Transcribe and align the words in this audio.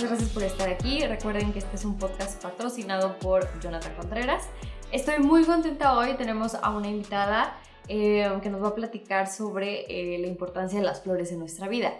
muchas 0.00 0.12
gracias 0.12 0.32
por 0.32 0.42
estar 0.44 0.68
aquí. 0.70 1.04
Recuerden 1.04 1.52
que 1.52 1.58
este 1.58 1.76
es 1.76 1.84
un 1.84 1.98
podcast 1.98 2.42
patrocinado 2.42 3.18
por 3.18 3.46
Jonathan 3.60 3.94
Contreras. 3.96 4.48
Estoy 4.92 5.18
muy 5.18 5.44
contenta 5.44 5.94
hoy. 5.94 6.14
Tenemos 6.14 6.54
a 6.54 6.70
una 6.70 6.88
invitada 6.88 7.60
eh, 7.86 8.26
que 8.42 8.48
nos 8.48 8.62
va 8.62 8.68
a 8.68 8.74
platicar 8.74 9.26
sobre 9.26 9.84
eh, 9.90 10.18
la 10.18 10.26
importancia 10.26 10.78
de 10.78 10.86
las 10.86 11.02
flores 11.02 11.32
en 11.32 11.38
nuestra 11.38 11.68
vida. 11.68 11.92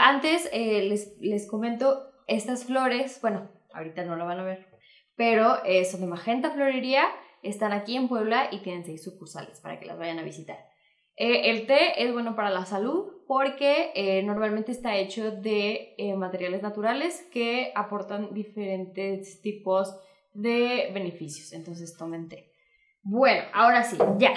antes 0.00 0.48
les, 0.54 1.14
les 1.20 1.46
comento 1.46 2.10
estas 2.26 2.64
flores. 2.64 3.18
Bueno, 3.20 3.50
ahorita 3.74 4.02
no 4.04 4.16
lo 4.16 4.24
van 4.24 4.40
a 4.40 4.44
ver, 4.44 4.68
pero 5.14 5.56
son 5.90 6.00
de 6.00 6.06
Magenta 6.06 6.52
Florería. 6.52 7.04
Están 7.42 7.74
aquí 7.74 7.96
en 7.96 8.08
Puebla 8.08 8.48
y 8.50 8.60
tienen 8.60 8.86
seis 8.86 9.04
sucursales 9.04 9.60
para 9.60 9.78
que 9.78 9.84
las 9.84 9.98
vayan 9.98 10.18
a 10.18 10.22
visitar. 10.22 10.56
Eh, 11.16 11.50
el 11.50 11.66
té 11.66 12.04
es 12.04 12.12
bueno 12.12 12.36
para 12.36 12.50
la 12.50 12.66
salud 12.66 13.12
porque 13.26 13.90
eh, 13.94 14.22
normalmente 14.22 14.70
está 14.70 14.96
hecho 14.96 15.30
de 15.30 15.94
eh, 15.98 16.14
materiales 16.14 16.62
naturales 16.62 17.26
que 17.32 17.72
aportan 17.74 18.34
diferentes 18.34 19.40
tipos 19.40 19.98
de 20.34 20.90
beneficios. 20.92 21.52
Entonces 21.52 21.96
tomen 21.96 22.28
té. 22.28 22.52
Bueno, 23.02 23.44
ahora 23.52 23.82
sí, 23.82 23.96
ya. 24.18 24.34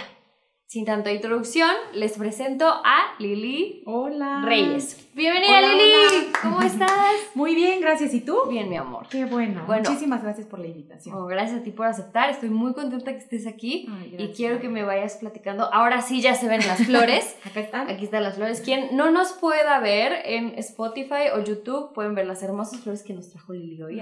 Sin 0.69 0.85
tanta 0.85 1.11
introducción, 1.11 1.71
les 1.95 2.15
presento 2.15 2.67
a 2.67 3.15
Lili 3.17 3.81
Hola. 3.87 4.43
Reyes. 4.45 5.09
Bienvenida 5.15 5.61
Lili. 5.61 6.31
¿Cómo 6.43 6.61
estás? 6.61 7.11
Muy 7.33 7.55
bien, 7.55 7.81
gracias. 7.81 8.13
¿Y 8.13 8.21
tú? 8.21 8.43
Bien, 8.47 8.69
mi 8.69 8.77
amor. 8.77 9.07
Qué 9.09 9.25
bueno. 9.25 9.65
Muchísimas 9.67 10.21
gracias 10.21 10.45
por 10.45 10.59
la 10.59 10.67
invitación. 10.67 11.15
Oh, 11.15 11.25
gracias 11.25 11.61
a 11.61 11.63
ti 11.63 11.71
por 11.71 11.87
aceptar. 11.87 12.29
Estoy 12.29 12.51
muy 12.51 12.73
contenta 12.73 13.11
que 13.13 13.17
estés 13.17 13.47
aquí 13.47 13.89
y 14.15 14.27
quiero 14.27 14.59
que 14.59 14.69
me 14.69 14.83
vayas 14.83 15.15
platicando. 15.15 15.73
Ahora 15.73 16.03
sí 16.03 16.21
ya 16.21 16.35
se 16.35 16.47
ven 16.47 16.59
las 16.59 16.85
flores. 16.85 17.35
Acá 17.45 17.61
están. 17.61 17.89
Aquí 17.89 18.05
están 18.05 18.21
las 18.21 18.35
flores. 18.35 18.61
Quien 18.61 18.95
no 18.95 19.09
nos 19.09 19.31
pueda 19.31 19.79
ver 19.79 20.21
en 20.23 20.53
Spotify 20.59 21.31
o 21.33 21.43
YouTube 21.43 21.93
pueden 21.93 22.13
ver 22.13 22.27
las 22.27 22.43
hermosas 22.43 22.79
flores 22.81 23.01
que 23.01 23.13
nos 23.15 23.31
trajo 23.31 23.53
Lili 23.53 23.81
hoy. 23.81 23.99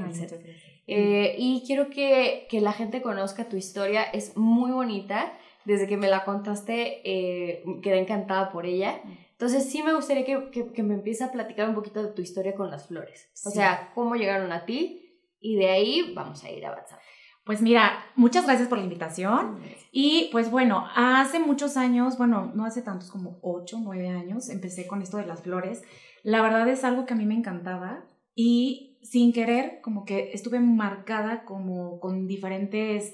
Eh, 0.87 1.35
y 1.37 1.63
quiero 1.65 1.89
que, 1.89 2.45
que 2.49 2.59
la 2.59 2.73
gente 2.73 3.01
conozca 3.01 3.45
tu 3.47 3.55
historia. 3.55 4.03
Es 4.03 4.35
muy 4.35 4.71
bonita 4.71 5.31
desde 5.67 5.85
que 5.85 5.97
me 5.97 6.07
la 6.07 6.23
contaste, 6.23 7.01
eh, 7.03 7.61
quedé 7.83 7.99
encantada 7.99 8.51
por 8.53 8.65
ella. 8.65 9.01
Entonces 9.31 9.69
sí 9.69 9.83
me 9.83 9.93
gustaría 9.93 10.23
que, 10.23 10.71
que, 10.73 10.81
me 10.81 10.93
empieces 10.93 11.27
a 11.27 11.31
platicar 11.33 11.67
un 11.67 11.75
poquito 11.75 12.01
de 12.01 12.13
tu 12.13 12.21
historia 12.21 12.55
con 12.55 12.71
las 12.71 12.87
flores. 12.87 13.29
O 13.45 13.51
sea, 13.51 13.91
cómo 13.93 14.15
llegaron 14.15 14.53
a 14.53 14.63
ti 14.63 15.19
y 15.41 15.57
de 15.57 15.69
ahí 15.69 16.13
vamos 16.15 16.41
a 16.45 16.51
ir 16.51 16.65
avanzando. 16.65 17.03
Pues 17.43 17.61
mira, 17.61 17.99
muchas 18.15 18.45
gracias 18.45 18.69
por 18.69 18.77
la 18.77 18.85
invitación. 18.85 19.59
Y 19.91 20.29
pues 20.31 20.49
bueno, 20.49 20.87
hace 20.95 21.39
muchos 21.39 21.75
años, 21.75 22.17
bueno, 22.17 22.49
no 22.55 22.65
hace 22.65 22.81
tantos 22.81 23.11
como 23.11 23.37
8, 23.41 23.79
9 23.83 24.07
años, 24.07 24.47
empecé 24.49 24.87
con 24.87 25.01
esto 25.01 25.17
de 25.17 25.25
las 25.25 25.41
flores. 25.41 25.83
La 26.23 26.41
verdad 26.41 26.65
es 26.69 26.85
algo 26.85 27.05
que 27.05 27.13
a 27.13 27.17
mí 27.17 27.25
me 27.25 27.35
encantaba 27.35 28.05
y 28.35 28.97
sin 29.01 29.33
querer, 29.33 29.81
como 29.81 30.05
que 30.05 30.31
estuve 30.31 30.61
marcada 30.61 31.43
como 31.43 31.99
con 31.99 32.25
diferentes... 32.25 33.13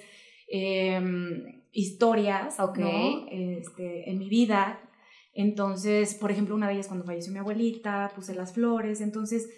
Eh, 0.52 1.62
historias 1.74 2.58
este, 3.30 4.10
en 4.10 4.18
mi 4.18 4.30
vida. 4.30 4.80
Entonces, 5.34 6.14
por 6.14 6.32
ejemplo, 6.32 6.56
una 6.56 6.68
de 6.68 6.76
ellas 6.76 6.88
cuando 6.88 7.06
falleció 7.06 7.34
mi 7.34 7.40
abuelita, 7.40 8.12
puse 8.16 8.36
las 8.36 8.54
flores, 8.54 9.02
entonces 9.02 9.50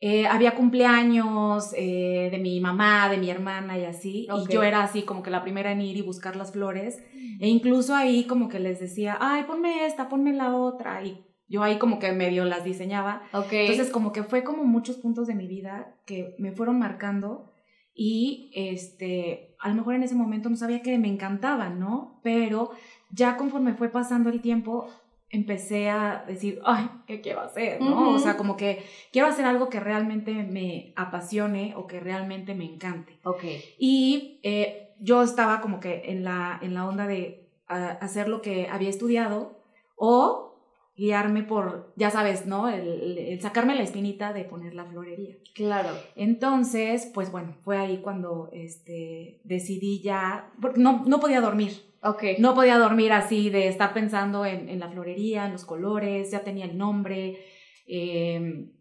eh, 0.00 0.26
había 0.26 0.54
cumpleaños 0.54 1.72
eh, 1.76 2.28
de 2.30 2.38
mi 2.38 2.60
mamá, 2.60 3.08
de 3.08 3.16
mi 3.16 3.30
hermana 3.30 3.78
y 3.78 3.84
así, 3.84 4.28
y 4.28 4.52
yo 4.52 4.62
era 4.62 4.82
así 4.82 5.02
como 5.02 5.22
que 5.22 5.30
la 5.30 5.42
primera 5.42 5.72
en 5.72 5.80
ir 5.80 5.96
y 5.96 6.02
buscar 6.02 6.36
las 6.36 6.52
flores, 6.52 6.98
e 7.40 7.48
incluso 7.48 7.94
ahí 7.94 8.24
como 8.24 8.50
que 8.50 8.60
les 8.60 8.80
decía, 8.80 9.16
ay, 9.18 9.44
ponme 9.44 9.86
esta, 9.86 10.10
ponme 10.10 10.34
la 10.34 10.54
otra, 10.54 11.02
y 11.02 11.24
yo 11.48 11.62
ahí 11.62 11.78
como 11.78 11.98
que 11.98 12.12
medio 12.12 12.44
las 12.44 12.64
diseñaba. 12.64 13.22
Entonces 13.50 13.90
como 13.90 14.12
que 14.12 14.24
fue 14.24 14.44
como 14.44 14.64
muchos 14.64 14.96
puntos 14.98 15.26
de 15.26 15.34
mi 15.34 15.46
vida 15.46 15.96
que 16.04 16.34
me 16.38 16.52
fueron 16.52 16.78
marcando 16.78 17.53
y 17.94 18.50
este, 18.54 19.54
a 19.60 19.68
lo 19.68 19.74
mejor 19.74 19.94
en 19.94 20.02
ese 20.02 20.14
momento 20.14 20.50
no 20.50 20.56
sabía 20.56 20.82
que 20.82 20.98
me 20.98 21.08
encantaban, 21.08 21.78
¿no? 21.78 22.20
Pero 22.22 22.72
ya 23.10 23.36
conforme 23.36 23.74
fue 23.74 23.88
pasando 23.88 24.30
el 24.30 24.40
tiempo, 24.40 24.88
empecé 25.30 25.90
a 25.90 26.24
decir, 26.26 26.60
ay, 26.64 26.88
¿qué 27.06 27.20
quiero 27.20 27.40
hacer? 27.40 27.80
¿no? 27.80 28.10
O 28.10 28.18
sea, 28.18 28.36
como 28.36 28.56
que 28.56 28.84
quiero 29.12 29.26
hacer 29.28 29.44
algo 29.44 29.68
que 29.68 29.80
realmente 29.80 30.32
me 30.32 30.92
apasione 30.96 31.74
o 31.76 31.86
que 31.86 31.98
realmente 31.98 32.54
me 32.54 32.64
encante. 32.64 33.18
Ok. 33.24 33.42
Y 33.78 34.38
eh, 34.44 34.92
yo 35.00 35.22
estaba 35.22 35.60
como 35.60 35.80
que 35.80 36.02
en 36.06 36.24
la, 36.24 36.58
en 36.62 36.74
la 36.74 36.86
onda 36.86 37.06
de 37.06 37.48
ah, 37.68 37.98
hacer 38.00 38.28
lo 38.28 38.42
que 38.42 38.68
había 38.68 38.90
estudiado 38.90 39.60
o 39.96 40.53
guiarme 40.96 41.42
por, 41.42 41.92
ya 41.96 42.10
sabes, 42.10 42.46
¿no? 42.46 42.68
El, 42.68 43.40
sacarme 43.40 43.74
la 43.74 43.82
espinita 43.82 44.32
de 44.32 44.44
poner 44.44 44.74
la 44.74 44.84
florería. 44.84 45.36
Claro. 45.54 45.90
Entonces, 46.14 47.10
pues 47.12 47.32
bueno, 47.32 47.56
fue 47.62 47.78
ahí 47.78 47.98
cuando 47.98 48.50
este, 48.52 49.40
decidí 49.44 50.00
ya, 50.02 50.52
porque 50.60 50.80
no, 50.80 51.04
no 51.06 51.20
podía 51.20 51.40
dormir. 51.40 51.72
Ok. 52.02 52.22
No 52.38 52.54
podía 52.54 52.78
dormir 52.78 53.12
así 53.12 53.50
de 53.50 53.68
estar 53.68 53.94
pensando 53.94 54.44
en, 54.46 54.78
la 54.78 54.90
florería, 54.90 55.46
en 55.46 55.52
los 55.52 55.64
colores, 55.64 56.30
ya 56.30 56.44
tenía 56.44 56.66
el 56.66 56.76
nombre, 56.76 57.38
em, 57.86 58.72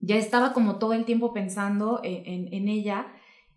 ya 0.00 0.16
estaba 0.16 0.52
como 0.52 0.78
todo 0.78 0.92
el 0.92 1.04
tiempo 1.04 1.34
pensando 1.34 2.00
en, 2.04 2.52
en 2.52 2.68
ella 2.68 3.12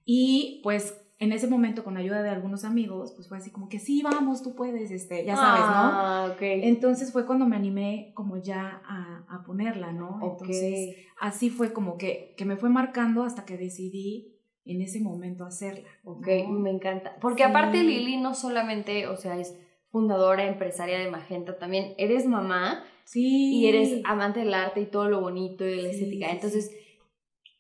y 0.05 0.59
pues 0.63 1.00
en 1.21 1.31
ese 1.33 1.45
momento, 1.45 1.83
con 1.83 1.97
ayuda 1.97 2.23
de 2.23 2.29
algunos 2.29 2.65
amigos, 2.65 3.13
pues 3.15 3.29
fue 3.29 3.37
así 3.37 3.51
como 3.51 3.69
que 3.69 3.77
sí, 3.77 4.01
vamos, 4.01 4.41
tú 4.41 4.55
puedes, 4.55 4.89
este, 4.89 5.23
ya 5.23 5.35
sabes, 5.35 5.61
¿no? 5.61 5.67
Ah, 5.67 6.29
ok. 6.33 6.41
Entonces 6.41 7.11
fue 7.11 7.27
cuando 7.27 7.45
me 7.45 7.55
animé 7.55 8.11
como 8.15 8.37
ya 8.37 8.81
a, 8.83 9.23
a 9.29 9.43
ponerla, 9.43 9.91
¿no? 9.91 10.19
Entonces, 10.23 10.95
así 11.19 11.51
fue 11.51 11.73
como 11.73 11.99
que, 11.99 12.33
que 12.37 12.43
me 12.43 12.57
fue 12.57 12.69
marcando 12.69 13.21
hasta 13.21 13.45
que 13.45 13.55
decidí 13.55 14.35
en 14.65 14.81
ese 14.81 14.99
momento 14.99 15.45
hacerla. 15.45 15.87
Ok, 16.05 16.27
me 16.49 16.71
encanta. 16.71 17.15
Porque 17.21 17.43
aparte 17.43 17.83
Lili 17.83 18.17
no 18.17 18.33
solamente, 18.33 19.05
o 19.05 19.15
sea, 19.15 19.37
es 19.37 19.55
fundadora, 19.91 20.47
empresaria 20.47 20.97
de 20.97 21.11
Magenta, 21.11 21.59
también 21.59 21.93
eres 21.99 22.25
mamá. 22.25 22.83
Sí. 23.03 23.59
Y 23.59 23.67
eres 23.67 24.01
amante 24.05 24.39
del 24.39 24.55
arte 24.55 24.81
y 24.81 24.85
todo 24.87 25.07
lo 25.07 25.21
bonito 25.21 25.67
y 25.67 25.69
de 25.69 25.81
la 25.83 25.89
estética. 25.89 26.31
Entonces, 26.31 26.71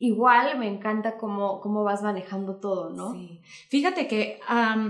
igual 0.01 0.57
me 0.57 0.67
encanta 0.67 1.15
cómo, 1.15 1.61
cómo 1.61 1.83
vas 1.83 2.01
manejando 2.01 2.55
todo, 2.55 2.89
¿no? 2.89 3.13
Sí. 3.13 3.39
Fíjate 3.69 4.07
que 4.07 4.39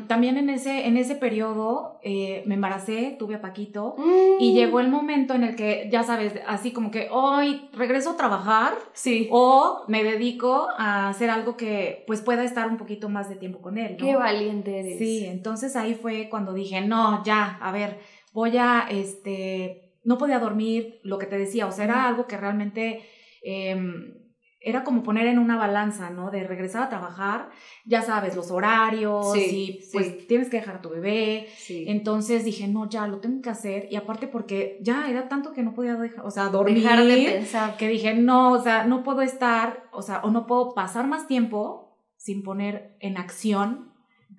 también 0.08 0.38
en 0.38 0.50
ese, 0.50 0.88
en 0.88 0.96
ese 0.96 1.16
periodo 1.16 2.00
eh, 2.02 2.44
me 2.46 2.56
embaracé, 2.56 3.18
tuve 3.20 3.36
a 3.36 3.42
Paquito 3.42 3.98
y 4.40 4.52
mm. 4.52 4.56
llegó 4.56 4.80
el 4.80 4.88
momento 4.88 5.34
en 5.34 5.44
el 5.44 5.58
que, 5.58 5.90
ya 5.92 6.04
sabes, 6.04 6.36
así 6.48 6.72
como 6.72 6.92
que 6.92 7.10
hoy 7.12 7.70
regreso 7.74 8.12
a 8.12 8.18
trabajar 8.18 8.76
sí. 8.94 9.28
o 9.32 9.84
me 9.90 10.02
dedico 10.02 10.70
a 10.78 11.10
hacer 11.10 11.30
algo 11.30 11.58
que 11.58 12.06
pues 12.08 12.22
pueda 12.22 12.46
estar 12.46 12.70
un 12.70 12.78
poquito 12.78 13.10
más 13.10 13.28
de 13.28 13.36
tiempo 13.36 13.60
con 13.60 13.78
él. 13.78 13.98
¿no? 14.00 14.06
Qué 14.06 14.16
valiente 14.16 14.80
eres. 14.80 14.98
Sí, 14.98 15.26
entonces 15.26 15.76
ahí 15.76 15.94
fue 15.94 16.30
cuando 16.30 16.54
dije, 16.54 16.80
no, 16.80 17.22
ya, 17.26 17.58
a 17.62 17.74
ver, 17.74 18.00
voy 18.32 18.56
a, 18.56 18.88
este, 18.90 19.92
no 20.06 20.18
podía 20.18 20.40
dormir, 20.40 21.02
lo 21.04 21.18
que 21.18 21.26
te 21.26 21.38
decía, 21.38 21.68
o 21.68 21.72
sea, 21.74 21.84
era 21.84 22.08
algo 22.08 22.28
que 22.28 22.38
realmente... 22.38 23.02
Em, 23.44 24.21
era 24.64 24.84
como 24.84 25.02
poner 25.02 25.26
en 25.26 25.40
una 25.40 25.58
balanza, 25.58 26.12
¿no? 26.12 26.30
De 26.30 26.44
regresar 26.44 26.84
a 26.84 26.90
trabajar, 26.90 27.50
ya 27.84 28.04
sabes, 28.04 28.36
los 28.36 28.52
horarios 28.52 29.36
y 29.36 29.80
pues 29.92 30.28
tienes 30.28 30.50
que 30.50 30.58
dejar 30.58 30.76
a 30.76 30.82
tu 30.82 30.90
bebé. 30.90 31.48
Entonces 31.68 32.46
dije, 32.46 32.68
no, 32.68 32.88
ya 32.88 33.08
lo 33.08 33.20
tengo 33.20 33.42
que 33.42 33.50
hacer. 33.50 33.88
Y 33.90 33.96
aparte 33.96 34.28
porque 34.28 34.78
ya 34.82 35.10
era 35.10 35.28
tanto 35.28 35.52
que 35.52 35.64
no 35.64 35.74
podía 35.74 35.96
dejar, 35.96 36.26
o 36.26 36.30
sea, 36.30 36.50
dormir. 36.50 36.84
Dejar 36.84 37.04
de 37.04 37.32
pensar. 37.32 37.78
Que 37.78 37.88
dije, 37.88 38.14
no, 38.14 38.52
o 38.52 38.62
sea, 38.62 38.86
no 38.86 39.04
puedo 39.04 39.22
estar, 39.22 39.90
o 39.92 40.04
sea, 40.04 40.22
o 40.24 40.30
no 40.30 40.46
puedo 40.46 40.76
pasar 40.76 41.08
más 41.08 41.28
tiempo 41.28 41.98
sin 42.18 42.44
poner 42.44 42.96
en 43.00 43.18
acción 43.18 43.92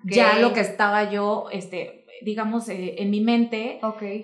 ya 0.04 0.38
lo 0.38 0.52
que 0.52 0.60
estaba 0.60 1.10
yo, 1.10 1.46
este, 1.52 2.06
digamos, 2.22 2.68
eh, 2.68 2.96
en 2.98 3.10
mi 3.10 3.20
mente, 3.20 3.80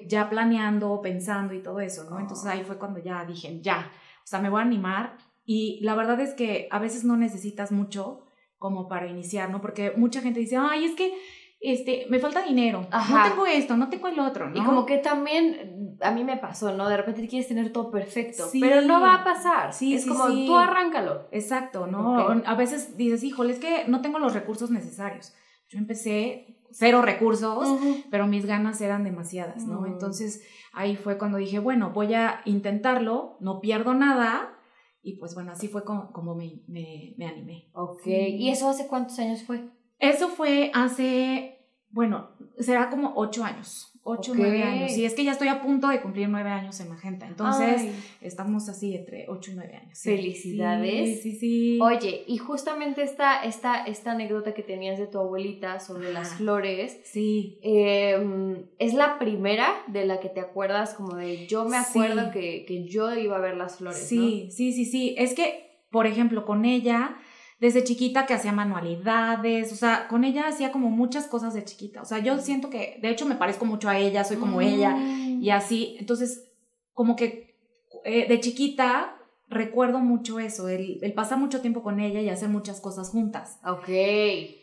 ya 0.07 0.29
planeando, 0.31 1.01
pensando 1.03 1.55
y 1.55 1.63
todo 1.63 1.81
eso, 1.81 2.09
¿no? 2.09 2.19
Entonces 2.19 2.47
ahí 2.47 2.65
fue 2.65 2.79
cuando 2.79 3.01
ya 3.01 3.25
dije, 3.25 3.61
ya, 3.61 3.91
o 4.23 4.27
sea, 4.27 4.41
me 4.41 4.49
voy 4.49 4.61
a 4.61 4.65
animar 4.65 5.17
y 5.51 5.81
la 5.81 5.95
verdad 5.95 6.21
es 6.21 6.35
que 6.35 6.69
a 6.71 6.79
veces 6.79 7.05
no 7.05 7.17
necesitas 7.17 7.73
mucho 7.73 8.27
como 8.59 8.87
para 8.87 9.07
iniciar, 9.07 9.49
¿no? 9.49 9.63
Porque 9.63 9.95
mucha 9.97 10.21
gente 10.21 10.41
dice, 10.41 10.59
ay, 10.59 10.85
es 10.85 10.95
que 10.95 11.15
este, 11.59 12.05
me 12.11 12.19
falta 12.19 12.43
dinero, 12.43 12.87
no 12.93 13.23
tengo 13.23 13.47
esto, 13.47 13.75
no 13.75 13.89
tengo 13.89 14.09
el 14.09 14.21
otro, 14.21 14.51
¿no? 14.51 14.61
Y 14.61 14.63
como 14.63 14.85
que 14.85 14.99
también 14.99 15.97
a 16.03 16.11
mí 16.11 16.23
me 16.23 16.37
pasó, 16.37 16.77
¿no? 16.77 16.87
De 16.91 16.99
repente 16.99 17.27
quieres 17.27 17.49
tener 17.49 17.73
todo 17.73 17.91
perfecto, 17.91 18.45
pero 18.61 18.83
no 18.83 19.01
va 19.01 19.15
a 19.15 19.25
pasar. 19.25 19.73
Sí, 19.73 19.95
es 19.95 20.05
como 20.05 20.27
tú 20.27 20.55
arráncalo. 20.55 21.29
Exacto, 21.33 21.87
¿no? 21.87 22.43
A 22.45 22.55
veces 22.55 22.99
dices, 22.99 23.25
híjole, 23.25 23.55
es 23.55 23.59
que 23.59 23.89
no 23.89 24.03
tengo 24.03 24.19
los 24.19 24.35
recursos 24.35 24.71
necesarios. 24.71 25.33
Yo 25.71 25.79
empecé 25.79 26.59
cero 26.73 27.01
recursos, 27.01 27.81
pero 28.11 28.27
mis 28.27 28.45
ganas 28.45 28.83
eran 28.83 29.03
demasiadas, 29.03 29.65
¿no? 29.65 29.87
Entonces 29.87 30.43
ahí 30.75 30.95
fue 30.95 31.17
cuando 31.17 31.39
dije, 31.39 31.59
bueno, 31.59 31.93
voy 31.95 32.13
a 32.13 32.43
intentarlo, 32.45 33.39
no 33.41 33.61
pierdo 33.61 33.95
nada, 33.95 34.58
y 35.03 35.17
pues 35.19 35.35
bueno, 35.35 35.53
así 35.53 35.69
fue 35.69 35.85
como, 35.85 36.35
me, 36.35 36.63
me, 36.67 37.15
me, 37.17 37.27
animé. 37.27 37.71
Ok, 37.73 38.07
¿y 38.07 38.51
eso 38.51 38.69
hace 38.69 38.87
cuántos 38.87 39.19
años 39.19 39.43
fue? 39.43 39.71
Eso 39.99 40.29
fue 40.29 40.71
hace 40.75 41.59
bueno, 41.91 42.31
será 42.59 42.91
como 42.91 43.13
ocho 43.17 43.45
años. 43.45 43.88
Ocho, 44.11 44.33
nueve 44.35 44.63
años. 44.63 44.97
Y 44.97 45.05
es 45.05 45.13
que 45.13 45.23
ya 45.23 45.33
estoy 45.33 45.49
a 45.49 45.61
punto 45.61 45.89
de 45.89 46.01
cumplir 46.01 46.31
nueve 46.31 46.49
años 46.49 46.81
en 46.81 46.89
Magenta. 46.89 47.27
Entonces, 47.27 47.93
estamos 48.23 48.67
así 48.71 48.95
entre 48.95 49.27
ocho 49.29 49.51
y 49.51 49.55
nueve 49.55 49.77
años. 49.77 49.99
Felicidades. 49.99 51.21
Sí, 51.23 51.33
sí, 51.33 51.79
Oye, 51.83 52.25
y 52.27 52.39
justamente 52.39 53.03
esta, 53.03 53.45
esta, 53.45 53.85
esta 53.85 54.13
anécdota 54.13 54.55
que 54.55 54.63
tenías 54.63 54.99
de 54.99 55.09
tu 55.09 55.19
abuelita 55.19 55.79
sobre 55.79 56.11
las 56.11 56.35
flores. 56.37 56.99
Sí. 57.05 57.59
Em, 57.63 58.65
es 58.79 58.95
la 58.95 59.19
primera 59.19 59.75
de 59.89 60.07
la 60.07 60.21
que 60.21 60.31
te 60.31 60.41
acuerdas, 60.41 60.95
como 60.95 61.17
de 61.17 61.47
yo 61.47 61.67
me 61.67 61.77
acuerdo 61.77 62.31
que, 62.31 62.65
que, 62.65 62.85
yo 62.87 63.15
iba 63.15 63.37
a 63.37 63.41
ver 63.41 63.57
las 63.57 63.77
flores. 63.77 64.09
Sí, 64.09 64.49
sí, 64.51 64.73
sí, 64.73 64.87
sí. 64.87 65.15
Es 65.19 65.35
que, 65.35 65.85
por 65.91 66.07
ejemplo, 66.07 66.47
con 66.47 66.65
ella 66.65 67.19
desde 67.61 67.83
chiquita 67.85 68.27
que 68.27 68.35
hacía 68.35 68.53
manualidades, 68.53 69.73
o 69.73 69.77
sea, 69.77 70.07
con 70.09 70.25
ella 70.25 70.47
hacía 70.47 70.71
como 70.71 70.91
muchas 70.91 71.27
cosas 71.27 71.55
de 71.55 71.65
chiquita. 71.65 72.03
O 72.03 72.05
sea, 72.05 72.19
yo 72.19 72.39
siento 72.39 72.71
que, 72.71 72.99
de 73.03 73.11
hecho, 73.11 73.27
me 73.27 73.35
parezco 73.35 73.65
mucho 73.65 73.89
a 73.89 73.99
ella, 73.99 74.25
soy 74.25 74.37
como 74.37 74.61
ella 74.61 74.95
mm. 74.95 75.43
y 75.43 75.51
así. 75.51 75.97
Entonces, 75.99 76.49
como 76.93 77.17
que 77.17 77.57
eh, 78.05 78.29
de 78.29 78.41
chiquita 78.41 79.17
recuerdo 79.49 79.99
mucho 79.99 80.39
eso, 80.39 80.69
el, 80.69 80.99
el, 81.03 81.15
pasar 81.15 81.39
mucho 81.39 81.61
tiempo 81.61 81.83
con 81.83 82.01
ella 82.01 82.21
y 82.21 82.29
hacer 82.29 82.49
muchas 82.49 82.81
cosas 82.81 83.11
juntas. 83.11 83.59
Ok. 83.65 83.89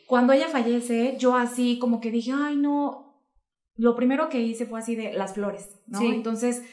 Cuando 0.08 0.32
ella 0.32 0.48
fallece, 0.48 1.16
yo 1.18 1.36
así 1.36 1.80
como 1.80 2.00
que 2.00 2.12
dije, 2.12 2.32
ay, 2.34 2.56
no, 2.56 3.20
lo 3.76 3.96
primero 3.96 4.30
que 4.30 4.42
hice 4.42 4.66
fue 4.66 4.80
así 4.80 4.96
de 4.96 5.14
las 5.14 5.34
flores, 5.34 5.82
¿no? 5.88 6.02
Entonces, 6.02 6.64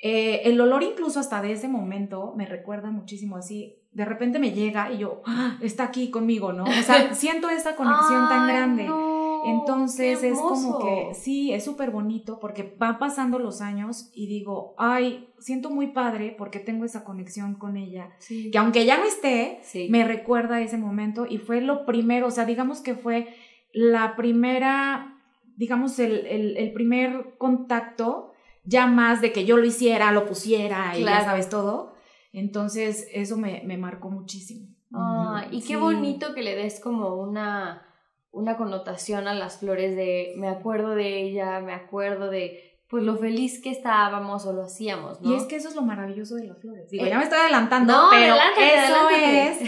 eh, 0.00 0.42
el 0.44 0.60
olor 0.60 0.82
incluso 0.82 1.18
hasta 1.18 1.40
de 1.42 1.52
ese 1.52 1.66
momento 1.66 2.34
me 2.36 2.46
recuerda 2.46 2.90
muchísimo 2.90 3.36
así 3.36 3.83
de 3.94 4.04
repente 4.04 4.38
me 4.38 4.50
llega 4.50 4.92
y 4.92 4.98
yo, 4.98 5.22
¡Ah! 5.24 5.56
está 5.62 5.84
aquí 5.84 6.10
conmigo, 6.10 6.52
¿no? 6.52 6.64
O 6.64 6.72
sea, 6.84 7.14
siento 7.14 7.48
esa 7.48 7.76
conexión 7.76 8.28
tan 8.28 8.48
grande. 8.48 8.88
Entonces 9.46 10.22
es 10.22 10.38
como 10.38 10.78
que, 10.78 11.14
sí, 11.14 11.52
es 11.52 11.64
súper 11.64 11.90
bonito 11.90 12.40
porque 12.40 12.74
van 12.78 12.98
pasando 12.98 13.38
los 13.38 13.60
años 13.60 14.10
y 14.14 14.26
digo, 14.26 14.74
ay, 14.78 15.28
siento 15.38 15.68
muy 15.68 15.88
padre 15.88 16.34
porque 16.36 16.60
tengo 16.60 16.86
esa 16.86 17.04
conexión 17.04 17.54
con 17.54 17.76
ella, 17.76 18.08
que 18.26 18.56
aunque 18.56 18.86
ya 18.86 18.96
no 18.96 19.04
esté, 19.04 19.60
me 19.90 20.04
recuerda 20.04 20.62
ese 20.62 20.78
momento 20.78 21.26
y 21.28 21.36
fue 21.36 21.60
lo 21.60 21.84
primero, 21.84 22.28
o 22.28 22.30
sea, 22.30 22.46
digamos 22.46 22.80
que 22.80 22.94
fue 22.94 23.34
la 23.74 24.16
primera, 24.16 25.18
digamos, 25.56 25.98
el, 25.98 26.26
el, 26.26 26.72
primer 26.72 27.34
contacto, 27.36 28.32
ya 28.64 28.86
más 28.86 29.20
de 29.20 29.32
que 29.32 29.44
yo 29.44 29.58
lo 29.58 29.66
hiciera, 29.66 30.10
lo 30.10 30.24
pusiera 30.24 30.96
y 30.96 31.04
ya 31.04 31.22
sabes 31.22 31.50
todo 31.50 31.93
entonces, 32.40 33.06
eso 33.12 33.36
me, 33.36 33.62
marcó 33.78 34.10
muchísimo. 34.10 34.68
Ah, 34.92 35.46
y 35.50 35.62
qué 35.62 35.76
bonito 35.76 36.34
que 36.34 36.42
le 36.42 36.54
des 36.56 36.80
como 36.80 37.14
una, 37.16 37.86
una 38.30 38.56
connotación 38.56 39.28
a 39.28 39.34
las 39.34 39.58
flores 39.58 39.96
de 39.96 40.34
me 40.36 40.48
acuerdo 40.48 40.94
de 40.94 41.22
ella, 41.22 41.60
me 41.60 41.72
acuerdo 41.72 42.30
de 42.30 42.78
pues 42.88 43.02
lo 43.02 43.16
feliz 43.16 43.60
que 43.62 43.70
estábamos 43.70 44.46
o 44.46 44.52
lo 44.52 44.64
hacíamos, 44.64 45.20
¿no? 45.20 45.32
Y 45.32 45.34
es 45.34 45.44
que 45.44 45.56
eso 45.56 45.68
es 45.68 45.74
lo 45.74 45.82
maravilloso 45.82 46.36
de 46.36 46.46
las 46.46 46.60
flores. 46.60 46.90
Digo, 46.90 47.04
eh, 47.04 47.08
ya 47.08 47.18
me 47.18 47.24
estoy 47.24 47.38
adelantando, 47.38 48.08
pero 48.10 48.36
eso 48.58 49.08
es 49.10 49.58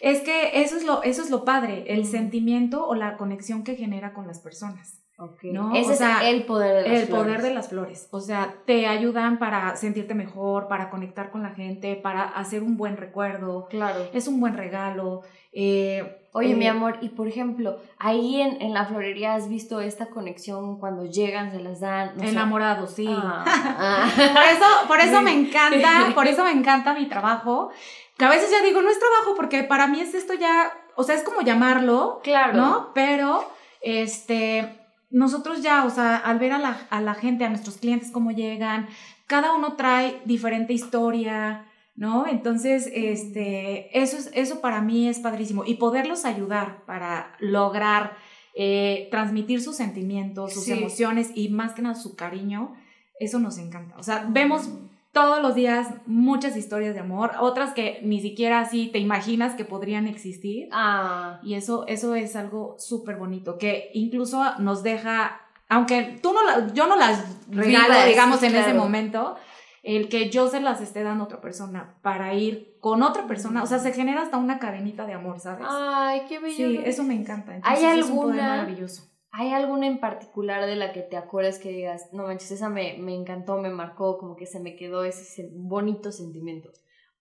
es 0.00 0.20
que 0.20 0.62
eso 0.62 0.76
es 0.76 0.84
lo 0.84 1.02
eso 1.02 1.22
es 1.22 1.30
lo 1.30 1.44
padre, 1.44 1.84
el 1.88 2.04
sentimiento 2.06 2.86
o 2.86 2.94
la 2.94 3.16
conexión 3.16 3.64
que 3.64 3.76
genera 3.76 4.12
con 4.12 4.26
las 4.26 4.40
personas. 4.40 5.05
¿No? 5.44 5.74
Ese 5.74 5.94
es 5.94 6.00
el 6.24 6.44
poder 6.44 6.84
de 6.84 6.88
las 6.90 7.02
el 7.02 7.08
poder 7.08 7.42
de 7.42 7.54
las 7.54 7.68
flores. 7.68 8.08
O 8.10 8.20
sea, 8.20 8.54
te 8.66 8.86
ayudan 8.86 9.38
para 9.38 9.76
sentirte 9.76 10.14
mejor, 10.14 10.68
para 10.68 10.90
conectar 10.90 11.30
con 11.30 11.42
la 11.42 11.50
gente, 11.50 11.96
para 11.96 12.24
hacer 12.24 12.62
un 12.62 12.76
buen 12.76 12.96
recuerdo. 12.96 13.66
Claro. 13.70 14.08
Es 14.12 14.28
un 14.28 14.40
buen 14.40 14.56
regalo. 14.56 15.22
Eh, 15.52 16.18
Oye, 16.32 16.54
mi 16.54 16.66
eh, 16.66 16.68
amor, 16.68 16.98
y 17.00 17.08
por 17.08 17.28
ejemplo, 17.28 17.78
ahí 17.98 18.42
en, 18.42 18.60
en, 18.60 18.74
la 18.74 18.84
florería 18.84 19.34
has 19.34 19.48
visto 19.48 19.80
esta 19.80 20.10
conexión 20.10 20.78
cuando 20.78 21.06
llegan, 21.06 21.50
se 21.50 21.60
las 21.60 21.80
dan. 21.80 22.22
Enamorados, 22.22 22.90
sí. 22.90 23.06
Ah. 23.08 24.06
por 24.16 24.44
eso, 24.44 24.66
por 24.86 25.00
eso 25.00 25.22
me 25.22 25.32
encanta, 25.32 26.12
por 26.14 26.26
eso 26.26 26.44
me 26.44 26.50
encanta 26.50 26.92
mi 26.92 27.08
trabajo. 27.08 27.70
Que 28.18 28.26
a 28.26 28.28
veces 28.28 28.50
ya 28.50 28.62
digo, 28.62 28.82
no 28.82 28.90
es 28.90 28.98
trabajo, 28.98 29.34
porque 29.34 29.62
para 29.62 29.86
mí 29.86 30.00
es 30.00 30.14
esto 30.14 30.34
ya, 30.34 30.70
o 30.94 31.04
sea, 31.04 31.14
es 31.14 31.22
como 31.22 31.40
llamarlo. 31.40 32.20
Claro. 32.22 32.52
¿No? 32.52 32.90
Pero, 32.92 33.50
este 33.80 34.75
nosotros 35.10 35.62
ya, 35.62 35.84
o 35.84 35.90
sea, 35.90 36.16
al 36.16 36.38
ver 36.38 36.52
a 36.52 36.58
la, 36.58 36.86
a 36.90 37.00
la 37.00 37.14
gente, 37.14 37.44
a 37.44 37.48
nuestros 37.48 37.78
clientes 37.78 38.10
cómo 38.10 38.30
llegan, 38.32 38.88
cada 39.26 39.54
uno 39.54 39.74
trae 39.74 40.20
diferente 40.24 40.72
historia, 40.72 41.66
¿no? 41.94 42.26
Entonces, 42.26 42.90
este, 42.92 43.98
eso, 43.98 44.16
es, 44.16 44.30
eso 44.34 44.60
para 44.60 44.82
mí 44.82 45.08
es 45.08 45.18
padrísimo. 45.18 45.64
Y 45.64 45.74
poderlos 45.74 46.24
ayudar 46.24 46.84
para 46.84 47.34
lograr 47.40 48.16
eh, 48.54 49.08
transmitir 49.10 49.62
sus 49.62 49.76
sentimientos, 49.76 50.52
sus 50.52 50.68
emociones 50.68 51.30
y 51.34 51.48
más 51.48 51.72
que 51.72 51.82
nada 51.82 51.94
su 51.94 52.16
cariño, 52.16 52.74
eso 53.18 53.38
nos 53.38 53.58
encanta. 53.58 53.96
O 53.96 54.02
sea, 54.02 54.26
vemos 54.28 54.68
todos 55.16 55.40
los 55.40 55.54
días 55.54 55.88
muchas 56.04 56.58
historias 56.58 56.92
de 56.92 57.00
amor, 57.00 57.32
otras 57.40 57.72
que 57.72 58.00
ni 58.02 58.20
siquiera 58.20 58.60
así 58.60 58.88
te 58.88 58.98
imaginas 58.98 59.54
que 59.54 59.64
podrían 59.64 60.06
existir. 60.06 60.68
Ah. 60.72 61.40
Y 61.42 61.54
eso, 61.54 61.86
eso 61.86 62.14
es 62.14 62.36
algo 62.36 62.76
súper 62.78 63.16
bonito, 63.16 63.56
que 63.56 63.90
incluso 63.94 64.44
nos 64.58 64.82
deja, 64.82 65.40
aunque 65.70 66.18
tú 66.22 66.34
no 66.34 66.70
yo 66.74 66.86
no 66.86 66.96
las 66.96 67.24
regalo, 67.48 67.94
digamos, 68.06 68.42
en 68.42 68.56
ese 68.56 68.74
momento, 68.74 69.36
el 69.82 70.10
que 70.10 70.28
yo 70.28 70.48
se 70.48 70.60
las 70.60 70.82
esté 70.82 71.02
dando 71.02 71.24
a 71.24 71.26
otra 71.28 71.40
persona 71.40 71.94
para 72.02 72.34
ir 72.34 72.76
con 72.80 73.02
otra 73.02 73.26
persona, 73.26 73.62
o 73.62 73.66
sea, 73.66 73.78
se 73.78 73.94
genera 73.94 74.20
hasta 74.20 74.36
una 74.36 74.58
cadenita 74.58 75.06
de 75.06 75.14
amor, 75.14 75.40
¿sabes? 75.40 75.66
Ay, 75.66 76.24
qué 76.28 76.40
bello. 76.40 76.54
Sí, 76.54 76.80
eso 76.84 77.04
me 77.04 77.14
encanta. 77.14 77.56
Entonces, 77.56 77.82
¿Hay 77.82 78.00
alguna? 78.00 78.48
maravilloso 78.48 79.15
¿Hay 79.38 79.52
alguna 79.52 79.86
en 79.86 80.00
particular 80.00 80.64
de 80.64 80.76
la 80.76 80.92
que 80.92 81.02
te 81.02 81.18
acuerdas 81.18 81.58
que 81.58 81.68
digas, 81.68 82.08
no 82.12 82.22
manches, 82.22 82.52
esa 82.52 82.70
me, 82.70 82.96
me 82.98 83.14
encantó, 83.14 83.58
me 83.58 83.68
marcó, 83.68 84.16
como 84.16 84.34
que 84.34 84.46
se 84.46 84.60
me 84.60 84.76
quedó 84.76 85.04
ese 85.04 85.50
bonito 85.52 86.10
sentimiento? 86.10 86.70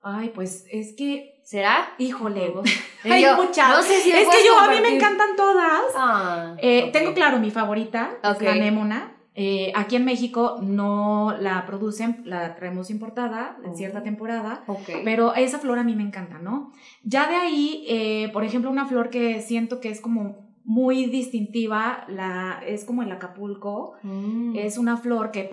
Ay, 0.01 0.31
pues 0.33 0.65
es 0.71 0.95
que. 0.95 1.41
¿Será? 1.44 1.94
Híjole. 1.97 2.53
Hay 3.03 3.25
muchas. 3.35 3.69
No 3.69 3.81
sé 3.81 4.00
si 4.00 4.12
es 4.12 4.29
que 4.29 4.45
yo, 4.45 4.57
a 4.57 4.69
mí 4.69 4.79
me 4.81 4.95
encantan 4.95 5.35
todas. 5.35 5.81
Ah, 5.95 6.56
eh, 6.59 6.89
Tengo 6.94 7.13
claro 7.13 7.39
mi 7.39 7.51
favorita, 7.51 8.12
es 8.23 8.41
la 8.41 8.56
Némona. 8.56 9.12
Eh, 9.38 9.73
aquí 9.75 9.97
en 9.97 10.06
México 10.06 10.59
no 10.62 11.35
la 11.38 11.65
producen, 11.65 12.21
la 12.23 12.56
traemos 12.56 12.89
importada 12.89 13.57
en 13.65 13.75
cierta 13.75 14.01
temporada, 14.01 14.63
pero 15.03 15.35
esa 15.35 15.59
flor 15.59 15.77
a 15.77 15.83
mí 15.83 15.94
me 15.94 16.03
encanta, 16.03 16.39
¿no? 16.39 16.72
Ya 17.03 17.27
de 17.27 17.36
ahí, 17.36 17.86
eh, 17.89 18.29
por 18.31 18.45
ejemplo, 18.45 18.72
una 18.72 18.86
flor 18.86 19.10
que 19.10 19.41
siento 19.41 19.81
que 19.81 19.89
es 19.89 20.00
como 20.00 20.44
muy 20.65 21.05
distintiva, 21.05 22.05
la, 22.07 22.60
es 22.65 22.86
como 22.86 23.03
el 23.03 23.12
Acapulco, 23.12 23.93
mm. 24.01 24.55
es 24.55 24.79
una 24.79 24.98
flor 24.98 25.29
que 25.29 25.48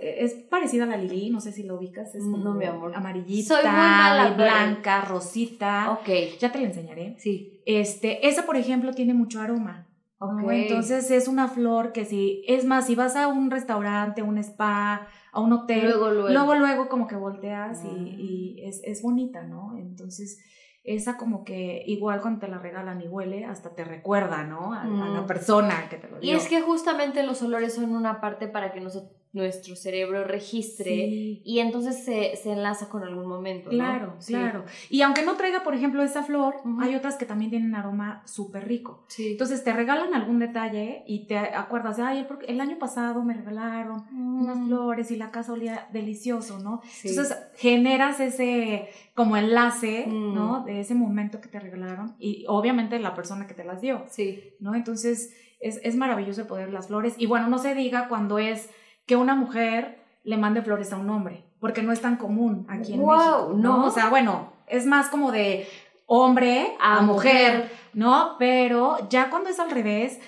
es 0.00 0.32
parecida 0.48 0.84
a 0.84 0.86
la 0.86 0.96
lili, 0.96 1.28
no 1.28 1.40
sé 1.40 1.52
si 1.52 1.64
lo 1.64 1.76
ubicas, 1.76 2.14
es 2.14 2.24
no, 2.24 2.54
mi 2.54 2.64
amor. 2.64 2.92
amarillita, 2.94 3.60
Soy 3.60 4.34
blanca, 4.36 5.02
rosita. 5.02 5.90
Ok. 5.92 6.38
Ya 6.40 6.50
te 6.50 6.60
la 6.60 6.66
enseñaré. 6.66 7.14
Sí. 7.18 7.60
Este, 7.66 8.26
esa 8.26 8.46
por 8.46 8.56
ejemplo 8.56 8.92
tiene 8.94 9.12
mucho 9.12 9.40
aroma. 9.40 9.86
Okay. 10.18 10.62
Entonces 10.62 11.10
es 11.10 11.28
una 11.28 11.48
flor 11.48 11.92
que 11.92 12.06
si, 12.06 12.42
es 12.48 12.64
más, 12.64 12.86
si 12.86 12.94
vas 12.94 13.16
a 13.16 13.28
un 13.28 13.50
restaurante, 13.50 14.22
un 14.22 14.38
spa, 14.38 15.06
a 15.30 15.40
un 15.40 15.52
hotel, 15.52 15.84
luego 15.84 16.10
luego, 16.10 16.54
luego, 16.54 16.88
como 16.88 17.06
que 17.06 17.16
volteas 17.16 17.84
y, 17.84 17.88
ah. 17.88 18.16
y 18.16 18.62
es, 18.64 18.80
es 18.84 19.02
bonita, 19.02 19.42
¿no? 19.42 19.76
Entonces 19.76 20.38
esa 20.84 21.16
como 21.16 21.44
que 21.44 21.82
igual 21.86 22.20
cuando 22.20 22.40
te 22.40 22.48
la 22.48 22.58
regalan 22.58 23.00
y 23.00 23.08
huele, 23.08 23.46
hasta 23.46 23.74
te 23.74 23.84
recuerda, 23.84 24.44
¿no? 24.44 24.74
A, 24.74 24.84
la 24.84 25.22
mm. 25.22 25.26
persona 25.26 25.88
que 25.88 25.96
te 25.96 26.08
lo 26.08 26.20
dio. 26.20 26.30
Y 26.30 26.34
es 26.34 26.46
que 26.46 26.60
justamente 26.60 27.22
los 27.22 27.42
olores 27.42 27.74
son 27.74 27.96
una 27.96 28.20
parte 28.20 28.48
para 28.48 28.72
que 28.72 28.82
nosotros 28.82 29.10
nuestro 29.34 29.74
cerebro 29.74 30.22
registre 30.22 31.40
y 31.44 31.58
entonces 31.58 32.04
se, 32.04 32.36
se, 32.36 32.52
enlaza 32.52 32.88
con 32.88 33.02
algún 33.02 33.26
momento. 33.26 33.68
Claro, 33.68 34.16
claro. 34.24 34.64
Y 34.88 35.02
aunque 35.02 35.24
no 35.24 35.36
traiga, 35.36 35.64
por 35.64 35.74
ejemplo, 35.74 36.04
esa 36.04 36.22
flor, 36.22 36.54
hay 36.80 36.94
otras 36.94 37.16
que 37.16 37.26
también 37.26 37.50
tienen 37.50 37.74
aroma 37.74 38.22
súper 38.26 38.68
rico. 38.68 39.04
Entonces 39.18 39.64
te 39.64 39.72
regalan 39.72 40.14
algún 40.14 40.38
detalle 40.38 41.02
y 41.08 41.26
te 41.26 41.36
acuerdas 41.36 41.96
de, 41.96 42.04
ay, 42.04 42.26
el, 42.46 42.60
año 42.60 42.78
pasado 42.78 43.24
me 43.24 43.34
regalaron 43.34 44.04
unas 44.12 44.56
mm. 44.56 44.66
flores 44.68 45.10
y 45.10 45.16
la 45.16 45.32
casa 45.32 45.52
olía 45.52 45.88
delicioso, 45.92 46.60
¿no? 46.60 46.80
Entonces 47.02 47.36
generas 47.56 48.20
ese 48.20 48.88
como 49.14 49.36
enlace, 49.36 50.06
¿no? 50.06 50.60
Mm. 50.60 50.64
De 50.64 50.80
ese 50.80 50.94
momento 50.94 51.40
que 51.40 51.48
te 51.48 51.58
regalaron 51.58 52.14
y 52.20 52.44
obviamente 52.46 53.00
la 53.00 53.14
persona 53.14 53.48
que 53.48 53.54
te 53.54 53.64
las 53.64 53.80
dio. 53.80 54.04
Sí. 54.08 54.54
¿No? 54.60 54.76
Entonces 54.76 55.34
es, 55.58 55.80
es 55.82 55.96
maravilloso 55.96 56.46
poder 56.46 56.72
las 56.72 56.86
flores. 56.86 57.16
Y 57.18 57.26
bueno, 57.26 57.48
no 57.48 57.58
se 57.58 57.74
diga 57.74 58.06
cuando 58.08 58.38
es 58.38 58.70
que 59.06 59.16
una 59.16 59.34
mujer 59.34 60.02
le 60.22 60.36
mande 60.36 60.62
flores 60.62 60.92
a 60.92 60.96
un 60.96 61.10
hombre, 61.10 61.44
porque 61.60 61.82
no 61.82 61.92
es 61.92 62.00
tan 62.00 62.16
común 62.16 62.66
aquí 62.68 62.94
en 62.94 63.06
México, 63.06 63.52
¿no? 63.56 63.86
O 63.86 63.90
sea, 63.90 64.08
bueno, 64.08 64.52
es 64.66 64.86
más 64.86 65.08
como 65.08 65.32
de 65.32 65.66
hombre 66.06 66.76
a, 66.80 67.02
mujer, 67.02 67.70
¿no? 67.92 68.36
Pero 68.38 69.08
ya 69.08 69.30
cuando 69.30 69.50
es 69.50 69.60
al 69.60 69.70
revés, 69.70 70.20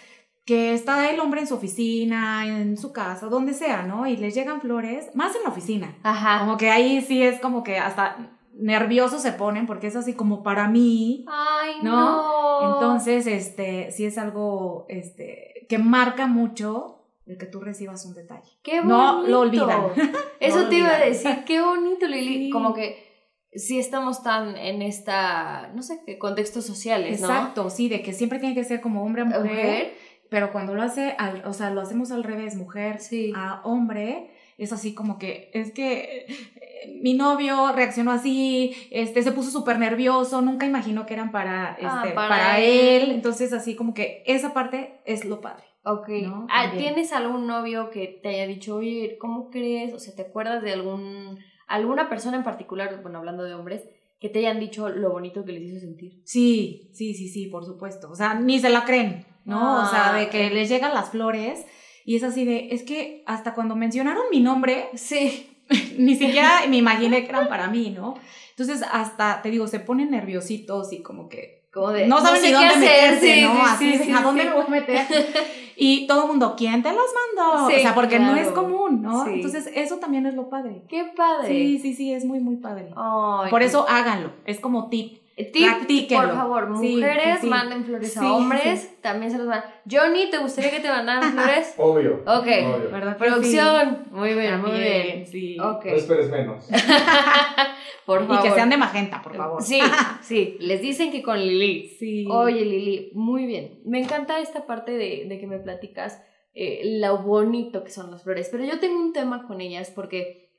que 0.45 0.75
está 0.75 1.11
el 1.11 1.19
hombre 1.19 1.41
en 1.41 1.47
su 1.47 1.55
oficina, 1.55 2.47
en 2.47 2.77
su 2.77 2.93
casa, 2.93 3.27
donde 3.27 3.53
sea, 3.53 3.83
¿no? 3.83 4.07
Y 4.07 4.17
les 4.17 4.35
llegan 4.35 4.61
flores, 4.61 5.11
más 5.15 5.35
en 5.35 5.43
la 5.43 5.49
oficina. 5.49 5.97
Ajá. 6.03 6.41
Como 6.41 6.57
que 6.57 6.71
ahí 6.71 7.01
sí 7.01 7.23
es 7.23 7.41
como 7.41 7.65
que 7.65 7.79
hasta 7.79 8.17
nerviosos 8.55 9.23
se 9.23 9.33
ponen 9.33 9.67
porque 9.67 9.89
es 9.89 9.97
así 9.97 10.15
como 10.15 10.43
para 10.43 10.69
mí. 10.69 11.25
Ay, 11.29 11.75
no. 11.83 12.75
Entonces, 12.75 13.27
este, 13.27 13.91
sí 13.91 14.07
es 14.07 14.19
algo, 14.19 14.87
este, 14.89 15.67
que 15.69 15.79
marca 15.79 16.27
mucho 16.27 16.96
el 17.27 17.39
que 17.39 17.47
tú 17.47 17.61
recibas 17.61 18.05
un 18.07 18.15
detalle. 18.15 18.49
¡Qué 18.63 18.83
No 18.83 19.23
lo 19.27 19.39
bonito! 19.39 19.65
olvidan. 19.65 19.91
Eso 20.41 20.63
lo 20.63 20.69
te 20.69 20.77
iba 20.77 20.95
a 20.95 20.99
decir, 20.99 21.45
qué 21.45 21.61
bonito, 21.61 22.07
Lili. 22.07 22.45
Sí. 22.47 22.51
Como 22.51 22.73
que 22.73 23.05
sí 23.53 23.79
estamos 23.79 24.23
tan 24.23 24.57
en 24.57 24.83
esta, 24.83 25.71
no 25.75 25.83
sé, 25.83 26.01
qué 26.07 26.19
contextos 26.19 26.65
sociales, 26.67 27.21
¿no? 27.21 27.29
Exacto, 27.29 27.71
sí, 27.71 27.89
de 27.89 28.03
que 28.03 28.13
siempre 28.13 28.39
tiene 28.39 28.55
que 28.55 28.65
ser 28.65 28.81
como 28.81 29.03
hombre 29.03 29.23
a 29.23 29.25
mujer, 29.25 29.43
Mujer, 29.43 29.95
pero 30.31 30.53
cuando 30.53 30.75
lo 30.75 30.83
hace, 30.83 31.15
al, 31.19 31.43
o 31.47 31.53
sea, 31.53 31.71
lo 31.71 31.81
hacemos 31.81 32.11
al 32.13 32.23
revés, 32.25 32.55
mujer 32.57 33.01
sí. 33.01 33.33
a 33.35 33.61
hombre, 33.65 34.31
es 34.59 34.73
así 34.73 34.93
como 34.95 35.19
que, 35.19 35.51
es 35.55 35.73
que 35.73 36.27
eh, 36.29 36.99
mi 37.01 37.15
novio 37.15 37.73
reaccionó 37.73 38.13
así, 38.13 38.75
este, 38.91 39.23
se 39.23 39.33
puso 39.33 39.51
súper 39.51 39.79
nervioso, 39.79 40.43
nunca 40.43 40.67
imaginó 40.67 41.07
que 41.07 41.15
eran 41.15 41.31
para, 41.33 41.73
este, 41.73 41.87
Ah, 41.87 42.03
para, 42.15 42.29
para 42.29 42.59
él. 42.61 43.05
él. 43.05 43.11
entonces 43.13 43.53
así 43.53 43.75
como 43.75 43.95
que 43.95 44.23
esa 44.27 44.53
parte 44.53 45.01
es 45.07 45.25
lo 45.25 45.41
padre. 45.41 45.65
Ok. 45.87 46.09
¿no? 46.25 46.47
Ah. 46.51 46.73
¿Tienes 46.77 47.13
algún 47.13 47.47
novio 47.47 47.91
que 47.91 48.19
te 48.23 48.29
haya 48.31 48.47
dicho, 48.47 48.77
oye, 48.77 49.17
¿cómo 49.21 49.51
crees? 49.51 49.95
O 49.95 49.99
sea, 50.01 50.15
¿te 50.15 50.23
acuerdas 50.23 50.63
de 50.63 50.73
algún 50.73 51.39
alguna 51.69 52.09
persona 52.09 52.37
en 52.37 52.45
particular, 52.45 53.01
bueno, 53.03 53.19
hablando 53.19 53.43
de 53.45 53.55
hombres, 53.55 53.83
que 54.21 54.29
te 54.29 54.41
hayan 54.41 54.61
dicho 54.61 54.89
lo 54.89 55.11
bonito 55.11 55.45
que 55.45 55.53
les 55.53 55.63
hizo 55.63 55.81
sentir? 55.81 56.21
Sí, 56.25 56.91
sí, 56.93 57.15
sí, 57.15 57.29
sí, 57.29 57.47
por 57.47 57.65
supuesto. 57.65 58.11
O 58.11 58.15
sea, 58.17 58.35
ni 58.35 58.59
se 58.59 58.69
la 58.71 58.85
creen, 58.85 59.27
¿no? 59.45 59.83
o 59.83 59.87
sea, 59.87 60.11
Ah. 60.15 60.19
de 60.19 60.29
que 60.29 60.51
les 60.51 60.69
llegan 60.69 60.93
las 60.95 61.11
flores 61.11 61.65
y 62.05 62.17
es 62.17 62.23
así 62.25 62.45
de, 62.45 62.69
es 62.71 62.83
que 62.83 63.23
hasta 63.27 63.55
cuando 63.55 63.77
mencionaron 63.77 64.25
mi 64.31 64.41
nombre, 64.41 64.89
Sí. 64.95 65.51
ni 65.99 66.15
siquiera 66.15 66.61
me 66.69 66.77
imaginé 66.77 67.25
que 67.25 67.31
eran 67.31 67.49
para 67.49 67.69
mí, 67.69 67.91
¿no? 67.91 68.15
Entonces, 68.51 68.85
hasta, 68.91 69.43
te 69.43 69.51
digo, 69.51 69.67
se 69.67 69.81
ponen 69.81 70.11
nerviositos 70.11 70.93
y 70.93 71.03
como 71.03 71.29
que 71.29 71.66
Como 71.77 71.91
de, 71.93 72.07
no 72.07 72.23
saben 72.23 72.41
sé 72.41 72.47
ni 72.47 72.53
qué 72.53 72.55
dónde 72.55 72.69
hacer, 72.89 73.11
meterse, 73.11 73.35
sí, 73.35 73.43
¿no? 73.43 73.55
sí, 73.55 73.61
Así 73.67 73.93
sí, 73.93 73.99
de, 73.99 74.05
sí, 74.05 74.13
¿a 74.13 74.21
dónde 74.23 74.43
sí. 74.43 74.49
me 74.49 74.55
voy 74.55 74.65
a 74.67 74.69
meter? 74.71 75.07
Y 75.79 76.07
todo 76.07 76.23
el 76.23 76.29
mundo, 76.29 76.55
¿quién 76.57 76.83
te 76.83 76.89
las 76.89 77.05
mandó? 77.37 77.69
Sí, 77.69 77.75
o 77.77 77.81
sea, 77.81 77.95
porque 77.95 78.19
no 78.19 78.35
es 78.35 78.49
común, 78.49 79.03
¿no? 79.03 79.27
Sí. 79.27 79.33
Entonces, 79.35 79.71
eso 79.75 79.99
también 79.99 80.25
es 80.25 80.33
lo 80.33 80.49
padre. 80.49 80.81
Qué 80.89 81.05
padre. 81.15 81.49
Sí, 81.49 81.79
sí, 81.79 81.93
sí, 81.93 82.15
es 82.15 82.25
muy, 82.25 82.41
muy 82.41 82.57
padre. 82.57 82.95
Ay, 82.97 83.51
Por 83.51 83.63
eso 83.63 83.85
háganlo, 83.87 84.31
es 84.47 84.59
como 84.59 84.89
tip. 84.89 85.19
Tip, 85.37 85.67
practíquenlo. 85.67 86.29
por 86.29 86.35
favor, 86.35 86.69
mujeres 86.71 87.35
sí, 87.35 87.41
sí. 87.43 87.47
manden 87.47 87.85
flores 87.85 88.11
Sí, 88.11 88.21
a 88.21 88.33
hombres, 88.33 89.03
también 89.03 89.31
se 89.31 89.37
los 89.37 89.47
mandan. 89.47 89.71
Johnny, 89.85 90.31
¿te 90.31 90.39
gustaría 90.39 90.71
que 90.71 90.81
te 90.81 90.89
mandaran 90.89 91.31
flores? 91.35 91.75
Obvio. 91.77 92.23
Ok. 92.27 92.47
Obvio. 92.47 92.91
¿Verdad? 92.91 93.19
que 93.19 93.25
sí? 93.25 93.31
Producción. 93.31 93.99
Muy 94.13 94.33
bien, 94.33 94.63
muy 94.63 94.81
bien. 94.81 95.27
Sí. 95.27 95.57
No 95.59 95.79
esperes 95.83 96.31
menos. 96.31 96.67
Por 98.05 98.23
Y 98.23 98.27
favor. 98.27 98.43
que 98.43 98.51
sean 98.53 98.71
de 98.71 98.77
magenta, 98.77 99.23
por 99.23 99.37
favor. 99.37 99.63
Sí, 99.63 99.81
sí. 100.23 100.57
Les 100.61 100.81
dicen 100.81 101.11
que 101.11 101.23
con 101.23 101.39
Lili. 101.39 101.89
Sí. 101.99 102.27
Oye, 102.31 102.65
Lili, 102.65 103.11
muy 103.15 103.47
bien. 103.47 103.81
Me 103.85 104.01
encanta 104.01 104.39
esta 104.41 104.67
parte 104.67 104.93
de, 104.93 105.27
de 105.29 105.39
que 105.39 105.47
me 105.47 105.59
platicas 105.59 106.23
eh, 106.55 106.99
lo 107.01 107.19
bonito 107.19 107.85
que 107.85 107.91
son 107.91 108.11
las 108.11 108.23
flores. 108.23 108.49
Pero 108.51 108.65
yo 108.65 108.79
tengo 108.81 108.99
un 109.01 109.13
tema 109.13 109.47
con 109.47 109.61
ellas 109.61 109.91
porque 109.95 110.51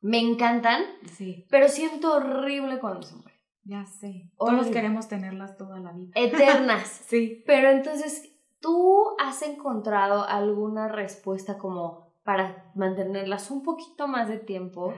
me 0.00 0.18
encantan, 0.20 0.82
Sí, 1.12 1.46
pero 1.50 1.68
siento 1.68 2.14
horrible 2.14 2.78
cuando 2.78 3.02
se 3.02 3.16
mueren. 3.16 3.40
ya 3.64 3.84
sé. 3.86 4.30
Todos 4.38 4.66
queremos 4.68 5.08
tenerlas 5.08 5.56
toda 5.56 5.80
la 5.80 5.92
vida. 5.92 6.10
Eternas. 6.14 7.02
Sí. 7.08 7.42
Pero 7.46 7.70
entonces, 7.70 8.30
¿tú 8.60 9.04
has 9.18 9.40
encontrado 9.42 10.24
alguna 10.28 10.88
respuesta 10.88 11.56
como 11.58 12.14
para 12.24 12.70
mantenerlas 12.74 13.50
un 13.50 13.62
poquito 13.62 14.06
más 14.08 14.28
de 14.28 14.38
tiempo? 14.38 14.92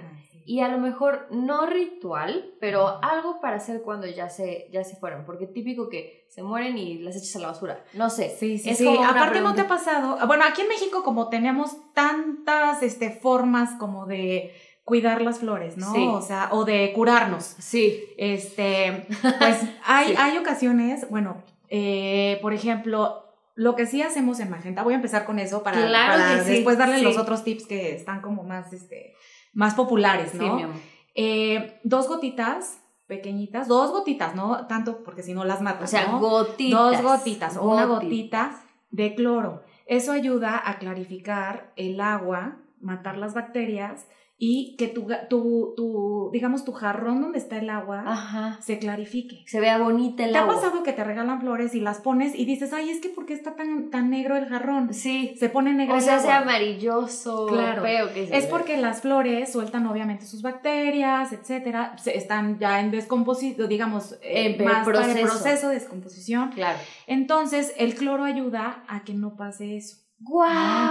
Y 0.48 0.62
a 0.62 0.68
lo 0.68 0.78
mejor 0.78 1.26
no 1.30 1.66
ritual, 1.66 2.54
pero 2.58 3.04
algo 3.04 3.38
para 3.38 3.56
hacer 3.56 3.82
cuando 3.82 4.06
ya 4.06 4.30
se, 4.30 4.70
ya 4.72 4.82
se 4.82 4.96
fueron. 4.96 5.26
Porque 5.26 5.46
típico 5.46 5.90
que 5.90 6.24
se 6.30 6.42
mueren 6.42 6.78
y 6.78 7.00
las 7.00 7.16
echas 7.16 7.36
a 7.36 7.40
la 7.40 7.48
basura. 7.48 7.84
No 7.92 8.08
sé. 8.08 8.34
Sí, 8.34 8.56
sí, 8.56 8.70
Es 8.70 8.78
sí. 8.78 8.86
como 8.86 9.04
Aparte 9.04 9.42
no 9.42 9.54
te 9.54 9.60
ha 9.60 9.68
pasado, 9.68 10.16
ah, 10.18 10.24
bueno, 10.24 10.44
aquí 10.48 10.62
en 10.62 10.68
México 10.68 11.02
como 11.04 11.28
tenemos 11.28 11.76
tantas 11.92 12.82
este, 12.82 13.10
formas 13.10 13.78
como 13.78 14.06
de 14.06 14.54
cuidar 14.84 15.20
las 15.20 15.40
flores, 15.40 15.76
¿no? 15.76 15.92
Sí. 15.92 16.08
O 16.08 16.22
sea, 16.22 16.48
o 16.52 16.64
de 16.64 16.94
curarnos. 16.94 17.44
Sí. 17.44 18.02
Este, 18.16 19.06
pues 19.38 19.60
hay, 19.84 20.06
Sí. 20.08 20.14
hay 20.16 20.38
ocasiones, 20.38 21.10
bueno, 21.10 21.44
eh, 21.68 22.38
por 22.40 22.54
ejemplo, 22.54 23.22
lo 23.54 23.76
que 23.76 23.84
sí 23.84 24.00
hacemos 24.00 24.40
en 24.40 24.48
Magenta, 24.48 24.82
voy 24.82 24.94
a 24.94 24.96
empezar 24.96 25.26
con 25.26 25.38
eso 25.38 25.62
para, 25.62 25.86
Claro 25.86 26.12
para 26.22 26.42
después 26.42 26.78
darle 26.78 27.02
los 27.02 27.18
otros 27.18 27.44
tips 27.44 27.66
que 27.66 27.94
están 27.94 28.22
como 28.22 28.44
más, 28.44 28.72
este, 28.72 29.14
más 29.52 29.74
populares, 29.74 30.30
Sí, 30.32 30.38
¿no? 30.38 30.56
mi 30.56 30.62
amor. 30.62 30.76
Eh, 31.14 31.80
dos 31.84 32.08
gotitas 32.08 32.80
pequeñitas, 33.06 33.68
dos 33.68 33.90
gotitas, 33.90 34.34
¿no? 34.34 34.66
Tanto 34.66 35.02
porque 35.02 35.22
si 35.22 35.32
no 35.34 35.44
las 35.44 35.62
matas, 35.62 35.84
O 35.84 35.86
sea, 35.90 36.06
¿no? 36.08 36.20
gotitas. 36.20 36.78
Dos 36.78 37.02
gotitas 37.02 37.56
o 37.56 37.62
una 37.72 37.86
gotita 37.86 38.60
de 38.90 39.14
cloro. 39.14 39.62
Eso 39.86 40.12
ayuda 40.12 40.60
a 40.64 40.78
clarificar 40.78 41.72
el 41.76 42.00
agua, 42.00 42.58
matar 42.80 43.16
las 43.16 43.34
bacterias 43.34 44.06
y 44.40 44.76
que 44.76 44.86
tu, 44.86 45.08
tu, 45.28 45.74
tu 45.76 46.30
digamos, 46.32 46.64
tu 46.64 46.70
jarrón 46.72 47.20
donde 47.20 47.38
está 47.38 47.58
el 47.58 47.68
agua 47.70 48.04
Ajá. 48.06 48.58
se 48.62 48.78
clarifique. 48.78 49.42
Se 49.48 49.58
vea 49.58 49.78
bonita 49.78 50.24
el 50.24 50.30
¿Te 50.30 50.38
ha 50.38 50.42
agua. 50.42 50.54
pasado 50.54 50.84
que 50.84 50.92
te 50.92 51.02
regalan 51.02 51.40
flores 51.40 51.74
y 51.74 51.80
las 51.80 51.98
pones 51.98 52.36
y 52.38 52.44
dices, 52.44 52.72
ay, 52.72 52.90
es 52.90 53.00
que 53.00 53.08
¿por 53.08 53.26
qué 53.26 53.34
está 53.34 53.56
tan, 53.56 53.90
tan 53.90 54.10
negro 54.10 54.36
el 54.36 54.46
jarrón? 54.46 54.94
Sí. 54.94 55.34
Se 55.40 55.48
pone 55.48 55.72
negro 55.74 55.94
O 55.94 55.98
el 55.98 56.04
sea, 56.04 56.14
agua. 56.18 56.26
sea 56.26 56.38
amarilloso, 56.38 57.46
Claro. 57.48 57.82
feo 57.82 58.12
que 58.14 58.28
se 58.28 58.36
Es 58.36 58.44
ve. 58.44 58.50
porque 58.50 58.76
las 58.76 59.00
flores 59.00 59.50
sueltan 59.50 59.86
obviamente 59.88 60.24
sus 60.24 60.42
bacterias, 60.42 61.32
etcétera, 61.32 61.96
se- 61.98 62.16
están 62.16 62.58
ya 62.60 62.78
en 62.78 62.92
descomposición, 62.92 63.68
digamos, 63.68 64.12
eh, 64.22 64.56
En 64.56 64.64
más 64.64 64.84
para 64.86 65.04
el 65.04 65.20
proceso 65.20 65.68
de 65.68 65.74
descomposición. 65.74 66.50
Claro. 66.52 66.78
Entonces, 67.08 67.74
el 67.76 67.94
cloro 67.96 68.22
ayuda 68.24 68.84
a 68.86 69.02
que 69.02 69.14
no 69.14 69.34
pase 69.36 69.76
eso. 69.76 69.96
¡Guau! 70.20 70.84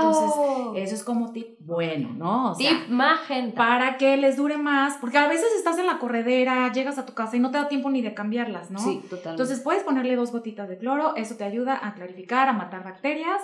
entonces, 0.74 0.84
Eso 0.84 0.96
es 0.96 1.04
como 1.04 1.32
tip 1.34 1.58
bueno, 1.60 2.10
¿no? 2.16 2.52
O 2.52 2.56
sea, 2.56 2.70
Tip 2.70 2.90
magenta. 2.90 3.58
para 3.58 3.98
que 3.98 4.16
les 4.18 4.38
dure 4.38 4.58
más, 4.58 4.98
porque 4.98 5.18
a 5.18 5.28
veces 5.28 5.48
estás 5.58 5.78
en 5.80 5.86
la 5.86 6.00
corredera, 6.00 6.72
llegas 6.72 6.98
a 6.98 7.06
tu 7.06 7.14
casa 7.14 7.36
y 7.36 7.40
no 7.40 7.52
te 7.52 7.58
da 7.58 7.68
tiempo 7.68 7.90
ni 7.90 8.02
de 8.02 8.14
cambiarlas, 8.14 8.72
¿no? 8.72 8.80
Sí, 8.80 9.02
totalmente. 9.10 9.30
Entonces 9.32 9.60
puedes 9.60 9.84
ponerle 9.84 10.16
dos 10.16 10.32
gotitas 10.32 10.70
de 10.70 10.78
cloro, 10.78 11.16
eso 11.16 11.36
te 11.36 11.44
ayuda 11.44 11.80
a 11.86 11.94
clarificar, 11.94 12.48
a 12.48 12.54
matar 12.54 12.84
bacterias 12.86 13.42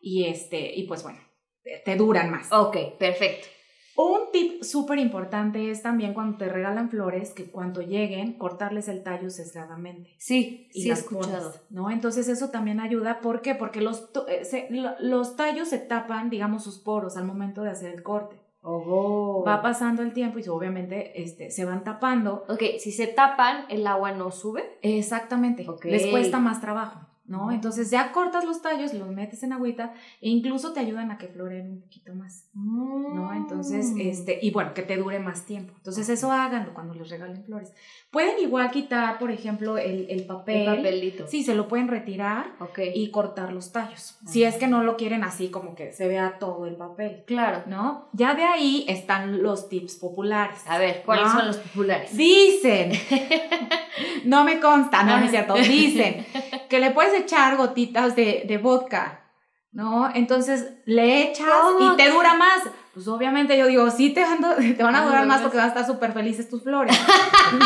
y 0.00 0.24
este, 0.24 0.74
y 0.74 0.84
pues 0.86 1.02
bueno, 1.02 1.18
te, 1.62 1.82
te 1.84 1.96
duran 1.96 2.30
más. 2.30 2.50
Ok, 2.52 2.76
perfecto. 2.98 3.48
Un 3.96 4.30
tip 4.32 4.62
súper 4.62 4.98
importante 4.98 5.70
es 5.70 5.82
también 5.82 6.12
cuando 6.12 6.36
te 6.36 6.48
regalan 6.48 6.90
flores, 6.90 7.32
que 7.32 7.50
cuando 7.50 7.80
lleguen, 7.80 8.34
cortarles 8.34 8.88
el 8.88 9.02
tallo 9.02 9.30
sesgadamente. 9.30 10.14
Sí, 10.18 10.68
y 10.74 10.82
sí 10.82 10.90
he 10.90 10.92
escuchado. 10.92 11.50
pones, 11.52 11.62
¿no? 11.70 11.90
Entonces 11.90 12.28
eso 12.28 12.50
también 12.50 12.78
ayuda, 12.80 13.20
¿por 13.20 13.40
qué? 13.40 13.54
Porque 13.54 13.80
los, 13.80 14.10
eh, 14.28 14.44
se- 14.44 14.66
lo- 14.70 14.98
los 15.00 15.36
tallos 15.36 15.68
se 15.68 15.78
tapan, 15.78 16.28
digamos, 16.28 16.62
sus 16.62 16.78
poros 16.78 17.16
al 17.16 17.24
momento 17.24 17.62
de 17.62 17.70
hacer 17.70 17.94
el 17.94 18.02
corte. 18.02 18.36
Oh. 18.68 19.44
Va 19.46 19.62
pasando 19.62 20.02
el 20.02 20.12
tiempo 20.12 20.40
y 20.40 20.48
obviamente 20.48 21.22
este, 21.22 21.50
se 21.50 21.64
van 21.64 21.84
tapando. 21.84 22.44
Ok, 22.48 22.62
si 22.80 22.90
se 22.92 23.06
tapan, 23.06 23.64
el 23.68 23.86
agua 23.86 24.10
no 24.12 24.30
sube. 24.32 24.78
Exactamente. 24.82 25.68
Ok. 25.68 25.84
Les 25.84 26.06
cuesta 26.08 26.38
más 26.40 26.60
trabajo, 26.60 27.00
¿no? 27.28 27.50
Entonces 27.52 27.90
ya 27.90 28.12
cortas 28.12 28.44
los 28.44 28.62
tallos, 28.62 28.94
los 28.94 29.08
metes 29.10 29.42
en 29.42 29.52
agüita 29.52 29.92
e 30.20 30.28
incluso 30.30 30.72
te 30.72 30.80
ayudan 30.80 31.10
a 31.10 31.18
que 31.18 31.28
floren 31.28 31.70
un 31.72 31.80
poquito 31.82 32.14
más. 32.14 32.48
¿no? 32.54 33.32
Entonces, 33.34 33.92
Mm. 33.92 34.00
este, 34.00 34.38
y 34.42 34.50
bueno, 34.50 34.74
que 34.74 34.82
te 34.82 34.96
dure 34.96 35.18
más 35.18 35.44
tiempo. 35.46 35.72
Entonces, 35.76 36.08
eso 36.08 36.30
háganlo 36.32 36.72
cuando 36.74 36.94
les 36.94 37.08
regalen 37.10 37.44
flores. 37.44 37.72
Pueden 38.10 38.38
igual 38.40 38.70
quitar, 38.70 39.18
por 39.18 39.30
ejemplo, 39.30 39.76
el, 39.78 40.06
el 40.10 40.24
papel. 40.26 40.68
El 40.68 40.76
papelito. 40.76 41.26
Sí, 41.26 41.42
se 41.44 41.54
lo 41.54 41.68
pueden 41.68 41.88
retirar 41.88 42.52
Ok. 42.60 42.78
y 42.94 43.10
cortar 43.10 43.52
los 43.52 43.72
tallos. 43.72 44.18
Si 44.26 44.42
es 44.44 44.56
que 44.56 44.66
no 44.68 44.82
lo 44.82 44.96
quieren 44.96 45.24
así, 45.24 45.50
como 45.50 45.74
que 45.74 45.92
se 45.92 46.08
vea 46.08 46.38
todo 46.38 46.66
el 46.66 46.76
papel, 46.76 47.24
Claro. 47.26 47.62
¿no? 47.66 48.08
Ya 48.12 48.34
de 48.34 48.44
ahí 48.44 48.84
están 48.88 49.42
los 49.42 49.68
tips 49.68 49.96
populares. 49.96 50.60
A 50.66 50.78
ver, 50.78 51.02
¿cuáles 51.04 51.26
¿no? 51.26 51.32
son 51.32 51.46
los 51.48 51.56
populares? 51.58 52.16
Dicen, 52.16 52.92
no 54.24 54.44
me 54.44 54.60
consta, 54.60 55.02
no, 55.02 55.18
no 55.18 55.24
es 55.24 55.30
cierto, 55.30 55.54
dicen 55.68 56.24
que 56.68 56.78
le 56.80 56.90
puedes 56.90 57.14
echar 57.18 57.56
gotitas 57.56 58.14
de, 58.16 58.44
de 58.46 58.58
vodka, 58.58 59.24
¿no? 59.72 60.10
Entonces 60.14 60.66
le 60.86 61.22
echas 61.22 61.46
¿Cómo 61.62 61.92
y 61.94 61.96
te 61.96 62.10
dura 62.10 62.34
más. 62.34 62.62
Pues 62.94 63.08
obviamente 63.08 63.58
yo 63.58 63.66
digo, 63.66 63.90
sí 63.90 64.10
te 64.14 64.22
van, 64.22 64.42
a- 64.42 64.56
te 64.76 64.82
van 64.82 64.94
a 64.94 65.00
Ay, 65.00 65.06
durar 65.06 65.22
no, 65.22 65.28
más 65.28 65.42
porque 65.42 65.58
van 65.58 65.66
a 65.66 65.68
estar 65.68 65.86
súper 65.86 66.12
felices 66.12 66.48
tus 66.48 66.62
flores. 66.62 66.98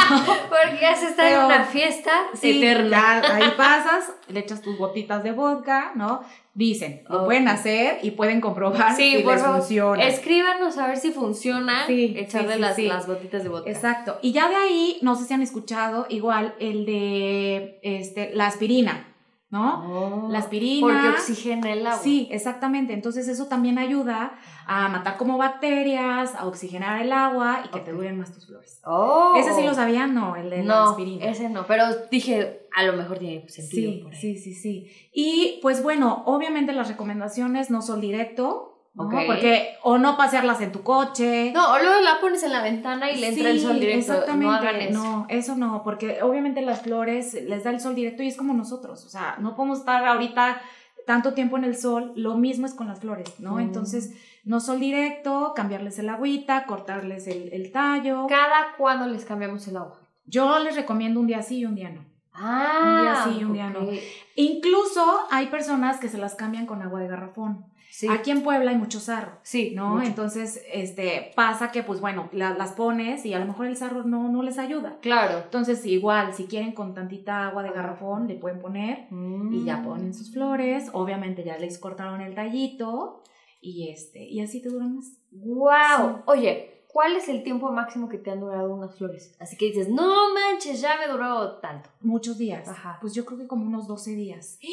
Porque 0.48 0.78
ya 0.80 0.94
se 0.96 1.06
está 1.06 1.30
en 1.30 1.44
una 1.44 1.64
fiesta 1.64 2.10
Sí, 2.34 2.58
eterna. 2.62 2.90
ya 3.22 3.36
ahí 3.36 3.52
pasas, 3.56 4.12
le 4.28 4.40
echas 4.40 4.60
tus 4.60 4.76
gotitas 4.76 5.22
de 5.22 5.32
vodka, 5.32 5.92
¿no? 5.94 6.22
Dicen, 6.52 7.02
lo 7.08 7.24
pueden 7.24 7.46
hacer 7.48 8.00
y 8.02 8.10
pueden 8.10 8.40
comprobar 8.40 8.94
Sí, 8.96 9.18
si 9.18 9.22
por 9.22 9.34
les 9.34 9.42
favor, 9.42 9.58
funciona. 9.60 10.02
Escríbanos 10.04 10.76
a 10.78 10.88
ver 10.88 10.96
si 10.98 11.12
funciona 11.12 11.86
Sí, 11.86 12.12
echarle 12.18 12.58
las, 12.58 12.76
las 12.78 13.06
gotitas 13.06 13.42
de 13.44 13.48
vodka. 13.48 13.70
Exacto. 13.70 14.18
Y 14.20 14.32
ya 14.32 14.48
de 14.48 14.56
ahí, 14.56 14.98
no 15.00 15.14
sé 15.14 15.24
si 15.26 15.32
han 15.34 15.42
escuchado, 15.42 16.06
igual 16.10 16.54
el 16.58 16.84
de 16.86 17.78
este, 17.82 18.32
la 18.34 18.48
aspirina, 18.48 19.09
¿no? 19.50 19.84
Oh, 20.26 20.28
La 20.30 20.38
aspirina. 20.38 20.86
Porque 20.86 21.08
oxigena 21.08 21.72
el 21.72 21.86
agua. 21.86 21.98
Sí, 22.02 22.28
exactamente. 22.30 22.92
Entonces 22.92 23.26
eso 23.28 23.46
también 23.46 23.78
ayuda 23.78 24.32
a 24.66 24.88
matar 24.88 25.16
como 25.16 25.38
bacterias, 25.38 26.34
a 26.36 26.46
oxigenar 26.46 27.02
el 27.02 27.12
agua 27.12 27.62
y 27.64 27.68
que 27.68 27.80
te 27.80 27.92
duren 27.92 28.16
más 28.18 28.32
tus 28.32 28.46
flores. 28.46 28.80
Oh. 28.84 29.34
¿Ese 29.36 29.52
sí 29.54 29.62
lo 29.64 29.74
sabían? 29.74 30.14
No, 30.14 30.36
el 30.36 30.50
de 30.50 30.62
la 30.62 30.74
No, 30.74 30.90
aspirina. 30.90 31.26
ese 31.26 31.48
no. 31.48 31.66
Pero 31.66 31.84
dije, 32.10 32.62
a 32.74 32.84
lo 32.84 32.92
mejor 32.92 33.18
tiene 33.18 33.48
sentido 33.48 33.90
Sí, 33.92 33.98
por 34.02 34.12
ahí. 34.14 34.18
sí, 34.20 34.38
sí, 34.38 34.54
sí. 34.54 34.90
Y 35.12 35.58
pues 35.62 35.82
bueno, 35.82 36.22
obviamente 36.26 36.72
las 36.72 36.88
recomendaciones 36.88 37.70
no 37.70 37.82
son 37.82 38.00
directo, 38.00 38.79
¿no? 38.94 39.08
Porque 39.08 39.74
o 39.82 39.98
no 39.98 40.16
pasearlas 40.16 40.60
en 40.60 40.72
tu 40.72 40.82
coche. 40.82 41.52
No, 41.52 41.72
o 41.72 41.78
luego 41.78 42.00
la 42.00 42.20
pones 42.20 42.42
en 42.42 42.52
la 42.52 42.62
ventana 42.62 43.10
y 43.10 43.18
le 43.20 43.28
entra 43.28 43.50
el 43.50 43.58
Sí, 43.58 43.64
sol 43.64 43.80
directo. 43.80 44.12
Exactamente. 44.12 44.46
No 44.46 44.52
hagan 44.52 44.76
eso. 44.76 45.02
No, 45.02 45.26
eso 45.28 45.56
no, 45.56 45.82
porque 45.84 46.22
obviamente 46.22 46.62
las 46.62 46.82
flores 46.82 47.34
les 47.34 47.64
da 47.64 47.70
el 47.70 47.80
sol 47.80 47.94
directo 47.94 48.22
y 48.22 48.28
es 48.28 48.36
como 48.36 48.52
nosotros. 48.52 49.04
O 49.04 49.08
sea, 49.08 49.36
no 49.38 49.54
podemos 49.54 49.78
estar 49.80 50.04
ahorita 50.04 50.60
tanto 51.06 51.34
tiempo 51.34 51.56
en 51.56 51.64
el 51.64 51.76
sol. 51.76 52.12
Lo 52.16 52.36
mismo 52.36 52.66
es 52.66 52.74
con 52.74 52.88
las 52.88 53.00
flores, 53.00 53.38
¿no? 53.38 53.54
Mm. 53.54 53.60
Entonces, 53.60 54.12
no 54.44 54.60
sol 54.60 54.80
directo, 54.80 55.52
cambiarles 55.54 55.98
el 55.98 56.08
agüita, 56.08 56.66
cortarles 56.66 57.26
el, 57.26 57.52
el 57.52 57.72
tallo. 57.72 58.26
Cada 58.28 58.74
cuando 58.76 59.06
les 59.06 59.24
cambiamos 59.24 59.66
el 59.68 59.76
agua. 59.76 60.00
Yo 60.26 60.58
les 60.58 60.76
recomiendo 60.76 61.20
un 61.20 61.26
día 61.26 61.42
sí 61.42 61.58
y 61.58 61.64
un 61.64 61.74
día 61.74 61.90
no. 61.90 62.04
Ah, 62.32 62.80
Un 62.82 63.02
día 63.02 63.24
sí, 63.38 63.44
un 63.44 63.52
día 63.52 63.70
no. 63.70 63.80
Incluso 64.36 65.20
hay 65.30 65.46
personas 65.46 65.98
que 65.98 66.08
se 66.08 66.18
las 66.18 66.34
cambian 66.34 66.66
con 66.66 66.82
agua 66.82 67.00
de 67.00 67.08
garrafón. 67.08 67.66
Sí. 67.90 68.06
Aquí 68.08 68.30
en 68.30 68.42
Puebla 68.42 68.70
hay 68.70 68.76
mucho 68.76 69.00
sarro. 69.00 69.32
sí, 69.42 69.72
¿no? 69.74 69.96
mucho. 69.96 70.06
Entonces, 70.06 70.62
este, 70.72 71.32
pasa 71.34 71.70
que, 71.72 71.82
pues 71.82 72.00
bueno, 72.00 72.28
la- 72.32 72.54
las 72.54 72.72
pones 72.72 73.26
y 73.26 73.34
a 73.34 73.38
lo 73.40 73.46
mejor 73.46 73.66
el 73.66 73.76
sarro 73.76 74.04
no, 74.04 74.30
no 74.30 74.42
les 74.42 74.58
ayuda. 74.58 74.98
Claro. 75.02 75.38
Entonces, 75.44 75.84
igual, 75.84 76.32
si 76.32 76.44
quieren 76.44 76.72
con 76.72 76.94
tantita 76.94 77.48
agua 77.48 77.62
de 77.62 77.70
garrafón, 77.70 78.28
le 78.28 78.36
pueden 78.36 78.60
poner 78.60 79.08
y 79.50 79.64
ya 79.64 79.78
Mm. 79.78 79.84
ponen 79.84 80.14
sus 80.14 80.32
flores. 80.32 80.88
Obviamente 80.92 81.42
ya 81.44 81.58
les 81.58 81.78
cortaron 81.78 82.20
el 82.20 82.34
tallito 82.34 83.22
y 83.60 83.90
este, 83.90 84.22
y 84.24 84.40
así 84.40 84.62
te 84.62 84.68
duran 84.68 84.96
más. 84.96 85.12
¡Wow! 85.32 85.70
Sí. 86.16 86.22
Oye, 86.26 86.79
¿cuál 86.92 87.16
es 87.16 87.28
el 87.28 87.42
tiempo 87.42 87.70
máximo 87.70 88.08
que 88.08 88.18
te 88.18 88.30
han 88.30 88.40
durado 88.40 88.72
unas 88.74 88.96
flores? 88.96 89.34
Así 89.38 89.56
que 89.56 89.66
dices, 89.66 89.88
no 89.88 90.34
manches, 90.34 90.80
ya 90.80 90.96
me 90.98 91.06
duró 91.10 91.58
tanto. 91.58 91.90
Muchos 92.00 92.38
días. 92.38 92.66
Ajá. 92.68 92.98
Pues 93.00 93.14
yo 93.14 93.24
creo 93.24 93.38
que 93.38 93.46
como 93.46 93.66
unos 93.66 93.86
12 93.86 94.14
días. 94.14 94.58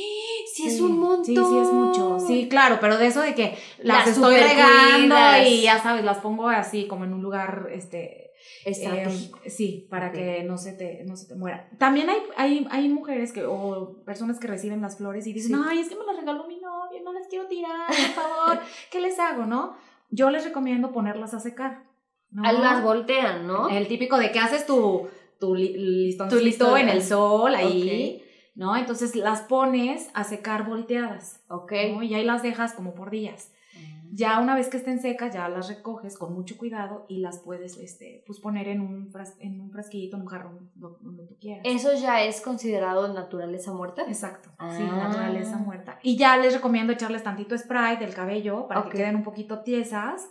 Sí, 0.54 0.68
es 0.68 0.82
un 0.82 0.98
montón. 0.98 1.26
Sí, 1.26 1.36
sí 1.36 1.58
es 1.58 1.72
mucho. 1.72 2.20
Sí, 2.20 2.48
claro, 2.50 2.80
pero 2.82 2.98
de 2.98 3.06
eso 3.06 3.22
de 3.22 3.36
que 3.36 3.56
las, 3.80 4.08
Las 4.08 4.16
estoy 4.16 4.36
regando 4.36 5.16
y 5.46 5.62
ya 5.62 5.78
sabes, 5.84 6.04
las 6.04 6.18
pongo 6.18 6.50
así 6.50 6.88
como 6.88 7.04
en 7.04 7.14
un 7.14 7.22
lugar, 7.22 7.68
este, 7.72 8.28
Estratégico. 8.66 9.40
Eh, 9.44 9.50
sí, 9.50 9.88
para 9.90 10.12
que 10.12 10.44
no 10.44 10.58
se 10.58 10.74
te, 10.74 11.04
no 11.06 11.16
se 11.16 11.28
te 11.28 11.36
muera. 11.36 11.70
También 11.78 12.10
hay, 12.10 12.18
hay, 12.38 12.68
hay 12.72 12.90
mujeres 12.90 13.32
que, 13.34 13.46
o 13.46 13.98
personas 14.04 14.40
que 14.40 14.48
reciben 14.48 14.82
las 14.82 14.98
flores 14.98 15.28
y 15.28 15.34
dicen, 15.34 15.56
Sí. 15.56 15.64
ay, 15.68 15.80
es 15.80 15.90
que 15.90 15.96
me 15.96 16.06
las 16.06 16.18
regaló 16.18 16.48
mi 16.48 16.60
novio, 16.60 17.02
no 17.04 17.14
las 17.14 17.28
quiero 17.28 17.48
tirar, 17.48 17.88
por 17.88 18.24
favor, 18.24 18.60
¿qué 18.92 19.00
les 19.00 19.20
hago, 19.20 19.46
no? 19.46 19.76
Yo 20.10 20.30
les 20.32 20.44
recomiendo 20.44 20.92
ponerlas 20.92 21.34
a 21.34 21.40
secar. 21.40 21.84
¿No? 22.32 22.44
Las 22.52 22.84
voltean, 22.84 23.48
¿no? 23.48 23.70
El 23.70 23.88
típico 23.88 24.18
de 24.18 24.32
que 24.32 24.40
haces 24.40 24.66
tu, 24.66 25.08
tu 25.40 25.56
li- 25.56 25.76
listoncito 26.08 26.38
Tu 26.40 26.44
listón, 26.46 26.78
en 26.80 26.90
el 26.90 27.02
sol 27.04 27.56
ahí, 27.56 28.24
¿no? 28.56 28.76
Entonces 28.76 29.16
las 29.16 29.42
pones 29.42 30.10
a 30.14 30.24
secar 30.24 30.66
volteadas, 30.66 31.42
Ok. 31.50 31.72
¿no? 31.94 32.04
Y 32.04 32.14
ahí 32.16 32.24
las 32.26 32.44
dejas 32.44 32.74
como 32.74 32.94
por 32.94 33.10
días. 33.12 33.52
Ya 34.10 34.40
una 34.40 34.56
vez 34.56 34.70
que 34.70 34.78
estén 34.78 35.02
secas, 35.02 35.34
ya 35.34 35.50
las 35.50 35.68
recoges 35.68 36.18
con 36.18 36.34
mucho 36.34 36.58
cuidado 36.58 37.06
y 37.10 37.20
las 37.20 37.40
puedes 37.40 37.78
este, 37.78 38.24
pues 38.26 38.40
poner 38.40 38.70
en 38.70 38.80
un, 38.80 39.12
fras- 39.12 39.36
en 39.40 39.60
un 39.60 39.70
frasquito, 39.70 40.16
en 40.16 40.22
un 40.24 40.28
jarrón, 40.30 40.72
donde 40.76 41.26
tú 41.28 41.36
quieras. 41.40 41.62
¿Eso 41.66 41.94
ya 41.94 42.24
es 42.24 42.40
considerado 42.40 43.14
naturaleza 43.14 43.74
muerta? 43.74 44.04
Exacto, 44.08 44.50
sí, 44.78 44.84
Ah. 44.90 45.08
naturaleza 45.10 45.58
muerta. 45.58 46.00
Y 46.04 46.16
ya 46.18 46.38
les 46.38 46.54
recomiendo 46.54 46.94
echarles 46.94 47.22
tantito 47.22 47.56
spray 47.58 47.98
del 47.98 48.14
cabello 48.14 48.66
para 48.70 48.84
que 48.84 48.98
queden 48.98 49.18
un 49.18 49.24
poquito 49.24 49.60
tiesas 49.60 50.30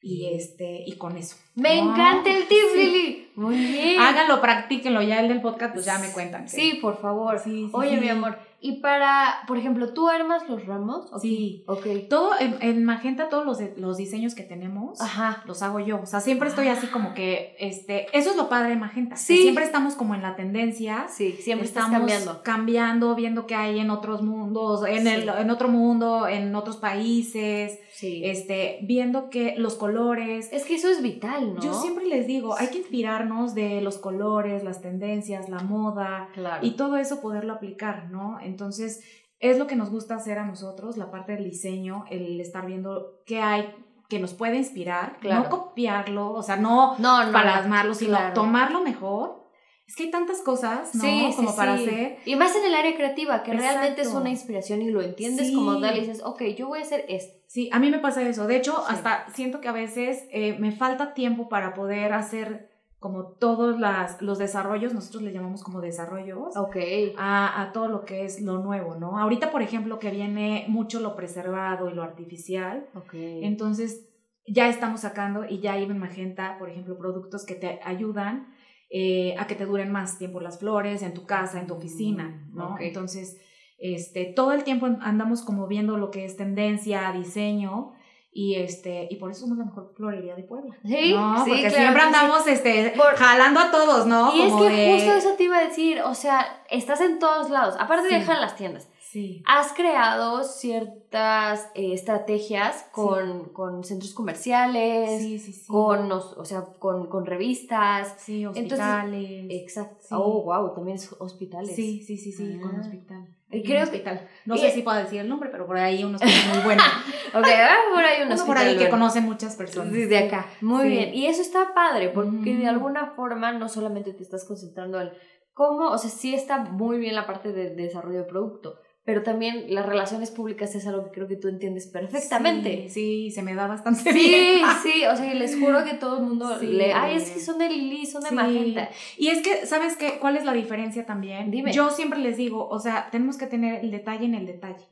y 0.00 0.26
este 0.26 0.84
y 0.86 0.92
con 0.96 1.16
eso. 1.16 1.36
Me 1.54 1.76
¿no? 1.82 1.92
encanta 1.92 2.30
el 2.36 2.46
tip, 2.46 2.58
Sí. 2.72 2.78
Lili. 2.78 3.27
Muy 3.38 3.56
bien. 3.56 4.00
Háganlo, 4.00 4.40
practíquenlo. 4.40 5.00
Ya 5.02 5.20
el 5.20 5.28
del 5.28 5.40
podcast, 5.40 5.72
pues 5.74 5.84
ya 5.86 5.98
me 5.98 6.10
cuentan. 6.12 6.48
Sí, 6.48 6.78
por 6.82 7.00
favor. 7.00 7.38
Sí, 7.38 7.66
sí, 7.66 7.70
Oye, 7.72 7.94
sí. 7.94 8.00
mi 8.00 8.08
amor, 8.08 8.36
y 8.60 8.80
para, 8.80 9.36
por 9.46 9.56
ejemplo, 9.56 9.92
¿tú 9.94 10.08
armas 10.08 10.48
los 10.48 10.66
ramos? 10.66 11.06
¿O 11.12 11.20
Sí. 11.20 11.62
Ok. 11.68 11.86
Todo 12.10 12.32
en, 12.40 12.56
en 12.60 12.84
Magenta, 12.84 13.28
todos 13.28 13.46
los, 13.46 13.58
los 13.76 13.96
diseños 13.96 14.34
que 14.34 14.42
tenemos. 14.42 15.00
Ajá. 15.00 15.44
Los 15.46 15.62
hago 15.62 15.78
yo, 15.78 16.00
o 16.02 16.06
sea, 16.06 16.18
siempre 16.20 16.48
estoy 16.48 16.66
así 16.66 16.88
como 16.88 17.14
que, 17.14 17.54
este, 17.60 18.06
eso 18.12 18.30
es 18.30 18.36
lo 18.36 18.48
padre 18.48 18.70
de 18.70 18.76
Magenta, 18.76 19.14
que 19.14 19.20
Sí. 19.20 19.36
siempre 19.42 19.62
estamos 19.64 19.94
como 19.94 20.16
en 20.16 20.22
la 20.22 20.34
tendencia, 20.34 21.06
Sí, 21.08 21.32
siempre 21.40 21.68
estamos 21.68 21.92
cambiando. 21.92 22.42
cambiando, 22.42 23.14
viendo 23.14 23.46
qué 23.46 23.54
hay 23.54 23.78
en 23.78 23.90
otros 23.90 24.22
mundos, 24.22 24.84
en, 24.88 25.06
el, 25.06 25.28
en 25.28 25.50
otro 25.50 25.68
mundo, 25.68 26.26
en 26.26 26.52
otros 26.56 26.78
países, 26.78 27.78
Sí. 27.92 28.22
este, 28.24 28.78
viendo 28.82 29.28
que 29.30 29.54
los 29.56 29.74
colores. 29.74 30.48
Es 30.52 30.64
que 30.64 30.74
eso 30.76 30.88
es 30.88 31.00
vital, 31.02 31.54
¿no? 31.54 31.60
Yo 31.60 31.74
siempre 31.74 32.06
les 32.06 32.26
digo, 32.26 32.56
hay 32.58 32.68
que 32.68 32.78
inspirarnos 32.78 33.27
de 33.54 33.80
los 33.80 33.98
colores, 33.98 34.64
las 34.64 34.80
tendencias, 34.80 35.48
la 35.48 35.58
moda 35.60 36.28
Claro. 36.34 36.64
y 36.66 36.72
todo 36.72 36.96
eso 36.96 37.20
poderlo 37.20 37.52
aplicar, 37.54 38.10
¿no? 38.10 38.38
Entonces, 38.40 39.02
es 39.40 39.58
lo 39.58 39.66
que 39.66 39.76
nos 39.76 39.90
gusta 39.90 40.16
hacer 40.16 40.38
a 40.38 40.46
nosotros, 40.46 40.96
la 40.96 41.10
parte 41.10 41.32
del 41.32 41.44
diseño, 41.44 42.04
el 42.10 42.40
estar 42.40 42.66
viendo 42.66 43.20
qué 43.26 43.40
hay 43.40 43.72
que 44.08 44.18
nos 44.18 44.32
puede 44.34 44.56
inspirar, 44.56 45.18
Claro. 45.20 45.44
no 45.44 45.50
copiarlo, 45.50 46.32
o 46.32 46.42
sea, 46.42 46.56
no 46.56 46.96
no, 46.98 47.24
no. 47.30 47.94
sino 47.94 48.16
claro. 48.16 48.34
tomarlo 48.34 48.80
mejor. 48.82 49.38
Es 49.86 49.96
que 49.96 50.02
hay 50.04 50.10
tantas 50.10 50.42
cosas, 50.42 50.94
¿no? 50.94 51.00
Sí, 51.02 51.26
sí, 51.30 51.36
como 51.36 51.56
para 51.56 51.78
sí. 51.78 51.84
hacer. 51.84 52.18
Y 52.26 52.36
más 52.36 52.54
en 52.56 52.64
el 52.66 52.74
área 52.74 52.94
creativa, 52.94 53.42
que 53.42 53.52
realmente 53.54 54.02
es 54.02 54.08
Exacto. 54.08 54.20
una 54.20 54.28
inspiración 54.30 54.82
y 54.82 54.90
lo 54.90 55.00
entiendes 55.00 55.48
Sí. 55.48 55.54
como 55.54 55.80
tal 55.80 55.96
y 55.96 56.00
dices, 56.00 56.20
ok, 56.22 56.42
yo 56.56 56.68
voy 56.68 56.80
a 56.80 56.82
hacer 56.82 57.06
esto. 57.08 57.38
Sí, 57.46 57.70
a 57.72 57.78
mí 57.78 57.90
me 57.90 57.98
pasa 57.98 58.20
eso. 58.22 58.46
De 58.46 58.56
hecho, 58.56 58.76
Sí. 58.76 58.84
hasta 58.94 59.26
siento 59.32 59.60
que 59.62 59.68
a 59.68 59.72
veces 59.72 60.24
eh, 60.30 60.56
me 60.58 60.72
falta 60.72 61.14
tiempo 61.14 61.48
para 61.48 61.72
poder 61.72 62.12
hacer 62.12 62.68
como 62.98 63.24
todos 63.24 63.78
las, 63.78 64.20
los 64.20 64.38
desarrollos, 64.38 64.92
nosotros 64.92 65.22
le 65.22 65.32
llamamos 65.32 65.62
como 65.62 65.80
desarrollos, 65.80 66.56
Ok. 66.56 66.76
a, 67.16 67.62
a 67.62 67.72
todo 67.72 67.88
lo 67.88 68.04
que 68.04 68.24
es 68.24 68.40
lo 68.40 68.58
nuevo, 68.58 68.96
¿no? 68.96 69.18
Ahorita, 69.18 69.50
por 69.50 69.62
ejemplo, 69.62 69.98
que 69.98 70.10
viene 70.10 70.64
mucho 70.68 70.98
lo 71.00 71.14
preservado 71.14 71.88
y 71.88 71.94
lo 71.94 72.02
artificial, 72.02 72.88
Ok. 72.94 73.14
entonces 73.14 74.04
ya 74.46 74.68
estamos 74.68 75.00
sacando 75.00 75.44
y 75.48 75.60
ya 75.60 75.74
hay 75.74 75.84
en 75.84 75.98
Magenta, 75.98 76.56
por 76.58 76.70
ejemplo, 76.70 76.96
productos 76.98 77.44
que 77.44 77.54
te 77.54 77.80
ayudan 77.84 78.48
eh, 78.90 79.34
a 79.38 79.46
que 79.46 79.54
te 79.54 79.66
duren 79.66 79.92
más 79.92 80.18
tiempo 80.18 80.40
las 80.40 80.58
flores 80.58 81.02
en 81.02 81.12
tu 81.12 81.26
casa, 81.26 81.60
en 81.60 81.66
tu 81.66 81.74
oficina, 81.74 82.48
¿no? 82.52 82.72
Ok. 82.74 82.80
Entonces, 82.80 83.38
este, 83.78 84.24
todo 84.24 84.52
el 84.52 84.64
tiempo 84.64 84.86
andamos 84.86 85.42
como 85.42 85.66
viendo 85.66 85.98
lo 85.98 86.10
que 86.10 86.24
es 86.24 86.36
tendencia, 86.36 87.12
diseño. 87.12 87.92
Y 88.30 88.54
este, 88.56 89.08
y 89.10 89.16
por 89.16 89.30
eso 89.30 89.40
somos 89.40 89.58
la 89.58 89.64
mejor 89.64 89.92
florería 89.96 90.36
de 90.36 90.44
Puebla. 90.44 90.76
Sí, 90.84 91.12
¿no? 91.14 91.44
sí, 91.44 91.50
Porque 91.50 91.60
claro 91.62 91.76
siempre 91.76 92.00
sí. 92.02 92.06
andamos 92.06 92.46
este, 92.46 92.92
Por- 92.96 93.14
jalando 93.16 93.58
a 93.60 93.70
todos, 93.70 94.06
¿no? 94.06 94.34
y 94.36 94.42
es 94.42 94.52
que 94.54 94.68
de- 94.70 94.92
justo 94.94 95.12
eso 95.14 95.30
te 95.36 95.44
iba 95.44 95.58
a 95.58 95.64
decir, 95.66 96.00
o 96.02 96.14
sea, 96.14 96.62
estás 96.70 97.00
en 97.00 97.18
todos 97.18 97.50
lados, 97.50 97.74
aparte 97.80 98.04
de 98.04 98.10
Sí. 98.14 98.18
dejar 98.20 98.38
las 98.40 98.54
tiendas. 98.54 98.88
Sí. 99.00 99.42
Has 99.46 99.72
creado 99.72 100.44
ciertas 100.44 101.70
eh, 101.74 101.94
estrategias 101.94 102.86
con, 102.92 103.44
con 103.54 103.82
centros 103.82 104.12
comerciales, 104.12 105.22
Sí, 105.22 105.38
sí, 105.38 105.52
sí. 105.52 105.66
con, 105.66 106.12
o 106.12 106.44
sea, 106.44 106.64
con, 106.78 107.06
con 107.08 107.24
revistas. 107.26 108.14
Sí, 108.18 108.42
Entonces, 108.42 108.72
hospitales. 108.72 109.46
Exacto. 109.50 110.06
Oh, 110.22 110.42
wow, 110.44 110.74
también 110.74 110.96
es 110.96 111.10
hospitales. 111.18 111.74
Sí, 111.74 112.02
sí, 112.02 112.16
sí, 112.18 112.32
sí, 112.32 112.58
con 112.60 112.76
Ah. 112.76 112.80
hospital. 112.80 113.26
Creo 113.50 113.64
que- 113.64 113.82
hospital. 113.82 114.28
No 114.44 114.54
y- 114.56 114.58
sé 114.58 114.70
si 114.70 114.82
puedo 114.82 114.98
decir 114.98 115.20
el 115.20 115.28
nombre, 115.28 115.48
pero 115.50 115.66
por 115.66 115.76
ahí 115.78 116.04
unos 116.04 116.20
muy 116.22 116.62
buenos. 116.64 116.84
Ok, 117.34 117.44
ah, 117.46 117.76
por 117.94 118.02
ahí 118.02 118.22
un 118.22 118.26
Uno 118.28 118.34
hospital. 118.36 118.46
por 118.46 118.56
ahí 118.58 118.76
que 118.78 118.88
conocen 118.88 119.24
muchas 119.24 119.54
personas. 119.56 119.92
Desde 119.92 120.16
acá. 120.18 120.46
Muy 120.62 120.84
Sí. 120.84 120.88
bien. 120.88 121.14
Y 121.14 121.26
eso 121.26 121.42
está 121.42 121.74
padre, 121.74 122.08
porque 122.08 122.56
de 122.56 122.66
alguna 122.66 123.12
forma 123.16 123.52
no 123.52 123.68
solamente 123.68 124.14
te 124.14 124.22
estás 124.22 124.46
concentrando 124.46 124.98
en 124.98 125.10
cómo, 125.52 125.90
o 125.90 125.98
sea, 125.98 126.08
sí 126.08 126.34
está 126.34 126.58
muy 126.64 126.98
bien 126.98 127.14
la 127.14 127.26
parte 127.26 127.52
de, 127.52 127.74
de 127.74 127.82
desarrollo 127.82 128.20
de 128.20 128.24
producto, 128.24 128.78
pero 129.08 129.22
también 129.22 129.64
las 129.74 129.86
relaciones 129.86 130.30
públicas 130.30 130.74
es 130.74 130.86
algo 130.86 131.04
que 131.04 131.12
creo 131.12 131.26
que 131.26 131.36
tú 131.36 131.48
entiendes 131.48 131.86
perfectamente. 131.86 132.90
Sí, 132.90 133.28
sí, 133.28 133.30
se 133.30 133.40
me 133.40 133.54
da 133.54 133.66
bastante 133.66 134.12
Sí, 134.12 134.18
bien. 134.18 134.60
sí, 134.82 135.06
o 135.06 135.16
sea, 135.16 135.32
y 135.32 135.38
les 135.38 135.58
juro 135.58 135.82
que 135.82 135.94
todo 135.94 136.18
el 136.18 136.24
mundo 136.24 136.58
Sí. 136.60 136.66
le, 136.66 136.92
ay, 136.92 137.16
es 137.16 137.30
que 137.30 137.40
son 137.40 137.56
de 137.56 137.70
Lili, 137.70 138.04
son 138.04 138.22
de 138.22 138.28
Sí. 138.28 138.34
Magenta. 138.34 138.90
Y 139.16 139.28
es 139.28 139.40
que, 139.40 139.64
¿sabes 139.64 139.96
qué? 139.96 140.18
¿Cuál 140.20 140.36
es 140.36 140.44
la 140.44 140.52
diferencia 140.52 141.06
también? 141.06 141.50
Dime. 141.50 141.72
Yo 141.72 141.88
siempre 141.88 142.18
les 142.18 142.36
digo, 142.36 142.68
o 142.68 142.78
sea, 142.80 143.08
tenemos 143.10 143.38
que 143.38 143.46
tener 143.46 143.82
el 143.82 143.90
detalle 143.90 144.26
en 144.26 144.34
el 144.34 144.44
detalle. 144.44 144.84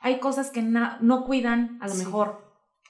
Hay 0.00 0.18
cosas 0.18 0.50
que 0.50 0.62
no 0.62 1.24
cuidan, 1.24 1.78
a 1.80 1.86
lo 1.86 1.94
Sí. 1.94 2.04
mejor 2.04 2.44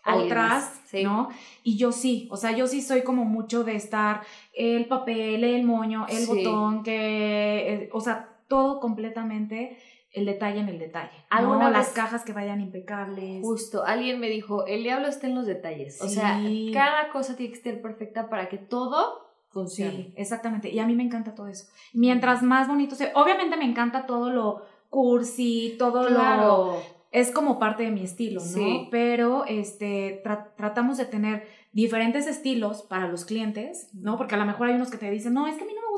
otras, 0.07 0.81
sí. 0.87 1.05
¿no? 1.05 1.29
Y 1.63 1.77
yo 1.77 1.93
sí, 1.93 2.27
o 2.31 2.39
sea, 2.39 2.53
yo 2.57 2.67
sí 2.67 2.81
soy 2.81 3.03
como 3.03 3.27
mucho 3.27 3.65
de 3.65 3.75
estar 3.77 4.23
el 4.55 4.87
papel, 4.87 5.45
el 5.45 5.63
moño, 5.65 6.07
el 6.09 6.25
Sí. 6.25 6.27
botón, 6.27 6.83
que, 6.83 7.75
eh, 7.75 7.91
o 7.93 8.01
sea, 8.01 8.29
todo 8.49 8.81
completamente 8.81 9.77
el 10.13 10.27
detalle 10.27 10.61
en 10.61 10.69
el 10.69 10.79
detalle. 10.79 11.11
¿Alguna 11.31 11.65
¿no? 11.67 11.71
Las 11.71 11.91
cajas 11.91 12.25
que 12.25 12.33
vayan 12.33 12.61
impecables. 12.61 13.43
Justo, 13.43 13.85
alguien 13.85 14.19
me 14.21 14.29
dijo, 14.29 14.67
el 14.67 14.83
diablo 14.83 15.07
está 15.09 15.27
en 15.29 15.35
los 15.37 15.47
detalles. 15.47 16.01
O 16.03 16.09
sea, 16.09 16.39
Sí. 16.41 16.71
cada 16.75 17.11
cosa 17.11 17.37
tiene 17.37 17.53
que 17.53 17.59
estar 17.59 17.81
perfecta 17.81 18.29
para 18.29 18.49
que 18.49 18.59
todo 18.59 19.29
funcione. 19.51 19.93
Sí, 19.93 20.15
exactamente. 20.17 20.69
Y 20.71 20.79
a 20.79 20.87
mí 20.87 20.95
me 20.95 21.03
encanta 21.05 21.35
todo 21.35 21.47
eso. 21.49 21.67
Mientras 21.93 22.43
más 22.43 22.69
bonito 22.69 22.95
se... 22.95 23.13
Obviamente 23.15 23.57
me 23.57 23.65
encanta 23.65 24.07
todo 24.07 24.31
lo 24.31 24.63
cursi, 24.89 25.77
todo 25.79 26.03
lo... 26.03 26.09
Claro. 26.09 26.83
Es 27.13 27.33
como 27.33 27.59
parte 27.59 27.83
de 27.83 27.91
mi 27.91 28.05
estilo, 28.05 28.41
¿no? 28.41 28.47
Sí. 28.47 28.87
Pero 28.93 29.45
este, 29.47 30.23
tra- 30.25 30.51
tratamos 30.57 30.97
de 30.97 31.07
tener 31.07 31.45
diferentes 31.73 32.29
estilos 32.29 32.83
para 32.83 33.09
los 33.09 33.25
clientes, 33.25 33.91
¿no? 33.95 34.17
Porque 34.17 34.37
a 34.37 34.39
lo 34.39 34.45
mejor 34.45 34.69
hay 34.69 34.75
unos 34.75 34.91
que 34.93 34.99
te 34.99 35.11
dicen, 35.11 35.35
no, 35.35 35.49
es 35.49 35.57
que 35.57 35.65
a 35.65 35.67
mí 35.67 35.73
no 35.75 35.81
me 35.83 35.90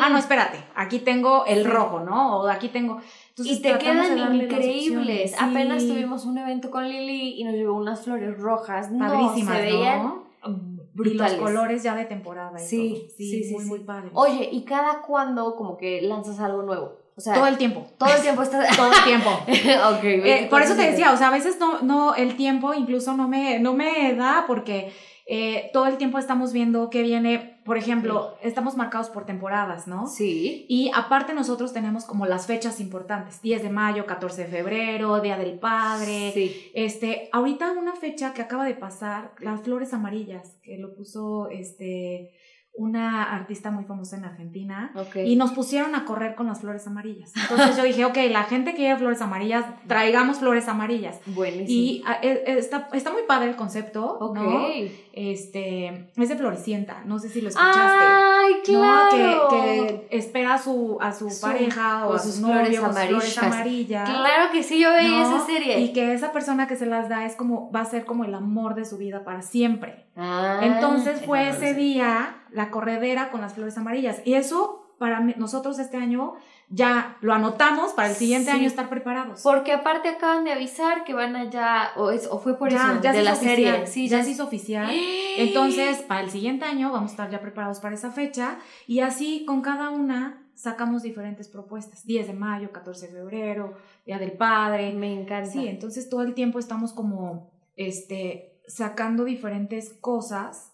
Ah, 0.00 0.08
no, 0.10 0.18
espérate, 0.18 0.58
aquí 0.74 1.00
tengo 1.00 1.44
el 1.46 1.64
rojo, 1.64 2.00
¿no? 2.00 2.40
O 2.40 2.48
aquí 2.48 2.68
tengo... 2.68 3.00
y 3.36 3.60
te 3.60 3.78
quedan 3.78 4.34
increíbles. 4.34 5.34
Apenas 5.38 5.86
tuvimos 5.86 6.24
un 6.24 6.38
evento 6.38 6.70
con 6.70 6.88
Lili 6.88 7.40
y 7.40 7.44
nos 7.44 7.54
llevó 7.54 7.74
unas 7.74 8.02
flores 8.02 8.38
rojas. 8.38 8.88
Padrísimas, 8.88 9.54
no, 9.54 9.54
se 9.54 9.62
veían 9.62 10.02
¿no? 10.02 10.30
Y 11.04 11.14
los 11.14 11.32
colores 11.34 11.82
ya 11.82 11.94
de 11.94 12.04
temporada. 12.04 12.60
Y 12.60 12.66
sí, 12.66 13.08
sí, 13.16 13.44
sí, 13.44 13.54
muy, 13.54 13.64
muy 13.64 13.78
padre. 13.80 14.10
Oye, 14.14 14.48
¿y 14.50 14.64
cada 14.64 15.02
cuándo 15.02 15.56
como 15.56 15.76
que 15.76 16.02
lanzas 16.02 16.40
algo 16.40 16.62
nuevo? 16.62 16.98
O 17.16 17.20
sea, 17.20 17.34
todo 17.34 17.46
el 17.46 17.58
tiempo. 17.58 17.86
Todo 17.98 18.14
el 18.14 18.22
tiempo 18.22 18.42
está. 18.42 18.66
todo 18.76 18.90
el 18.92 19.04
tiempo. 19.04 19.30
ok. 19.90 20.04
Eh, 20.04 20.46
por 20.50 20.62
eso 20.62 20.74
te 20.74 20.90
decía, 20.90 21.12
o 21.12 21.16
sea, 21.16 21.28
a 21.28 21.32
veces 21.32 21.58
no, 21.60 21.82
no, 21.82 22.14
el 22.14 22.36
tiempo 22.36 22.74
incluso 22.74 23.14
no 23.14 23.28
me, 23.28 23.58
no 23.58 23.74
me 23.74 24.14
da 24.14 24.44
porque 24.46 24.92
eh, 25.32 25.70
todo 25.72 25.86
el 25.86 25.96
tiempo 25.96 26.18
estamos 26.18 26.52
viendo 26.52 26.90
qué 26.90 27.02
viene, 27.02 27.60
por 27.64 27.78
ejemplo, 27.78 28.36
estamos 28.42 28.76
marcados 28.76 29.10
por 29.10 29.26
temporadas, 29.26 29.86
¿no? 29.86 30.08
Sí. 30.08 30.66
Y 30.68 30.90
aparte 30.92 31.34
nosotros 31.34 31.72
tenemos 31.72 32.04
como 32.04 32.26
las 32.26 32.48
fechas 32.48 32.80
importantes, 32.80 33.40
10 33.40 33.62
de 33.62 33.70
mayo, 33.70 34.06
14 34.06 34.42
de 34.42 34.48
febrero, 34.48 35.20
Día 35.20 35.38
del 35.38 35.56
Padre. 35.60 36.32
Sí. 36.34 36.72
Este, 36.74 37.28
ahorita 37.30 37.70
una 37.70 37.94
fecha 37.94 38.34
que 38.34 38.42
acaba 38.42 38.64
de 38.64 38.74
pasar, 38.74 39.30
las 39.38 39.60
flores 39.60 39.94
amarillas, 39.94 40.56
que 40.64 40.78
lo 40.78 40.94
puso 40.96 41.48
este 41.48 42.32
una 42.80 43.24
artista 43.34 43.70
muy 43.70 43.84
famosa 43.84 44.16
en 44.16 44.24
Argentina 44.24 44.90
y 45.14 45.36
nos 45.36 45.52
pusieron 45.52 45.94
a 45.94 46.06
correr 46.06 46.34
con 46.34 46.46
las 46.46 46.60
flores 46.60 46.86
amarillas. 46.86 47.30
Entonces 47.36 47.76
yo 47.76 47.82
dije, 47.84 48.04
ok, 48.06 48.16
la 48.30 48.44
gente 48.44 48.72
quiere 48.74 48.96
flores 48.96 49.20
amarillas, 49.20 49.66
traigamos 49.86 50.38
flores 50.38 50.66
amarillas. 50.66 51.20
Buenísimo. 51.26 51.68
Y 51.68 52.02
ah, 52.06 52.18
e, 52.22 52.42
e, 52.46 52.58
está, 52.58 52.88
está 52.94 53.12
muy 53.12 53.24
padre 53.28 53.50
el 53.50 53.56
concepto, 53.56 54.32
¿no? 54.34 54.66
Este, 55.12 56.10
es 56.16 56.28
de 56.30 56.36
Floricienta, 56.36 57.02
no 57.04 57.18
sé 57.18 57.28
si 57.28 57.42
lo 57.42 57.50
escuchaste. 57.50 57.80
¡Ay, 57.80 58.54
claro! 58.64 59.48
Que, 59.50 60.08
espera 60.10 60.54
a 60.54 60.58
su, 60.58 60.96
a 61.02 61.12
su, 61.12 61.28
pareja 61.38 62.06
o 62.06 62.14
a 62.14 62.18
sus 62.18 62.38
novios 62.38 62.82
con 62.82 62.94
flores 62.94 63.38
amarillas. 63.38 64.08
Claro 64.08 64.50
que 64.52 64.62
sí, 64.62 64.80
yo 64.80 64.90
veía 64.90 65.22
esa 65.22 65.44
serie. 65.44 65.80
Y 65.80 65.92
que 65.92 66.14
esa 66.14 66.32
persona 66.32 66.66
que 66.66 66.76
se 66.76 66.86
las 66.86 67.10
da 67.10 67.26
es 67.26 67.36
como, 67.36 67.70
va 67.70 67.82
a 67.82 67.84
ser 67.84 68.06
como 68.06 68.24
el 68.24 68.34
amor 68.34 68.74
de 68.74 68.86
su 68.86 68.96
vida 68.96 69.22
para 69.22 69.42
siempre. 69.42 70.06
Ah, 70.16 70.60
Entonces 70.62 71.20
fue 71.26 71.50
ese 71.50 71.74
día 71.74 72.39
la 72.52 72.70
corredera 72.70 73.30
con 73.30 73.40
las 73.40 73.54
flores 73.54 73.76
amarillas. 73.78 74.20
Y 74.24 74.34
eso 74.34 74.80
para 75.00 75.20
nosotros 75.20 75.78
este 75.78 75.96
año 75.96 76.34
ya 76.68 77.16
lo 77.22 77.32
anotamos 77.32 77.94
para 77.94 78.10
el 78.10 78.14
siguiente 78.14 78.50
año 78.50 78.66
estar 78.66 78.90
preparados. 78.90 79.40
Porque 79.42 79.72
aparte 79.72 80.10
acaban 80.10 80.44
de 80.44 80.52
avisar 80.52 81.04
que 81.04 81.14
van 81.14 81.34
allá, 81.36 81.92
o, 81.96 82.10
o 82.10 82.38
fue 82.38 82.58
por 82.58 82.68
eso, 82.68 83.00
ya 83.02 83.12
de 83.12 83.22
la 83.22 83.34
serie. 83.34 83.86
Sí, 83.86 84.08
ya, 84.08 84.22
se 84.22 84.32
hizo 84.32 84.44
oficial. 84.44 84.90
Entonces, 85.38 86.02
para 86.02 86.20
el 86.20 86.30
siguiente 86.30 86.66
año 86.66 86.92
vamos 86.92 87.10
a 87.10 87.14
estar 87.14 87.30
ya 87.30 87.40
preparados 87.40 87.80
para 87.80 87.94
esa 87.94 88.10
fecha 88.10 88.58
y 88.86 89.00
así 89.00 89.46
con 89.46 89.62
cada 89.62 89.88
una 89.88 90.46
sacamos 90.54 91.02
diferentes 91.02 91.48
propuestas. 91.48 92.04
10 92.06 92.26
de 92.26 92.34
mayo, 92.34 92.70
14 92.70 93.06
de 93.06 93.12
febrero, 93.14 93.72
Día 94.04 94.18
del 94.18 94.32
Padre. 94.32 94.92
Me 94.92 95.18
encanta. 95.18 95.50
Sí, 95.50 95.66
entonces 95.66 96.10
todo 96.10 96.22
el 96.22 96.34
tiempo 96.34 96.58
estamos 96.58 96.92
como 96.92 97.50
este 97.74 98.60
sacando 98.68 99.24
diferentes 99.24 99.94
cosas 99.94 100.69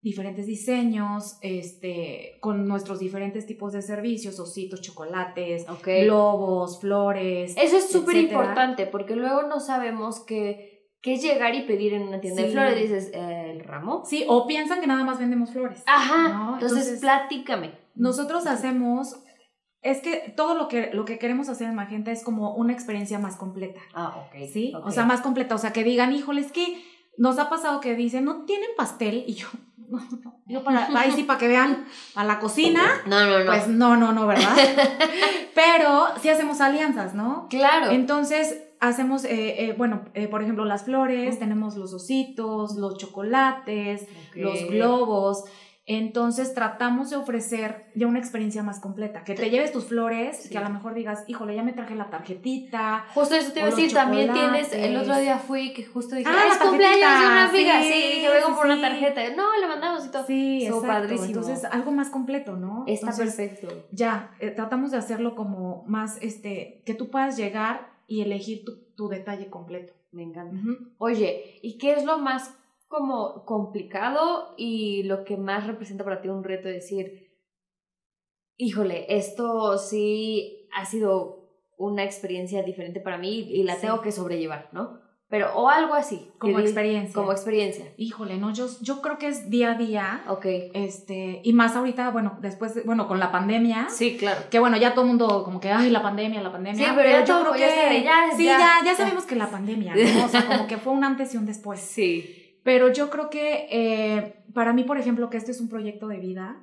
diferentes 0.00 0.46
diseños, 0.46 1.38
este, 1.42 2.38
con 2.40 2.66
nuestros 2.66 3.00
diferentes 3.00 3.46
tipos 3.46 3.72
de 3.72 3.82
servicios, 3.82 4.38
ositos, 4.38 4.80
chocolates, 4.80 5.66
globos, 5.84 6.80
flores. 6.80 7.54
Eso 7.56 7.76
es 7.76 7.90
súper 7.90 8.16
importante 8.16 8.86
porque 8.86 9.16
luego 9.16 9.42
no 9.42 9.60
sabemos 9.60 10.24
qué, 10.24 10.88
qué 11.02 11.16
llegar 11.16 11.54
y 11.54 11.62
pedir 11.62 11.94
en 11.94 12.02
una 12.02 12.20
tienda 12.20 12.42
de 12.42 12.50
flores. 12.50 12.80
Dices, 12.80 13.10
eh, 13.12 13.50
¿el 13.50 13.64
ramo? 13.64 14.04
Sí, 14.04 14.24
o 14.28 14.46
piensan 14.46 14.80
que 14.80 14.86
nada 14.86 15.04
más 15.04 15.18
vendemos 15.18 15.50
flores. 15.52 15.82
Ajá. 15.86 16.54
Entonces, 16.54 17.00
platícame. 17.00 17.72
Nosotros 17.94 18.46
hacemos 18.46 19.16
es 19.82 20.00
que 20.00 20.32
todo 20.36 20.54
lo 20.54 20.68
que, 20.68 20.90
lo 20.92 21.04
que 21.04 21.18
queremos 21.18 21.48
hacer 21.48 21.68
en 21.68 21.74
Magenta 21.74 22.10
es 22.10 22.24
como 22.24 22.54
una 22.54 22.72
experiencia 22.72 23.18
más 23.18 23.36
completa. 23.36 23.80
Ah, 23.94 24.26
ok. 24.26 24.48
¿Sí? 24.52 24.72
O 24.84 24.90
sea, 24.90 25.04
más 25.04 25.20
completa. 25.20 25.54
O 25.54 25.58
sea, 25.58 25.72
que 25.72 25.84
digan, 25.84 26.12
híjole, 26.12 26.40
es 26.40 26.52
que 26.52 26.82
nos 27.18 27.38
ha 27.38 27.50
pasado 27.50 27.80
que 27.80 27.94
dicen, 27.94 28.24
no 28.24 28.44
tienen 28.44 28.70
pastel. 28.76 29.24
Y 29.26 29.34
yo, 29.34 29.48
yo 30.46 30.64
para, 30.64 30.88
ahí 30.98 31.12
sí, 31.12 31.24
para 31.24 31.38
que 31.38 31.48
vean 31.48 31.84
a 32.14 32.24
la 32.24 32.38
cocina. 32.38 32.82
No, 33.06 33.26
no, 33.26 33.38
no. 33.40 33.46
Pues 33.46 33.68
no, 33.68 33.96
no, 33.96 34.12
no, 34.12 34.26
¿verdad? 34.26 34.56
Pero 35.54 36.06
sí 36.22 36.28
hacemos 36.28 36.60
alianzas, 36.60 37.14
¿no? 37.14 37.48
Claro. 37.50 37.90
Entonces, 37.90 38.62
hacemos, 38.80 39.24
eh, 39.24 39.64
eh, 39.64 39.74
bueno, 39.76 40.02
eh, 40.14 40.28
por 40.28 40.42
ejemplo, 40.42 40.64
las 40.64 40.84
flores, 40.84 41.38
tenemos 41.38 41.76
los 41.76 41.92
ositos, 41.92 42.76
los 42.76 42.96
chocolates, 42.96 44.06
los 44.34 44.68
globos. 44.68 45.44
Entonces 45.90 46.52
tratamos 46.52 47.08
de 47.08 47.16
ofrecer 47.16 47.86
ya 47.94 48.06
una 48.06 48.18
experiencia 48.18 48.62
más 48.62 48.78
completa, 48.78 49.24
que 49.24 49.34
te 49.34 49.48
lleves 49.48 49.72
tus 49.72 49.86
flores, 49.86 50.46
que 50.50 50.58
a 50.58 50.60
lo 50.60 50.68
mejor 50.68 50.92
digas, 50.92 51.24
híjole, 51.28 51.54
ya 51.54 51.62
me 51.62 51.72
traje 51.72 51.94
la 51.94 52.10
tarjetita. 52.10 53.06
Justo 53.14 53.34
eso 53.34 53.52
te 53.52 53.60
iba 53.60 53.68
a 53.68 53.70
decir, 53.70 53.94
también 53.94 54.30
tienes, 54.34 54.70
el 54.74 54.94
otro 54.98 55.18
día 55.18 55.38
fui 55.38 55.72
que 55.72 55.86
justo 55.86 56.14
dije, 56.14 56.28
ah, 56.30 56.48
es 56.52 56.58
cumpleaños 56.58 57.20
de 57.20 57.26
una 57.26 57.48
amiga, 57.48 57.82
sí, 57.82 57.88
dije, 57.88 58.28
vengo 58.28 58.54
por 58.54 58.66
una 58.66 58.80
tarjeta, 58.82 59.22
no, 59.34 59.58
le 59.58 59.66
mandamos 59.66 60.04
y 60.04 60.10
todo. 60.10 60.26
Sí, 60.26 60.66
exacto. 60.66 60.86
padrísimo. 60.86 61.24
Entonces, 61.24 61.64
algo 61.64 61.90
más 61.90 62.10
completo, 62.10 62.56
¿no? 62.56 62.84
Está 62.86 63.16
perfecto. 63.16 63.68
Ya, 63.90 64.32
eh, 64.40 64.50
tratamos 64.50 64.90
de 64.90 64.98
hacerlo 64.98 65.34
como 65.34 65.84
más, 65.86 66.18
este, 66.20 66.82
que 66.84 66.92
tú 66.92 67.08
puedas 67.08 67.38
llegar 67.38 67.88
y 68.06 68.20
elegir 68.20 68.62
tu, 68.62 68.76
tu 68.94 69.08
detalle 69.08 69.48
completo. 69.48 69.94
Me 70.12 70.22
encanta. 70.22 70.54
Oye, 70.98 71.58
¿y 71.62 71.78
qué 71.78 71.94
es 71.94 72.04
lo 72.04 72.18
más 72.18 72.54
como 72.88 73.44
complicado 73.44 74.54
y 74.56 75.04
lo 75.04 75.24
que 75.24 75.36
más 75.36 75.66
representa 75.66 76.04
para 76.04 76.20
ti 76.20 76.28
un 76.28 76.42
reto 76.42 76.68
es 76.68 76.74
decir, 76.74 77.28
híjole, 78.56 79.06
esto 79.16 79.78
sí 79.78 80.68
ha 80.74 80.84
sido 80.84 81.38
una 81.76 82.02
experiencia 82.02 82.62
diferente 82.62 83.00
para 83.00 83.18
mí 83.18 83.46
y 83.50 83.62
la 83.62 83.76
tengo 83.76 84.00
que 84.00 84.10
sobrellevar, 84.10 84.68
¿no? 84.72 85.06
Pero, 85.30 85.54
o 85.54 85.68
algo 85.68 85.94
así. 85.94 86.30
Como 86.38 86.58
experiencia. 86.58 87.14
Como 87.14 87.32
experiencia. 87.32 87.84
Híjole, 87.98 88.38
no, 88.38 88.50
yo, 88.50 88.66
yo 88.80 89.02
creo 89.02 89.18
que 89.18 89.28
es 89.28 89.50
día 89.50 89.72
a 89.72 89.74
día. 89.74 90.24
Ok. 90.26 90.46
Este, 90.72 91.42
y 91.44 91.52
más 91.52 91.76
ahorita, 91.76 92.10
bueno, 92.10 92.38
después, 92.40 92.82
bueno, 92.86 93.06
con 93.06 93.20
la 93.20 93.30
pandemia. 93.30 93.88
Sí, 93.90 94.16
claro. 94.16 94.40
Que 94.50 94.58
bueno, 94.58 94.78
ya 94.78 94.94
todo 94.94 95.02
el 95.02 95.08
mundo 95.08 95.44
como 95.44 95.60
que, 95.60 95.70
ay, 95.70 95.90
la 95.90 96.00
pandemia, 96.00 96.40
la 96.40 96.50
pandemia. 96.50 96.82
Sí, 96.82 96.92
pero, 96.96 97.24
yo 97.26 97.40
creo 97.42 97.52
que. 97.52 98.02
Ya, 98.02 98.30
sí, 98.34 98.44
ya, 98.46 98.80
ya, 98.82 98.94
sabemos 98.94 99.24
que 99.24 99.36
la 99.36 99.50
pandemia, 99.50 99.94
¿no? 99.94 100.24
O 100.24 100.28
sea, 100.28 100.46
como 100.46 100.66
que 100.66 100.78
fue 100.78 100.94
un 100.94 101.04
antes 101.04 101.34
y 101.34 101.36
un 101.36 101.46
después. 101.46 101.78
Sí. 101.98 102.47
Pero 102.62 102.92
yo 102.92 103.10
creo 103.10 103.30
que 103.30 103.66
eh, 103.70 104.42
para 104.54 104.72
mí, 104.72 104.84
por 104.84 104.98
ejemplo, 104.98 105.30
que 105.30 105.36
este 105.36 105.52
es 105.52 105.60
un 105.60 105.68
proyecto 105.68 106.08
de 106.08 106.18
vida, 106.18 106.62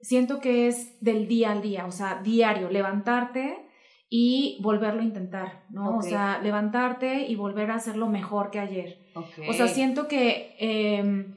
siento 0.00 0.40
que 0.40 0.68
es 0.68 1.00
del 1.00 1.28
día 1.28 1.52
al 1.52 1.62
día, 1.62 1.86
o 1.86 1.92
sea, 1.92 2.20
diario, 2.22 2.70
levantarte 2.70 3.68
y 4.08 4.58
volverlo 4.60 5.00
a 5.00 5.04
intentar, 5.04 5.64
¿no? 5.70 5.96
O 5.96 6.02
sea, 6.02 6.40
levantarte 6.42 7.26
y 7.26 7.34
volver 7.34 7.70
a 7.70 7.76
hacerlo 7.76 8.08
mejor 8.08 8.50
que 8.50 8.58
ayer. 8.60 8.98
O 9.48 9.52
sea, 9.52 9.68
siento 9.68 10.06
que 10.06 10.54
em, 10.58 11.36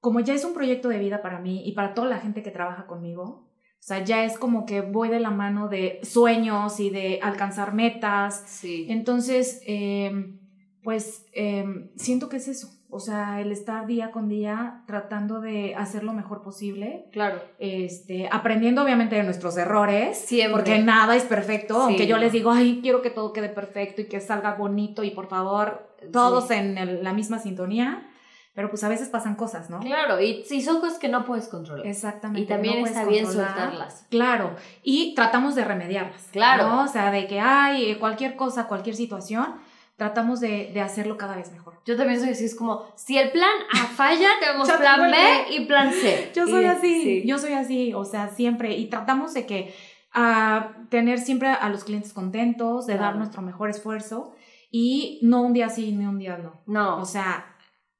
como 0.00 0.20
ya 0.20 0.34
es 0.34 0.44
un 0.44 0.54
proyecto 0.54 0.88
de 0.88 0.98
vida 0.98 1.22
para 1.22 1.40
mí 1.40 1.62
y 1.66 1.72
para 1.72 1.94
toda 1.94 2.08
la 2.08 2.18
gente 2.18 2.42
que 2.42 2.50
trabaja 2.50 2.86
conmigo, 2.86 3.46
o 3.78 3.82
sea, 3.86 4.02
ya 4.02 4.24
es 4.24 4.38
como 4.38 4.66
que 4.66 4.80
voy 4.80 5.08
de 5.08 5.20
la 5.20 5.30
mano 5.30 5.68
de 5.68 6.00
sueños 6.02 6.80
y 6.80 6.90
de 6.90 7.20
alcanzar 7.22 7.72
metas. 7.72 8.42
Sí. 8.46 8.86
Entonces, 8.88 9.62
em, 9.64 10.40
pues 10.82 11.26
em, 11.32 11.90
siento 11.94 12.28
que 12.28 12.38
es 12.38 12.48
eso. 12.48 12.75
O 12.88 13.00
sea, 13.00 13.40
el 13.40 13.52
estar 13.52 13.86
día 13.86 14.10
con 14.10 14.28
día 14.28 14.82
tratando 14.86 15.40
de 15.40 15.74
hacer 15.74 16.04
lo 16.04 16.12
mejor 16.12 16.42
posible. 16.42 17.06
Claro. 17.12 17.42
Este, 17.58 18.28
aprendiendo 18.30 18.82
obviamente 18.82 19.16
de 19.16 19.24
nuestros 19.24 19.56
errores. 19.56 20.16
Siempre. 20.18 20.62
Porque 20.62 20.78
nada 20.78 21.16
es 21.16 21.24
perfecto. 21.24 21.82
aunque 21.82 22.06
yo 22.06 22.16
les 22.16 22.32
digo, 22.32 22.50
ay, 22.50 22.80
quiero 22.82 23.02
que 23.02 23.10
todo 23.10 23.32
quede 23.32 23.48
perfecto 23.48 24.02
y 24.02 24.06
que 24.06 24.20
salga 24.20 24.54
bonito 24.54 25.02
y 25.02 25.10
por 25.10 25.28
favor, 25.28 25.90
todos 26.12 26.50
en 26.50 27.02
la 27.02 27.12
misma 27.12 27.38
sintonía. 27.38 28.08
Pero 28.56 28.70
pues 28.70 28.82
a 28.84 28.88
veces 28.88 29.10
pasan 29.10 29.34
cosas, 29.34 29.68
¿no? 29.68 29.80
Claro, 29.80 30.18
y, 30.18 30.42
si 30.44 30.62
son 30.62 30.80
cosas 30.80 30.98
que 30.98 31.08
no 31.08 31.26
puedes 31.26 31.46
controlar. 31.46 31.86
Exactamente. 31.86 32.40
Y 32.40 32.46
también 32.46 32.86
está 32.86 33.04
bien 33.04 33.26
soltarlas. 33.26 34.06
Claro, 34.08 34.56
y 34.82 35.14
tratamos 35.14 35.54
de 35.54 35.62
remediarlas. 35.62 36.28
Claro. 36.32 36.80
O 36.80 36.88
sea, 36.88 37.10
de 37.10 37.26
que 37.26 37.38
hay 37.38 37.96
cualquier 37.96 38.34
cosa, 38.34 38.66
cualquier 38.66 38.96
situación, 38.96 39.56
tratamos 39.96 40.40
de, 40.40 40.70
de, 40.72 40.80
hacerlo 40.80 41.16
cada 41.16 41.36
vez 41.36 41.50
mejor. 41.52 41.80
Yo 41.86 41.96
también 41.96 42.20
soy 42.20 42.30
así, 42.30 42.44
es 42.44 42.54
como, 42.54 42.84
si 42.96 43.18
el 43.18 43.32
plan 43.32 43.50
A 43.72 43.86
falla, 43.86 44.28
tenemos 44.40 44.70
plan 44.70 45.10
B 45.10 45.16
y 45.54 45.64
plan 45.66 45.92
C. 45.92 46.30
Yo 46.34 46.46
soy 46.46 46.64
así, 46.64 47.22
yo 47.26 47.38
soy 47.38 47.54
así, 47.54 47.94
o 47.94 48.04
sea, 48.04 48.28
siempre, 48.28 48.76
y 48.76 48.86
tratamos 48.86 49.34
de 49.34 49.46
que, 49.46 49.74
a 50.12 50.76
tener 50.88 51.18
siempre 51.18 51.48
a 51.48 51.68
los 51.68 51.84
clientes 51.84 52.14
contentos, 52.14 52.86
de 52.86 52.96
dar 52.96 53.16
nuestro 53.16 53.42
mejor 53.42 53.68
esfuerzo, 53.68 54.34
y 54.70 55.18
no 55.22 55.42
un 55.42 55.52
día 55.52 55.68
sí 55.68 55.92
ni 55.92 56.06
un 56.06 56.18
día 56.18 56.38
no. 56.38 56.62
No. 56.66 57.00
O 57.00 57.04
sea, 57.04 57.56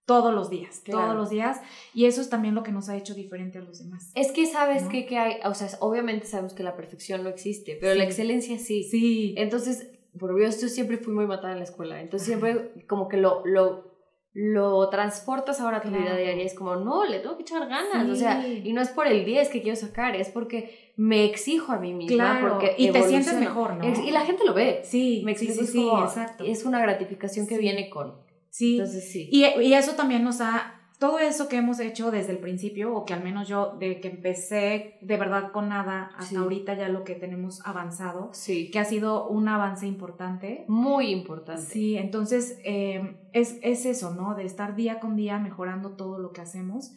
todos 0.06 0.32
los 0.32 0.50
días, 0.50 0.82
todos 0.84 1.14
los 1.14 1.30
días. 1.30 1.60
Y 1.92 2.06
eso 2.06 2.20
es 2.20 2.30
también 2.30 2.54
lo 2.54 2.62
que 2.62 2.72
nos 2.72 2.88
ha 2.88 2.96
hecho 2.96 3.14
diferente 3.14 3.58
a 3.58 3.62
los 3.62 3.78
demás. 3.80 4.12
Es 4.14 4.32
que 4.32 4.46
sabes 4.46 4.84
que, 4.84 5.04
que, 5.04 5.18
hay, 5.18 5.36
o 5.44 5.54
sea, 5.54 5.68
obviamente 5.80 6.26
sabemos 6.26 6.54
que 6.54 6.62
la 6.62 6.76
perfección 6.76 7.22
no 7.22 7.28
existe, 7.28 7.76
pero 7.80 7.94
la 7.94 8.04
excelencia 8.04 8.58
sí. 8.58 8.84
Sí. 8.84 9.34
Entonces, 9.36 9.88
por 10.18 10.30
yo, 10.40 10.46
yo 10.48 10.68
siempre 10.68 10.98
fui 10.98 11.12
muy 11.14 11.26
matada 11.26 11.52
en 11.52 11.58
la 11.58 11.64
escuela, 11.64 12.00
entonces 12.00 12.26
siempre 12.28 12.72
como 12.88 13.08
que 13.08 13.16
lo, 13.16 13.42
lo, 13.46 13.94
lo 14.32 14.88
transportas 14.90 15.60
ahora 15.60 15.78
a 15.78 15.80
tu 15.82 15.88
vida 15.88 16.00
Claro. 16.02 16.16
diaria. 16.18 16.44
Es 16.44 16.54
como, 16.54 16.76
no, 16.76 17.04
le 17.06 17.20
tengo 17.20 17.36
que 17.36 17.42
echar 17.42 17.66
ganas. 17.68 18.04
Sí. 18.04 18.10
O 18.10 18.14
sea, 18.14 18.46
y 18.46 18.72
no 18.72 18.82
es 18.82 18.90
por 18.90 19.06
el 19.06 19.24
10 19.24 19.48
que 19.48 19.62
quiero 19.62 19.76
sacar, 19.76 20.14
es 20.14 20.28
porque 20.28 20.92
me 20.96 21.24
exijo 21.24 21.72
a 21.72 21.78
mí 21.78 21.94
misma. 21.94 22.16
Claro, 22.16 22.48
porque 22.50 22.74
y 22.76 22.90
te 22.90 23.02
sientes 23.02 23.34
mejor, 23.38 23.74
¿no? 23.76 23.86
Y 24.04 24.10
la 24.10 24.20
gente 24.26 24.44
lo 24.44 24.52
ve. 24.52 24.80
Sí, 24.84 25.22
Me 25.24 25.34
sí, 25.34 25.46
explico, 25.46 25.66
sí, 25.66 25.78
sí, 25.78 25.84
como- 25.88 26.04
exacto. 26.04 26.44
Es 26.44 26.64
una 26.66 26.80
gratificación 26.80 27.46
que 27.46 27.54
Sí. 27.56 27.60
viene 27.62 27.88
con. 27.88 28.14
Sí, 28.50 28.78
Entonces, 28.78 29.10
sí. 29.12 29.28
y, 29.30 29.44
y 29.62 29.74
eso 29.74 29.92
también 29.96 30.22
nos 30.24 30.40
ha, 30.40 30.75
todo 30.98 31.18
eso 31.18 31.48
que 31.48 31.56
hemos 31.56 31.78
hecho 31.80 32.10
desde 32.10 32.32
el 32.32 32.38
principio, 32.38 32.94
o 32.94 33.04
que 33.04 33.12
al 33.14 33.22
menos 33.22 33.46
yo, 33.48 33.76
de 33.78 34.00
que 34.00 34.08
empecé 34.08 34.96
de 35.02 35.16
verdad 35.16 35.52
con 35.52 35.68
nada 35.68 36.10
hasta 36.16 36.30
Sí. 36.30 36.36
ahorita 36.36 36.74
ya 36.74 36.88
lo 36.88 37.04
que 37.04 37.14
tenemos 37.14 37.60
avanzado, 37.66 38.30
sí. 38.32 38.70
que 38.70 38.78
ha 38.78 38.84
sido 38.84 39.28
un 39.28 39.48
avance 39.48 39.86
importante. 39.86 40.64
Muy 40.68 41.08
importante. 41.10 41.62
Sí, 41.62 41.96
entonces 41.98 42.58
eh, 42.64 43.16
es, 43.32 43.58
es 43.62 43.84
eso, 43.86 44.14
¿no? 44.14 44.34
De 44.34 44.44
estar 44.44 44.74
día 44.74 44.98
con 45.00 45.16
día 45.16 45.38
mejorando 45.38 45.90
todo 45.90 46.18
lo 46.18 46.32
que 46.32 46.40
hacemos 46.40 46.92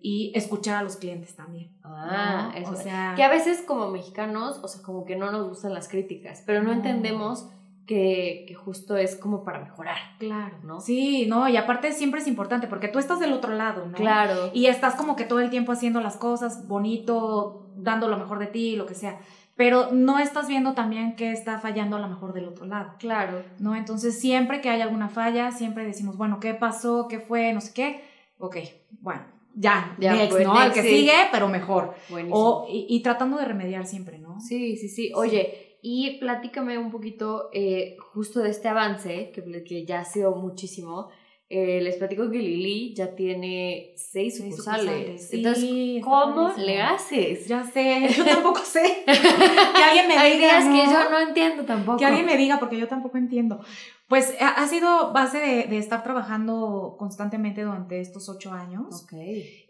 y 0.00 0.32
escuchar 0.34 0.76
a 0.78 0.82
los 0.82 0.96
clientes 0.96 1.34
también. 1.36 1.70
Ah, 1.82 2.50
¿no? 2.54 2.58
eso. 2.60 2.70
O 2.72 2.76
sea, 2.76 3.14
Que 3.16 3.22
a 3.22 3.28
veces 3.30 3.62
como 3.62 3.88
mexicanos, 3.90 4.58
o 4.62 4.68
sea, 4.68 4.82
como 4.82 5.04
que 5.04 5.16
no 5.16 5.30
nos 5.30 5.48
gustan 5.48 5.72
las 5.74 5.88
críticas, 5.88 6.42
pero 6.44 6.60
no 6.62 6.70
No. 6.70 6.74
entendemos 6.74 7.48
que, 7.86 8.44
que 8.48 8.54
justo 8.54 8.96
es 8.96 9.16
como 9.16 9.44
para 9.44 9.60
mejorar. 9.60 9.96
claro, 10.18 10.56
¿no? 10.62 10.80
Sí, 10.80 11.26
no, 11.26 11.48
y 11.48 11.56
aparte 11.56 11.92
siempre 11.92 12.20
es 12.20 12.26
importante 12.26 12.66
porque 12.66 12.88
tú 12.88 12.98
estás 12.98 13.20
del 13.20 13.32
otro 13.32 13.52
lado, 13.54 13.86
¿no? 13.86 13.92
Claro. 13.92 14.50
Y 14.54 14.66
estás 14.66 14.94
como 14.94 15.16
que 15.16 15.24
todo 15.24 15.40
el 15.40 15.50
tiempo 15.50 15.72
haciendo 15.72 16.00
las 16.00 16.16
cosas 16.16 16.66
bonito, 16.66 17.66
dando 17.76 18.08
lo 18.08 18.16
mejor 18.16 18.38
de 18.38 18.46
ti, 18.46 18.76
lo 18.76 18.86
que 18.86 18.94
sea. 18.94 19.18
Pero 19.56 19.90
no 19.92 20.18
estás 20.18 20.48
viendo 20.48 20.72
también 20.74 21.14
qué 21.14 21.30
está 21.30 21.58
fallando 21.60 21.96
a 21.96 22.00
lo 22.00 22.08
mejor 22.08 22.32
del 22.32 22.48
otro 22.48 22.66
lado, 22.66 22.94
Claro. 22.98 23.42
¿no? 23.60 23.76
Entonces, 23.76 24.18
siempre 24.18 24.60
que 24.60 24.68
hay 24.68 24.80
alguna 24.80 25.08
falla, 25.08 25.52
siempre 25.52 25.84
decimos, 25.84 26.16
bueno, 26.16 26.40
¿qué 26.40 26.54
pasó? 26.54 27.06
¿Qué 27.08 27.20
fue? 27.20 27.52
No 27.52 27.60
sé 27.60 27.72
qué. 27.72 28.02
Ok, 28.38 28.56
bueno, 29.00 29.22
ya, 29.54 29.94
Ya, 30.00 30.12
next, 30.14 30.32
pues, 30.32 30.44
¿no? 30.44 30.54
El 30.54 30.60
next, 30.60 30.74
que 30.74 30.82
sí. 30.82 30.88
sigue, 30.96 31.12
pero 31.30 31.46
mejor. 31.48 31.94
Buenísimo. 32.10 32.36
O, 32.36 32.66
y, 32.68 32.86
y 32.88 33.00
tratando 33.02 33.36
de 33.36 33.44
remediar 33.44 33.86
siempre, 33.86 34.18
¿no? 34.18 34.40
Sí, 34.40 34.76
sí, 34.76 34.88
sí. 34.88 35.12
Oye, 35.14 35.63
y 35.86 36.18
platícame 36.18 36.78
un 36.78 36.90
poquito 36.90 37.50
eh, 37.52 37.98
justo 38.14 38.40
de 38.40 38.48
este 38.48 38.68
avance, 38.68 39.30
que, 39.34 39.62
que 39.64 39.84
ya 39.84 40.00
ha 40.00 40.04
sido 40.06 40.34
muchísimo. 40.34 41.10
Eh, 41.50 41.82
les 41.82 41.96
platico 41.96 42.30
que 42.30 42.38
Lili 42.38 42.94
ya 42.94 43.14
tiene 43.14 43.92
seis 43.94 44.38
sucursales. 44.38 45.28
sí, 45.28 45.36
Entonces, 45.36 46.02
¿cómo 46.02 46.54
le 46.56 46.80
haces? 46.80 47.46
Ya 47.46 47.62
sé, 47.64 48.08
yo 48.16 48.24
tampoco 48.24 48.60
sé. 48.60 49.04
que 49.04 49.82
alguien 49.84 50.08
me 50.08 50.16
Hay 50.16 50.32
diga. 50.38 50.46
días 50.58 50.64
que 50.64 50.86
¿no? 50.86 50.92
yo 51.04 51.10
no 51.10 51.20
entiendo 51.20 51.64
tampoco. 51.64 51.98
Que 51.98 52.06
alguien 52.06 52.24
me 52.24 52.38
diga, 52.38 52.58
porque 52.58 52.78
yo 52.78 52.88
tampoco 52.88 53.18
entiendo. 53.18 53.60
Pues 54.08 54.34
ha, 54.40 54.48
ha 54.50 54.66
sido 54.68 55.12
base 55.12 55.38
de, 55.38 55.64
de 55.64 55.78
estar 55.78 56.02
trabajando 56.02 56.96
constantemente 56.98 57.62
durante 57.62 58.00
estos 58.00 58.28
ocho 58.28 58.52
años. 58.52 59.04
Ok. 59.04 59.14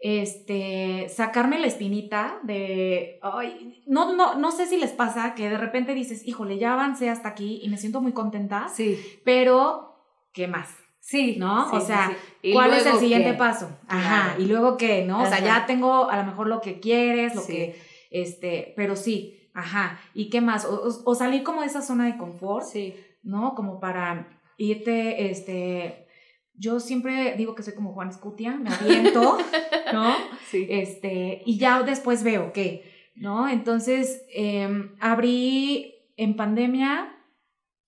Este, 0.01 1.07
sacarme 1.09 1.59
la 1.59 1.67
espinita 1.67 2.39
de, 2.43 3.19
ay, 3.21 3.81
no, 3.87 4.13
no, 4.15 4.35
no 4.35 4.51
sé 4.51 4.65
si 4.67 4.77
les 4.77 4.91
pasa 4.91 5.35
que 5.35 5.49
de 5.49 5.57
repente 5.57 5.93
dices, 5.93 6.27
híjole, 6.27 6.57
ya 6.57 6.73
avancé 6.73 7.09
hasta 7.09 7.29
aquí 7.29 7.59
y 7.63 7.69
me 7.69 7.77
siento 7.77 8.01
muy 8.01 8.11
contenta, 8.13 8.67
Sí. 8.69 8.99
pero, 9.23 9.95
¿qué 10.33 10.47
más? 10.47 10.69
Sí. 10.99 11.35
¿No? 11.37 11.69
sí, 11.69 11.75
O 11.77 11.81
sea, 11.81 12.09
sí. 12.09 12.49
¿Y 12.49 12.53
¿Cuál 12.53 12.73
es 12.73 12.85
el 12.85 12.97
siguiente 12.97 13.31
qué? 13.31 13.37
paso? 13.37 13.69
Ajá, 13.87 14.25
Claro. 14.35 14.41
y 14.43 14.45
luego 14.47 14.77
qué, 14.77 15.05
¿no? 15.05 15.21
O 15.21 15.25
sea, 15.25 15.39
ya 15.39 15.65
tengo 15.65 16.09
a 16.09 16.17
lo 16.17 16.23
mejor 16.23 16.47
lo 16.47 16.61
que 16.61 16.79
quieres, 16.79 17.35
lo 17.35 17.41
Sí. 17.41 17.53
que, 17.53 17.81
este, 18.11 18.73
pero 18.75 18.95
sí, 18.95 19.49
ajá, 19.53 19.99
¿y 20.13 20.29
qué 20.29 20.41
más? 20.41 20.65
O, 20.65 20.73
o- 20.75 21.11
o 21.11 21.15
salir 21.15 21.43
como 21.43 21.61
de 21.61 21.67
esa 21.67 21.81
zona 21.81 22.05
de 22.05 22.17
confort, 22.17 22.65
Sí. 22.65 22.95
¿No? 23.25 23.53
Como 23.55 23.79
para 23.81 24.39
irte, 24.57 25.29
este, 25.29 26.07
yo 26.53 26.79
siempre 26.79 27.35
digo 27.35 27.53
que 27.55 27.63
soy 27.63 27.73
como 27.73 27.91
Juan 27.93 28.07
Escutia, 28.09 28.55
me 28.55 28.69
aviento, 28.73 29.37
¿no? 29.93 30.13
Sí. 30.49 30.65
Este, 30.69 31.41
y 31.45 31.57
ya 31.57 31.83
después 31.83 32.23
veo 32.23 32.53
qué, 32.53 32.83
¿no? 33.15 33.49
Entonces, 33.49 34.23
em, 34.33 34.95
abrí 35.01 35.93
en 36.15 36.37
pandemia, 36.37 37.11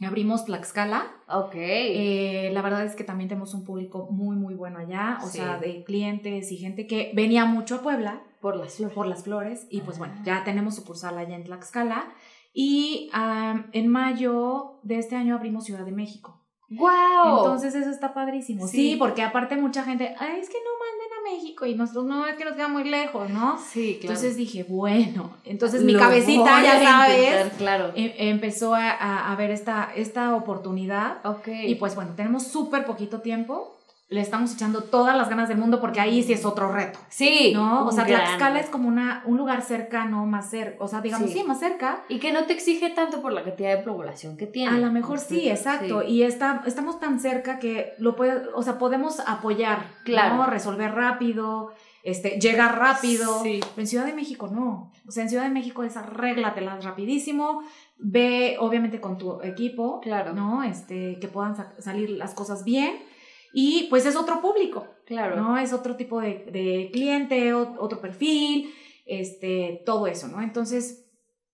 abrimos 0.02 0.45
Tlaxcala, 0.45 1.08
Ok. 1.30 1.54
eh, 1.56 2.50
la 2.54 2.62
verdad 2.62 2.84
es 2.86 2.95
que 2.95 3.04
también 3.04 3.30
tenemos 3.30 3.54
un 3.54 3.63
público 3.63 4.10
muy, 4.12 4.36
muy 4.36 4.54
bueno 4.54 4.80
allá, 4.80 5.19
o 5.23 5.28
Sí. 5.28 5.38
sea, 5.38 5.58
de 5.58 5.84
clientes 5.86 6.52
y 6.52 6.58
gente 6.58 6.86
que 6.88 7.12
venía 7.15 7.45
mucho 7.45 7.76
a 7.76 7.82
Puebla 7.82 8.21
por 8.41 8.56
las 8.58 8.76
flores. 8.76 8.93
por 8.95 9.08
las 9.08 9.23
flores 9.23 9.67
y 9.71 9.82
pues 9.82 9.97
bueno, 9.97 10.13
Ah. 10.19 10.23
ya 10.26 10.43
tenemos 10.43 10.76
sucursal 10.76 11.17
allá 11.17 11.36
en 11.36 11.43
Tlaxcala 11.45 12.06
y 12.59 13.07
am, 13.13 13.67
en 13.71 13.87
mayo 13.87 14.79
de 14.81 14.97
este 14.97 15.15
año 15.15 15.35
abrimos 15.35 15.63
Ciudad 15.65 15.85
de 15.85 15.91
México. 15.91 16.41
¡Wow! 16.69 17.37
Entonces 17.37 17.75
eso 17.75 17.91
está 17.91 18.15
padrísimo. 18.15 18.67
Sí. 18.67 18.77
Sí. 18.77 18.95
porque 18.97 19.21
aparte 19.21 19.55
mucha 19.57 19.83
gente, 19.83 20.15
Ay, 20.19 20.39
es 20.41 20.49
que 20.49 20.57
no 20.57 20.71
manden 20.79 21.17
a 21.19 21.35
México 21.35 21.65
y 21.67 21.75
nosotros 21.75 22.05
no, 22.07 22.25
es 22.25 22.35
que 22.35 22.45
nos 22.45 22.55
queda 22.55 22.67
muy 22.67 22.83
lejos, 22.83 23.29
¿no? 23.29 23.59
sí, 23.59 23.97
claro. 24.01 24.13
Entonces 24.15 24.35
dije, 24.37 24.63
bueno, 24.67 25.29
entonces 25.45 25.83
mi 25.83 25.93
Lo 25.93 25.99
cabecita, 25.99 26.63
ya 26.63 26.81
sabes, 26.83 27.17
intentar, 27.19 27.51
claro. 27.59 27.91
em- 27.95 28.11
empezó 28.17 28.73
a, 28.73 28.89
a- 28.89 29.31
a 29.31 29.35
ver 29.35 29.51
esta, 29.51 29.91
esta 29.95 30.35
oportunidad 30.35 31.23
Ok. 31.25 31.47
y 31.67 31.75
pues 31.75 31.93
bueno, 31.95 32.13
tenemos 32.15 32.47
súper 32.47 32.85
poquito 32.85 33.21
tiempo. 33.21 33.76
Le 34.09 34.21
estamos 34.21 34.53
echando 34.53 34.83
todas 34.83 35.17
las 35.17 35.27
ganas 35.27 35.49
del 35.49 35.57
mundo 35.57 35.81
porque 35.81 35.99
ahí 35.99 36.23
sí 36.23 36.31
es 36.31 36.45
otro 36.45 36.71
reto. 36.71 36.97
sí. 37.09 37.51
¿No? 37.53 37.85
O 37.85 37.91
sea, 37.91 38.05
gran- 38.05 38.21
Tlaxcala 38.23 38.59
es 38.61 38.67
como 38.69 38.87
una, 38.87 39.21
un 39.25 39.35
lugar 39.37 39.61
cercano, 39.61 40.25
más 40.25 40.49
cerca. 40.49 40.81
O 40.81 40.87
sea, 40.87 41.01
digamos, 41.01 41.29
Sí. 41.29 41.39
sí, 41.39 41.43
más 41.43 41.59
cerca. 41.59 42.03
Y 42.07 42.19
que 42.19 42.31
no 42.31 42.45
te 42.45 42.53
exige 42.53 42.89
tanto 42.91 43.21
por 43.21 43.33
la 43.33 43.43
cantidad 43.43 43.75
de 43.77 43.83
población 43.83 44.37
que 44.37 44.47
tiene. 44.47 44.75
A 44.77 44.79
lo 44.79 44.91
mejor 44.93 45.19
sí, 45.19 45.49
exacto. 45.49 46.01
Sí. 46.03 46.07
Y 46.07 46.23
está, 46.23 46.63
estamos 46.65 47.01
tan 47.01 47.19
cerca 47.19 47.59
que 47.59 47.91
lo 47.97 48.15
puede, 48.15 48.43
o 48.55 48.63
sea, 48.63 48.77
podemos 48.77 49.19
apoyar, 49.27 49.85
Claro. 50.05 50.35
¿no? 50.37 50.45
Resolver 50.45 50.93
rápido, 50.95 51.73
este, 52.03 52.39
llegar 52.39 52.79
rápido. 52.79 53.43
Sí. 53.43 53.59
Pero 53.59 53.81
en 53.81 53.87
Ciudad 53.87 54.05
de 54.05 54.13
México 54.13 54.47
no. 54.47 54.93
O 55.05 55.11
sea, 55.11 55.23
en 55.23 55.29
Ciudad 55.29 55.43
de 55.43 55.49
México 55.49 55.83
es 55.83 55.97
arréglatelas 55.97 56.85
rapidísimo. 56.85 57.61
Ve, 57.97 58.55
obviamente, 58.61 59.01
con 59.01 59.17
tu 59.17 59.41
equipo, 59.41 59.99
Claro. 59.99 60.31
¿no? 60.33 60.63
Este, 60.63 61.17
que 61.19 61.27
puedan 61.27 61.57
sa- 61.57 61.73
salir 61.79 62.11
las 62.11 62.33
cosas 62.33 62.63
bien. 62.63 62.95
Y 63.53 63.88
pues 63.89 64.05
es 64.05 64.15
otro 64.15 64.41
público. 64.41 64.86
Claro. 65.05 65.36
¿no? 65.38 65.57
Es 65.57 65.71
otro 65.73 65.95
tipo 65.95 66.19
de, 66.21 66.45
de 66.51 66.89
cliente, 66.91 67.53
otro 67.53 68.01
perfil, 68.01 68.69
este, 69.05 69.81
todo 69.86 70.05
eso, 70.07 70.27
¿no? 70.27 70.41
Entonces, 70.41 71.05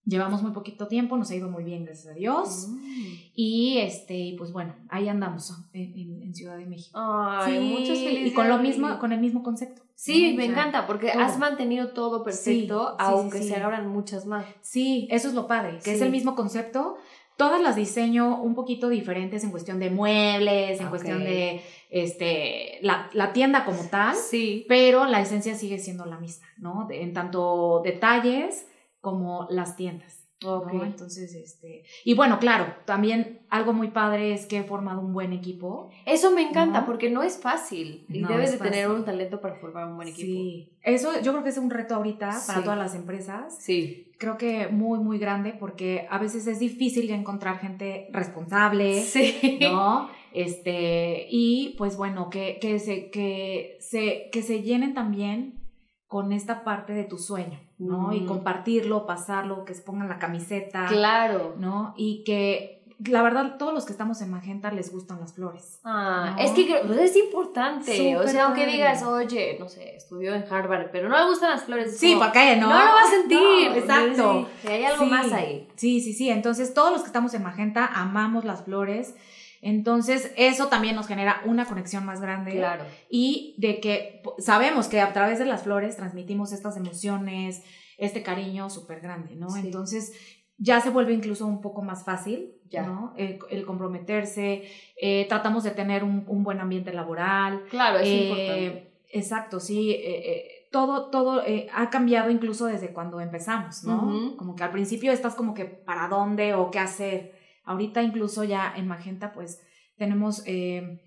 llevamos 0.06 0.41
muy 0.41 0.51
poquito 0.51 0.88
tiempo, 0.88 1.15
nos 1.17 1.29
ha 1.32 1.36
ido 1.36 1.49
muy 1.49 1.63
bien, 1.63 1.86
gracias 1.86 2.08
a 2.08 2.15
Dios. 2.17 2.67
Mm. 2.69 3.13
Y 3.36 3.77
este, 3.77 4.36
pues 4.38 4.51
bueno, 4.51 4.75
ahí 4.89 5.08
andamos 5.08 5.53
en, 5.73 5.93
en- 5.97 6.21
en 6.23 6.34
Ciudad 6.34 6.58
de 6.58 6.65
México. 6.65 6.97
Ay, 6.99 7.53
Sí, 7.60 7.60
muchas 7.69 7.97
felicidades. 7.99 8.32
Y 8.32 8.34
con 8.34 8.49
lo 8.49 8.58
mismo, 8.58 8.99
con 8.99 9.12
el 9.12 9.19
mismo 9.19 9.43
concepto. 9.43 9.82
Sí, 9.95 10.32
¿no? 10.32 10.38
me 10.38 10.43
O 10.43 10.45
sea, 10.47 10.51
encanta 10.56 10.88
porque 10.88 11.12
todo. 11.12 11.21
has 11.21 11.38
mantenido 11.38 11.89
todo 11.93 12.23
perfecto, 12.23 12.89
Sí, 12.89 12.95
aunque 12.99 13.38
sí, 13.43 13.49
se 13.49 13.56
abran 13.58 13.88
muchas 13.88 14.25
más. 14.25 14.45
Sí, 14.62 15.08
eso 15.12 15.27
es 15.29 15.36
lo 15.36 15.47
padre, 15.47 15.77
que 15.84 15.93
es 15.93 16.01
el 16.01 16.10
mismo 16.12 16.36
concepto. 16.36 16.97
Todas 17.38 17.62
las 17.62 17.76
diseño 17.76 18.41
un 18.41 18.54
poquito 18.56 18.89
diferentes 18.89 19.43
en 19.43 19.52
cuestión 19.52 19.80
de 19.80 19.89
muebles, 19.89 20.80
en 20.80 20.86
Ok. 20.86 20.89
cuestión 20.91 21.24
de 21.24 21.62
este, 21.89 22.80
la, 22.82 23.10
la 23.13 23.34
tienda 23.34 23.65
como 23.65 23.84
tal. 23.89 24.15
Sí. 24.15 24.65
pero 24.67 25.06
la 25.06 25.22
esencia 25.22 25.56
sigue 25.56 25.80
siendo 25.80 26.06
la 26.06 26.17
misma, 26.19 26.48
¿no? 26.58 26.86
De- 26.88 27.02
en 27.02 27.13
tanto 27.13 27.82
detalles 27.84 28.67
como 29.02 29.48
las 29.50 29.76
tiendas. 29.76 30.19
¿no? 30.41 30.58
Ok. 30.58 30.74
Entonces, 30.84 31.34
este, 31.36 31.84
y 32.04 32.15
bueno, 32.15 32.38
claro, 32.38 32.65
también 32.86 33.46
algo 33.50 33.72
muy 33.72 33.91
padre 33.91 34.34
es 34.34 34.46
que 34.46 34.58
he 34.58 34.63
formado 34.63 35.00
un 35.00 35.13
buen 35.13 35.32
equipo. 35.32 35.89
Eso 36.06 36.32
me 36.32 36.41
encanta 36.41 36.82
¿No? 36.82 36.86
porque 36.86 37.10
no 37.10 37.24
es 37.24 37.38
fácil 37.38 38.06
y 38.10 38.19
No 38.19 38.28
debes 38.28 38.52
es 38.52 38.60
de 38.60 38.65
tener 38.69 38.89
un 38.89 39.06
talento 39.06 39.39
para 39.39 39.56
formar 39.56 39.88
un 39.88 39.96
buen 39.96 40.10
equipo. 40.10 40.28
Sí, 40.28 40.78
eso 40.84 41.13
yo 41.22 41.32
creo 41.32 41.43
que 41.43 41.50
es 41.50 41.58
un 41.58 41.69
reto 41.69 41.96
ahorita 41.96 42.32
para 42.46 42.62
todas 42.62 42.78
las 42.78 42.93
empresas. 42.93 43.56
Sí. 43.58 44.12
Creo 44.23 44.38
que 44.38 44.69
muy, 44.69 44.99
muy 44.99 45.17
grande 45.17 45.51
porque 45.51 46.07
a 46.09 46.17
veces 46.17 46.47
es 46.47 46.59
difícil 46.59 47.09
ya 47.09 47.15
encontrar 47.15 47.59
gente 47.59 48.07
responsable. 48.13 49.01
Sí. 49.01 49.59
¿no? 49.59 50.07
Este, 50.31 51.27
y 51.29 51.75
pues 51.77 51.97
bueno, 51.97 52.29
que, 52.29 52.57
que, 52.62 52.79
se, 52.79 53.12
que, 53.12 53.75
se, 53.81 54.29
que 54.31 54.41
se 54.41 54.62
llenen 54.62 54.93
también 54.93 55.59
con 56.07 56.31
esta 56.31 56.63
parte 56.63 56.93
de 56.93 57.03
tu 57.03 57.17
sueño, 57.17 57.59
¿no? 57.79 58.13
Y 58.13 58.23
compartirlo, 58.25 59.05
pasarlo, 59.05 59.65
que 59.65 59.73
se 59.73 59.81
pongan 59.81 60.07
la 60.07 60.19
camiseta, 60.19 60.86
Claro. 60.86 61.55
¿no? 61.57 61.93
Y 61.97 62.23
que 62.23 62.83
la 63.07 63.21
verdad 63.21 63.57
todos 63.57 63.73
los 63.73 63.85
que 63.85 63.91
estamos 63.91 64.21
en 64.21 64.29
Magenta 64.31 64.71
les 64.71 64.91
gustan 64.91 65.19
las 65.19 65.33
flores. 65.33 65.79
Ah, 65.83 66.35
¿No? 66.37 66.43
es 66.43 66.51
que 66.51 66.65
creo- 66.65 66.93
es 66.93 67.15
importante. 67.15 68.15
o 68.17 68.27
sea, 68.27 68.45
aunque 68.45 68.65
digas, 68.65 69.03
oye, 69.03 69.57
no 69.59 69.67
sé, 69.69 69.95
estudió 69.95 70.33
en 70.35 70.43
Harvard, 70.51 70.89
pero 70.91 71.09
no 71.09 71.17
le 71.17 71.25
gustan 71.25 71.51
las 71.51 71.63
flores. 71.63 71.87
es 71.93 71.97
Sí, 71.99 72.13
como, 72.13 72.25
porque 72.25 72.55
no, 72.57 72.67
no. 72.69 72.73
lo 72.73 72.75
va 72.93 73.01
a 73.01 73.09
sentir. 73.09 73.69
No, 73.69 73.75
exacto. 73.75 74.47
Sí, 74.61 74.67
hay 74.67 74.83
algo 74.85 75.03
Sí. 75.05 75.09
más 75.09 75.31
ahí. 75.33 75.67
Sí, 75.75 76.01
sí, 76.01 76.13
sí. 76.13 76.29
Entonces, 76.29 76.73
todos 76.73 76.91
los 76.91 77.01
que 77.01 77.07
estamos 77.07 77.33
en 77.33 77.43
Magenta 77.43 77.85
amamos 77.85 78.45
las 78.45 78.63
flores. 78.63 79.15
Entonces, 79.61 80.31
eso 80.35 80.67
también 80.67 80.95
nos 80.95 81.07
genera 81.07 81.41
una 81.45 81.65
conexión 81.65 82.05
más 82.05 82.19
grande. 82.21 82.51
Claro. 82.51 82.83
y 83.09 83.55
de 83.59 83.79
que 83.79 84.21
sabemos 84.39 84.87
que 84.87 84.99
a 84.99 85.13
través 85.13 85.39
de 85.39 85.45
las 85.45 85.63
flores 85.63 85.95
transmitimos 85.95 86.51
estas 86.51 86.75
emociones, 86.77 87.63
este 87.97 88.23
cariño 88.23 88.69
súper 88.69 88.99
grande, 89.01 89.35
¿no? 89.35 89.49
Sí. 89.51 89.59
Entonces, 89.59 90.11
ya 90.57 90.79
se 90.81 90.89
vuelve 90.89 91.13
incluso 91.13 91.45
un 91.47 91.61
poco 91.61 91.81
más 91.81 92.03
fácil, 92.05 92.53
Ya. 92.69 92.83
¿no? 92.83 93.13
El, 93.17 93.39
el 93.49 93.65
comprometerse, 93.65 94.63
eh, 94.99 95.25
tratamos 95.29 95.63
de 95.63 95.71
tener 95.71 96.03
un, 96.03 96.23
un 96.27 96.43
buen 96.43 96.59
ambiente 96.59 96.93
laboral. 96.93 97.63
Claro, 97.69 97.99
es 97.99 98.07
eh, 98.07 98.23
importante. 98.23 98.93
Exacto, 99.09 99.59
sí. 99.59 99.91
eh, 99.91 100.67
todo, 100.71 101.11
todo 101.11 101.43
ha 101.73 101.89
cambiado 101.91 102.31
incluso 102.31 102.65
desde 102.65 102.93
cuando 102.93 103.21
empezamos, 103.21 103.83
¿no? 103.83 104.35
Como 104.37 104.55
que 104.55 104.63
al 104.63 104.71
principio 104.71 105.11
estás 105.11 105.35
como 105.35 105.53
que 105.53 105.65
para 105.65 106.07
dónde 106.07 106.55
o 106.55 106.71
qué 106.71 106.79
hacer. 106.79 107.35
Ahorita 107.63 108.01
incluso 108.01 108.43
ya 108.43 108.73
en 108.75 108.87
Magenta 108.87 109.33
pues 109.33 109.61
tenemos 109.97 110.41
eh, 110.47 111.02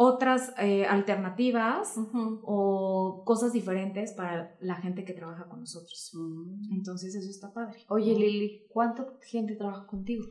otras 0.00 0.52
eh, 0.58 0.86
alternativas 0.86 1.96
o 2.44 3.22
cosas 3.26 3.52
diferentes 3.52 4.12
para 4.12 4.56
la 4.60 4.76
gente 4.76 5.04
que 5.04 5.12
trabaja 5.12 5.48
con 5.48 5.58
nosotros. 5.58 6.12
Mm. 6.14 6.72
Entonces 6.76 7.16
eso 7.16 7.28
está 7.28 7.52
padre. 7.52 7.80
Oye. 7.88 8.14
Lili, 8.14 8.64
¿cuánta 8.68 9.04
gente 9.28 9.56
trabaja 9.56 9.88
contigo? 9.88 10.24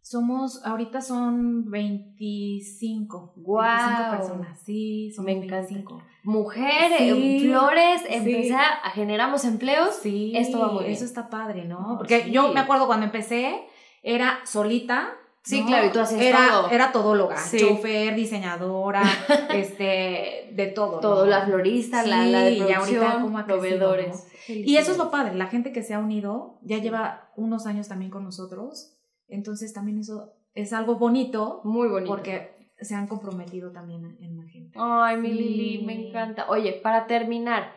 Somos, 0.00 0.64
ahorita 0.64 1.00
son 1.00 1.68
25. 1.68 3.32
Guau. 3.38 3.66
25 3.88 4.16
personas, 4.16 4.60
sí, 4.64 5.10
son 5.10 5.24
Me 5.24 5.32
encanta. 5.32 5.56
25. 5.66 6.00
Mujeres, 6.22 6.98
Sí, 6.98 7.40
flores, 7.48 8.02
sí. 8.22 8.50
generamos 8.94 9.44
empleos. 9.44 9.96
Sí, 10.00 10.32
Esto 10.36 10.60
va 10.60 10.68
muy 10.72 10.84
bien. 10.84 10.92
Eso 10.92 11.04
está 11.04 11.28
padre, 11.28 11.64
¿no? 11.64 11.80
No, 11.80 11.98
Porque 11.98 12.22
sí. 12.22 12.30
yo 12.30 12.52
me 12.52 12.60
acuerdo 12.60 12.86
cuando 12.86 13.04
empecé, 13.06 13.66
era 14.04 14.38
solita. 14.46 15.08
Sí, 15.48 15.60
¿no? 15.62 15.66
claro, 15.68 15.86
y 15.86 15.92
tú 15.92 16.00
hacías 16.00 16.20
era, 16.20 16.48
todo. 16.48 16.70
Era 16.70 16.92
todóloga, 16.92 17.36
Sí. 17.38 17.58
chofer, 17.58 18.14
diseñadora, 18.14 19.02
este, 19.54 20.50
de 20.52 20.66
todo. 20.74 21.00
Todo, 21.00 21.24
¿no? 21.24 21.30
la 21.30 21.46
florista, 21.46 22.06
la, 22.06 22.26
la 22.26 22.42
de 22.42 22.52
y 22.52 22.60
ahorita 22.60 22.76
producción, 22.82 23.36
ha 23.36 23.44
crecido, 23.44 23.46
proveedores. 23.46 24.28
Y 24.48 24.76
eso 24.76 24.92
es 24.92 24.98
lo 24.98 25.10
padre, 25.10 25.34
la 25.34 25.46
gente 25.46 25.72
que 25.72 25.82
se 25.82 25.94
ha 25.94 25.98
unido 25.98 26.58
ya 26.62 26.78
lleva 26.78 27.30
unos 27.36 27.66
años 27.66 27.88
también 27.88 28.10
con 28.10 28.24
nosotros, 28.24 28.98
entonces 29.28 29.72
también 29.72 29.98
eso 29.98 30.32
es 30.54 30.72
algo 30.72 30.96
bonito 30.96 31.60
Muy 31.64 31.88
bonito. 31.88 32.10
porque 32.10 32.56
se 32.80 32.94
han 32.94 33.06
comprometido 33.08 33.72
también 33.72 34.04
en, 34.04 34.22
en 34.24 34.36
Magenta. 34.36 34.78
Ay, 34.80 35.16
mi. 35.18 35.32
Lili, 35.32 35.84
me 35.84 36.08
encanta. 36.08 36.48
Oye, 36.48 36.72
para 36.82 37.06
terminar, 37.06 37.72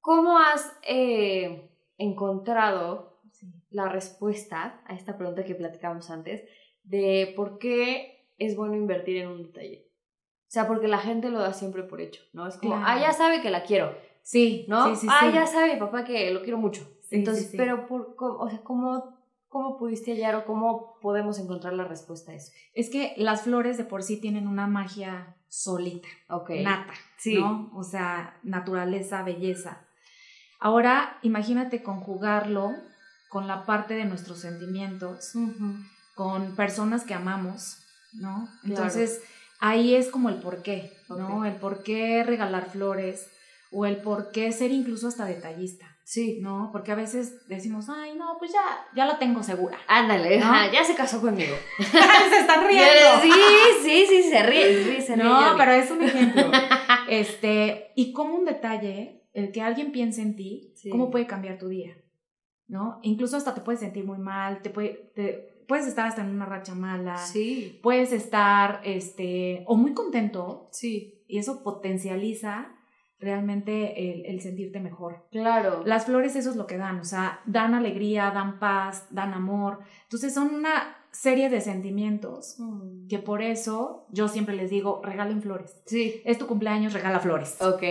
¿cómo 0.00 0.38
has 0.38 0.72
eh, 0.86 1.70
encontrado 1.96 3.06
Sí. 3.30 3.46
la 3.70 3.88
respuesta 3.88 4.80
a 4.86 4.94
esta 4.94 5.16
pregunta 5.16 5.44
que 5.44 5.54
platicamos 5.54 6.10
antes 6.10 6.42
de 6.88 7.32
por 7.36 7.58
qué 7.58 8.26
es 8.38 8.56
bueno 8.56 8.74
invertir 8.74 9.18
en 9.18 9.28
un 9.28 9.42
detalle? 9.44 9.86
O 10.46 10.50
sea, 10.50 10.66
porque 10.66 10.88
la 10.88 10.98
gente 10.98 11.28
lo 11.30 11.38
da 11.40 11.52
siempre 11.52 11.82
por 11.82 12.00
hecho, 12.00 12.22
¿no? 12.32 12.46
Es 12.46 12.56
como, 12.56 12.72
Claro. 12.76 12.86
ah, 12.88 13.00
ya 13.00 13.12
sabe 13.12 13.42
que 13.42 13.50
la 13.50 13.62
quiero, 13.64 13.94
Sí, 14.22 14.64
¿no? 14.68 14.88
sí, 14.94 15.00
sí, 15.02 15.06
ah, 15.10 15.26
sí. 15.28 15.34
ya 15.34 15.46
sabe 15.46 15.74
mi 15.74 15.80
papá 15.80 16.04
que 16.04 16.30
lo 16.30 16.42
quiero 16.42 16.58
mucho. 16.58 16.82
Sí, 17.08 17.16
Entonces, 17.16 17.52
pero, 17.56 17.86
por, 17.86 18.14
o 18.18 18.48
sea, 18.48 18.60
¿cómo, 18.62 19.18
¿cómo 19.48 19.76
pudiste 19.78 20.12
hallar 20.12 20.34
o 20.36 20.44
cómo 20.44 20.98
podemos 21.00 21.38
encontrar 21.38 21.72
la 21.74 21.84
respuesta 21.84 22.32
a 22.32 22.34
eso? 22.34 22.52
Es 22.74 22.90
que 22.90 23.14
las 23.16 23.42
flores 23.42 23.76
de 23.78 23.84
por 23.84 24.02
sí 24.02 24.20
tienen 24.20 24.46
una 24.48 24.66
magia 24.66 25.36
solita, 25.48 26.08
Ok. 26.30 26.50
nata, 26.62 26.92
Sí. 27.18 27.34
¿no? 27.34 27.70
O 27.74 27.82
sea, 27.82 28.38
naturaleza, 28.42 29.22
belleza. 29.22 29.86
Ahora, 30.60 31.18
imagínate 31.22 31.82
conjugarlo 31.82 32.70
con 33.28 33.46
la 33.46 33.64
parte 33.66 33.94
de 33.94 34.04
nuestros 34.06 34.40
sentimientos, 34.40 35.34
Ujú. 35.34 35.74
Con 36.18 36.56
personas 36.56 37.04
que 37.04 37.14
amamos, 37.14 37.76
¿no? 38.14 38.48
Claro. 38.62 38.74
Entonces, 38.74 39.22
ahí 39.60 39.94
es 39.94 40.08
como 40.08 40.30
el 40.30 40.40
por 40.40 40.62
qué, 40.62 40.92
¿no? 41.08 41.44
El 41.44 41.54
por 41.54 41.84
qué 41.84 42.24
regalar 42.24 42.70
flores 42.70 43.30
o 43.70 43.86
el 43.86 43.98
por 43.98 44.32
qué 44.32 44.50
ser 44.50 44.72
incluso 44.72 45.06
hasta 45.06 45.24
detallista, 45.26 45.86
Sí. 46.02 46.40
¿no? 46.40 46.70
Porque 46.72 46.90
a 46.90 46.96
veces 46.96 47.46
decimos, 47.46 47.88
ay, 47.88 48.16
no, 48.16 48.34
pues 48.40 48.50
ya, 48.52 48.62
ya 48.96 49.06
la 49.06 49.20
tengo 49.20 49.44
segura. 49.44 49.78
Ándale, 49.86 50.40
¿No? 50.40 50.72
ya 50.72 50.82
se 50.82 50.96
casó 50.96 51.20
conmigo. 51.20 51.54
Se 51.78 52.38
están 52.40 52.66
riendo. 52.66 52.88
Sí, 53.22 53.30
sí, 53.84 54.06
sí, 54.08 54.22
se 54.28 54.42
ríe, 54.42 54.82
sí, 54.96 55.00
se 55.02 55.14
ríe. 55.14 55.24
No, 55.24 55.54
pero 55.56 55.70
es 55.70 55.88
un 55.92 56.02
ejemplo. 56.02 56.50
Este, 57.08 57.92
y 57.94 58.12
como 58.12 58.34
un 58.34 58.44
detalle, 58.44 59.22
el 59.34 59.52
que 59.52 59.62
alguien 59.62 59.92
piense 59.92 60.20
en 60.22 60.34
ti, 60.34 60.72
Sí. 60.74 60.90
¿cómo 60.90 61.10
puede 61.12 61.28
cambiar 61.28 61.58
tu 61.58 61.68
día? 61.68 61.96
¿No? 62.66 62.98
Incluso 63.02 63.36
hasta 63.36 63.54
te 63.54 63.60
puedes 63.60 63.80
sentir 63.80 64.04
muy 64.04 64.18
mal, 64.18 64.60
te, 64.62 64.70
puede, 64.70 65.12
te- 65.14 65.57
puedes 65.68 65.86
estar 65.86 66.06
hasta 66.06 66.22
en 66.22 66.30
una 66.30 66.46
racha 66.46 66.74
mala, 66.74 67.16
Sí, 67.18 67.78
puedes 67.82 68.12
estar, 68.12 68.80
este, 68.84 69.62
o 69.66 69.76
muy 69.76 69.92
contento, 69.94 70.66
sí, 70.72 71.22
y 71.28 71.38
eso 71.38 71.62
potencializa 71.62 72.72
realmente 73.20 74.10
el, 74.12 74.26
el 74.26 74.40
sentirte 74.40 74.80
mejor. 74.80 75.26
claro. 75.30 75.82
Las 75.84 76.06
flores 76.06 76.36
eso 76.36 76.50
es 76.50 76.56
lo 76.56 76.66
que 76.66 76.78
dan, 76.78 77.00
o 77.00 77.04
sea, 77.04 77.40
dan 77.46 77.74
alegría, 77.74 78.30
dan 78.30 78.58
paz, 78.58 79.06
dan 79.10 79.34
amor. 79.34 79.80
Entonces 80.04 80.32
son 80.32 80.54
una 80.54 80.96
serie 81.10 81.48
de 81.50 81.60
sentimientos 81.60 82.56
Mm. 82.58 83.08
que 83.08 83.18
por 83.18 83.42
eso 83.42 84.06
yo 84.10 84.28
siempre 84.28 84.54
les 84.54 84.70
digo, 84.70 85.00
regalen 85.04 85.42
flores. 85.42 85.82
Sí, 85.86 86.22
Es 86.24 86.38
tu 86.38 86.46
cumpleaños, 86.46 86.92
regala 86.92 87.18
flores. 87.18 87.60
ok. 87.60 87.82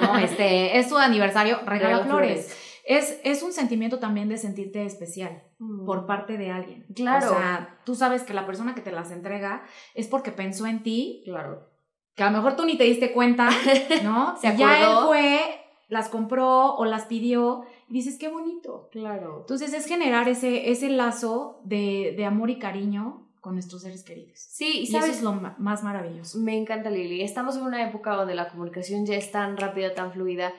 ¿no? 0.00 0.18
Este, 0.18 0.78
es 0.78 0.88
tu 0.88 0.96
aniversario, 0.96 1.56
regala, 1.66 1.96
Regala 1.98 2.04
flores. 2.04 2.56
Es, 2.84 3.18
es 3.24 3.42
un 3.42 3.52
sentimiento 3.52 3.98
también 4.00 4.28
de 4.28 4.36
sentirte 4.36 4.84
especial 4.84 5.42
Mm. 5.62 5.84
por 5.86 6.06
parte 6.06 6.36
de 6.38 6.50
alguien. 6.50 6.86
Claro. 6.94 7.32
O 7.32 7.34
sea, 7.36 7.78
tú 7.84 7.94
sabes 7.94 8.22
que 8.24 8.34
la 8.34 8.46
persona 8.46 8.74
que 8.74 8.80
te 8.80 8.90
las 8.92 9.10
entrega 9.12 9.62
es 9.94 10.08
porque 10.08 10.32
pensó 10.32 10.66
en 10.66 10.82
ti, 10.82 11.22
Claro. 11.24 11.68
que 12.16 12.22
a 12.24 12.30
lo 12.30 12.36
mejor 12.36 12.56
tú 12.56 12.64
ni 12.64 12.76
te 12.76 12.84
diste 12.84 13.12
cuenta, 13.12 13.48
¿no? 14.02 14.36
Se 14.38 14.52
Y 14.52 14.56
ya 14.56 14.78
él 14.78 14.84
acordó. 14.84 15.08
fue, 15.08 15.40
las 15.88 16.08
compró 16.08 16.74
o 16.74 16.84
las 16.84 17.06
pidió 17.06 17.64
y 17.88 17.94
dices, 17.94 18.18
qué 18.18 18.28
bonito. 18.28 18.88
Claro. 18.90 19.38
Entonces 19.40 19.72
es 19.72 19.86
generar 19.86 20.28
ese, 20.28 20.70
ese 20.70 20.88
lazo 20.88 21.60
de, 21.64 22.14
de 22.16 22.24
amor 22.24 22.50
y 22.50 22.58
cariño 22.58 23.28
con 23.40 23.54
nuestros 23.54 23.82
seres 23.82 24.04
queridos. 24.04 24.38
Sí, 24.38 24.80
y 24.80 24.82
eso 24.84 25.00
sabes, 25.00 25.16
es 25.16 25.22
lo 25.22 25.32
ma- 25.32 25.56
más 25.58 25.82
maravilloso. 25.82 26.38
me 26.38 26.56
encanta 26.56 26.90
Lili. 26.90 27.22
Estamos 27.22 27.56
en 27.56 27.62
una 27.64 27.86
época 27.88 28.14
donde 28.14 28.34
la 28.36 28.48
comunicación 28.48 29.04
ya 29.04 29.16
es 29.16 29.30
tan 29.32 29.56
rápida, 29.56 29.94
tan 29.94 30.12
fluida, 30.12 30.52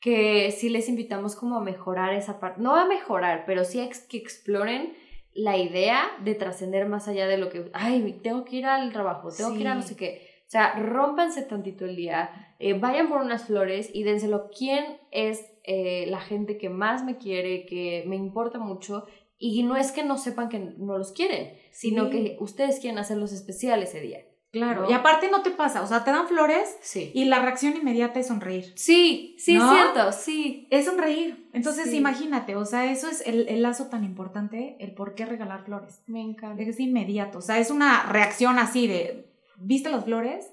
que 0.00 0.50
sí 0.50 0.68
les 0.70 0.88
invitamos 0.88 1.36
como 1.36 1.56
a 1.56 1.60
mejorar 1.62 2.14
esa 2.14 2.40
parte. 2.40 2.60
No 2.62 2.74
a 2.76 2.86
mejorar, 2.86 3.44
pero 3.46 3.64
sí 3.64 3.80
a 3.80 3.84
ex- 3.84 4.06
que 4.06 4.16
exploren 4.16 4.94
la 5.34 5.56
idea 5.58 6.02
de 6.24 6.34
trascender 6.34 6.86
más 6.86 7.06
allá 7.06 7.26
de 7.26 7.36
lo 7.38 7.50
que, 7.50 7.70
ay, 7.72 8.18
tengo 8.22 8.44
que 8.44 8.56
ir 8.56 8.66
al 8.66 8.92
trabajo, 8.92 9.28
tengo 9.30 9.52
que 9.54 9.60
ir 9.60 9.68
a 9.68 9.74
no 9.74 9.82
sé 9.82 9.96
qué. 9.96 10.26
O 10.46 10.50
sea, 10.50 10.72
rómpanse 10.74 11.42
tantito 11.42 11.84
el 11.84 11.94
día, 11.94 12.54
eh, 12.58 12.72
vayan 12.72 13.08
por 13.08 13.20
unas 13.20 13.44
flores 13.44 13.90
y 13.94 14.02
dénselo. 14.02 14.50
¿Quién 14.56 14.84
es 15.12 15.46
eh, 15.62 16.06
la 16.08 16.18
gente 16.20 16.58
que 16.58 16.68
más 16.70 17.04
me 17.04 17.18
quiere, 17.18 17.66
que 17.66 18.02
me 18.08 18.16
importa 18.16 18.58
mucho? 18.58 19.06
Y 19.38 19.62
no 19.62 19.76
es 19.76 19.92
que 19.92 20.02
no 20.02 20.18
sepan 20.18 20.48
que 20.48 20.58
no 20.58 20.98
los 20.98 21.12
quieren, 21.12 21.52
sino 21.70 22.06
Sí. 22.06 22.10
que 22.10 22.36
ustedes 22.40 22.80
quieren 22.80 22.98
hacerlos 22.98 23.32
especial 23.32 23.82
ese 23.82 24.00
día. 24.00 24.26
Claro. 24.52 24.82
¿no? 24.82 24.90
Y 24.90 24.92
aparte 24.92 25.30
no 25.30 25.42
te 25.42 25.50
pasa, 25.50 25.80
o 25.82 25.86
sea, 25.86 26.02
te 26.02 26.10
dan 26.10 26.26
flores 26.26 26.76
Sí. 26.82 27.12
y 27.14 27.24
la 27.26 27.40
reacción 27.40 27.76
inmediata 27.76 28.18
es 28.18 28.26
sonreír. 28.26 28.72
Sí, 28.76 29.36
sí, 29.38 29.54
¿No? 29.54 29.64
es 29.72 29.78
cierto, 29.78 30.12
sí. 30.12 30.66
Es 30.70 30.86
sonreír. 30.86 31.48
Entonces, 31.52 31.90
Sí. 31.90 31.96
imagínate, 31.98 32.56
o 32.56 32.64
sea, 32.64 32.90
eso 32.90 33.08
es 33.08 33.24
el, 33.26 33.48
el 33.48 33.62
lazo 33.62 33.86
tan 33.86 34.02
importante, 34.02 34.76
el 34.80 34.92
por 34.92 35.14
qué 35.14 35.24
regalar 35.24 35.64
flores. 35.64 36.02
Me 36.06 36.20
encanta. 36.20 36.62
Es 36.62 36.80
inmediato, 36.80 37.38
o 37.38 37.42
sea, 37.42 37.58
es 37.58 37.70
una 37.70 38.02
reacción 38.04 38.58
así 38.58 38.86
de, 38.88 39.30
¿viste 39.56 39.88
las 39.88 40.04
flores? 40.04 40.46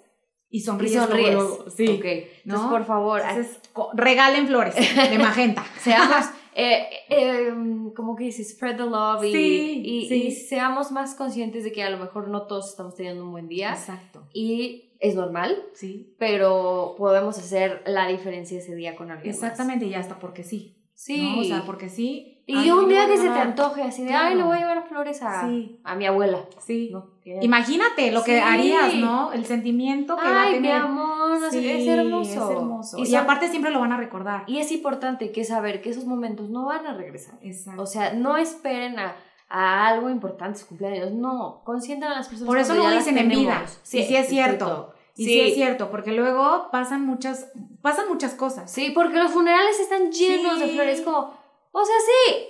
Y 0.49 0.59
Y 0.59 0.61
sonríes. 0.61 0.93
sonríes. 0.93 1.33
luego, 1.33 1.49
luego. 1.57 1.69
Sí. 1.71 1.87
Ok. 1.89 2.05
Entonces, 2.05 2.45
¿No? 2.45 2.69
por 2.69 2.85
favor, 2.85 3.21
Entonces, 3.21 3.59
regalen 3.95 4.47
flores 4.47 4.75
de 4.75 5.17
magenta. 5.19 5.65
seamos, 5.81 6.25
eh, 6.59 6.87
eh, 7.09 7.53
como 7.95 8.15
que 8.15 8.23
dice, 8.25 8.43
spread 8.43 8.77
the 8.77 8.83
love 8.85 9.23
y, 9.23 9.31
Sí, 9.31 9.81
y, 9.85 10.07
sí. 10.09 10.23
y 10.27 10.31
seamos 10.31 10.91
más 10.91 11.13
conscientes 11.15 11.63
de 11.63 11.71
que 11.71 11.83
a 11.83 11.89
lo 11.91 11.97
mejor 11.99 12.27
no 12.29 12.47
todos 12.47 12.69
estamos 12.69 12.95
teniendo 12.95 13.23
un 13.23 13.31
buen 13.31 13.47
día 13.47 13.69
Exacto. 13.73 14.27
y 14.33 14.95
es 14.99 15.13
normal, 15.15 15.55
Sí. 15.73 16.15
pero 16.17 16.95
podemos 16.97 17.37
hacer 17.37 17.83
la 17.85 18.07
diferencia 18.07 18.57
ese 18.57 18.75
día 18.75 18.95
con 18.95 19.11
alguien. 19.11 19.29
más. 19.35 19.43
Exactamente, 19.43 19.85
y 19.85 19.93
hasta 19.93 20.17
porque 20.19 20.43
sí. 20.43 20.73
Sí. 20.95 21.21
¿no? 21.35 21.41
O 21.41 21.43
sea, 21.43 21.63
porque 21.65 21.89
sí. 21.89 22.36
Y 22.49 22.55
Ay, 22.55 22.71
un 22.71 22.87
día 22.87 23.05
que 23.07 23.17
se 23.17 23.27
te 23.29 23.37
antoje 23.39 23.81
así 23.83 24.03
de, 24.03 24.07
Claro. 24.07 24.27
ay, 24.29 24.35
le 24.35 24.43
voy 24.43 24.55
a 24.55 24.59
llevar 24.61 24.87
flores 24.87 25.21
a, 25.21 25.41
Sí. 25.47 25.81
a 25.83 25.95
mi 25.95 26.05
abuela. 26.05 26.39
Sí. 26.65 26.89
¿no? 26.93 27.07
Imagínate 27.41 28.09
lo 28.13 28.23
que 28.23 28.37
Sí. 28.37 28.43
harías, 28.43 28.95
¿no? 28.95 29.33
El 29.33 29.45
sentimiento 29.45 30.15
que 30.15 30.23
va 30.23 30.43
a 30.43 30.43
Ay, 30.43 30.53
tener. 30.53 30.71
mi 30.73 30.79
amor, 30.79 31.41
no 31.41 31.49
qué, 31.49 31.77
es 31.77 31.83
Sí, 31.83 31.89
hermoso. 31.89 32.31
Es 32.31 32.57
hermoso. 32.57 32.97
Y, 32.99 33.03
Y, 33.09 33.15
aparte 33.15 33.49
siempre 33.49 33.69
lo 33.71 33.81
van 33.81 33.91
a 33.91 33.97
recordar. 33.97 34.43
y 34.47 34.59
es 34.59 34.71
importante 34.71 35.33
que 35.33 35.43
saber 35.43 35.81
que 35.81 35.89
esos 35.89 36.05
momentos 36.05 36.49
no 36.49 36.65
van 36.65 36.85
a 36.87 36.93
regresar. 36.93 37.35
Exacto. 37.41 37.81
O 37.81 37.85
sea, 37.85 38.13
no 38.13 38.37
esperen 38.37 38.97
a, 38.97 39.15
a 39.49 39.87
algo 39.87 40.09
importante, 40.09 40.59
su 40.59 40.67
cumpleaños. 40.67 41.11
No, 41.11 41.61
consientan 41.65 42.13
a 42.13 42.15
las 42.15 42.29
personas. 42.29 42.47
Por 42.47 42.57
eso 42.59 42.75
las 42.75 42.93
dicen 42.95 43.17
en 43.17 43.27
vida. 43.27 43.63
Sí, 43.83 44.03
sí 44.05 44.15
es 44.15 44.27
cierto. 44.29 44.93
y 45.19 45.25
sí. 45.25 45.31
sí. 45.31 45.41
es 45.41 45.53
cierto, 45.55 45.89
porque 45.89 46.11
luego 46.11 46.67
pasan 46.71 47.05
muchas, 47.05 47.51
pasan 47.81 48.07
muchas 48.07 48.35
cosas. 48.35 48.71
Sí, 48.71 48.91
porque 48.91 49.17
los 49.17 49.31
funerales 49.31 49.79
están 49.79 50.11
llenos 50.11 50.59
de 50.59 50.67
Sí. 50.67 50.73
flores. 50.75 51.01
Como, 51.01 51.33
o 51.71 51.85
sea, 51.85 51.95
sí, 51.99 52.45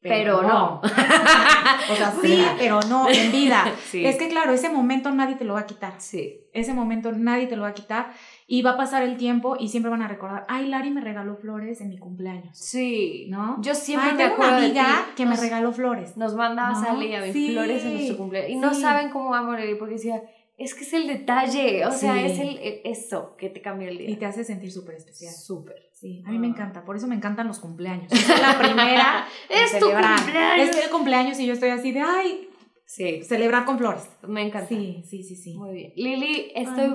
pero, 0.00 0.42
no. 0.42 0.80
o 0.84 1.96
sea, 1.96 2.14
sí, 2.22 2.44
pero 2.56 2.80
no, 2.88 3.08
en 3.08 3.32
vida. 3.32 3.64
Sí. 3.88 4.04
Es 4.04 4.16
que 4.16 4.28
claro, 4.28 4.52
ese 4.52 4.68
momento 4.68 5.10
nadie 5.10 5.34
te 5.36 5.44
lo 5.44 5.54
va 5.54 5.60
a 5.60 5.66
quitar. 5.66 5.94
Sí. 5.98 6.40
Ese 6.52 6.74
momento 6.74 7.10
nadie 7.12 7.46
te 7.46 7.56
lo 7.56 7.62
va 7.62 7.68
a 7.68 7.74
quitar. 7.74 8.12
y 8.46 8.62
va 8.62 8.72
a 8.72 8.76
pasar 8.76 9.02
el 9.02 9.16
tiempo 9.16 9.56
y 9.58 9.68
siempre 9.68 9.90
van 9.90 10.02
a 10.02 10.08
recordar, 10.08 10.44
ay, 10.48 10.66
Lari 10.68 10.90
me 10.90 11.00
regaló 11.00 11.36
flores 11.36 11.80
en 11.80 11.88
mi 11.88 11.98
cumpleaños. 11.98 12.56
Sí. 12.58 13.26
¿No? 13.30 13.56
Yo 13.60 13.74
siempre 13.74 14.10
Ay, 14.10 14.16
tengo 14.18 14.34
acuerdo 14.34 14.52
una 14.52 14.60
de 14.60 14.66
amiga 14.66 15.04
ti. 15.08 15.14
que 15.16 15.26
me 15.26 15.36
regaló 15.36 15.72
flores. 15.72 16.16
Nos 16.16 16.34
manda 16.34 16.68
a 16.68 16.72
¿No? 16.72 16.88
A 16.90 16.92
mí 16.94 17.10
Sí, 17.32 17.52
flores 17.52 17.84
en 17.84 17.94
nuestro 17.94 18.16
cumpleaños. 18.18 18.50
Y 18.50 18.56
no 18.56 18.74
saben 18.74 19.10
cómo 19.10 19.30
va 19.30 19.38
a 19.38 19.42
morir 19.42 19.76
porque 19.78 19.94
decía, 19.94 20.22
es 20.58 20.74
que 20.74 20.82
es 20.84 20.92
el 20.92 21.06
detalle. 21.06 21.86
O 21.86 21.90
sea, 21.92 22.24
es 22.26 22.38
el, 22.38 22.58
el- 22.58 22.80
eso 22.84 23.36
que 23.36 23.48
te 23.48 23.60
cambia 23.62 23.88
el 23.88 23.96
día. 23.98 24.10
Y 24.10 24.16
te 24.16 24.26
hace 24.26 24.44
sentir 24.44 24.70
súper 24.72 24.96
especial. 24.96 25.32
Súper. 25.32 25.88
Sí, 25.92 26.22
a 26.26 26.30
mí 26.30 26.38
me 26.38 26.46
Ah. 26.48 26.50
encanta, 26.50 26.84
por 26.84 26.96
eso 26.96 27.06
me 27.08 27.14
encantan 27.16 27.46
los 27.48 27.58
cumpleaños. 27.58 28.10
Soy 28.12 28.40
la 28.40 28.58
primera 28.58 29.26
Es 29.48 29.72
tu 29.72 29.86
celebrar. 29.86 30.16
cumpleaños. 30.20 30.68
Es 30.68 30.84
el 30.84 30.90
cumpleaños 30.90 31.40
y 31.40 31.46
yo 31.46 31.52
estoy 31.54 31.70
así 31.70 31.92
de, 31.92 32.00
ay, 32.00 32.44
Sí, 32.90 33.22
celebrar 33.22 33.66
con 33.66 33.76
flores. 33.76 34.08
me 34.26 34.40
encanta. 34.46 34.66
Sí, 34.66 35.02
sí, 35.06 35.22
sí, 35.22 35.36
sí. 35.36 35.54
Muy 35.58 35.74
bien. 35.74 35.92
Lili, 35.94 36.50
estoy 36.54 36.94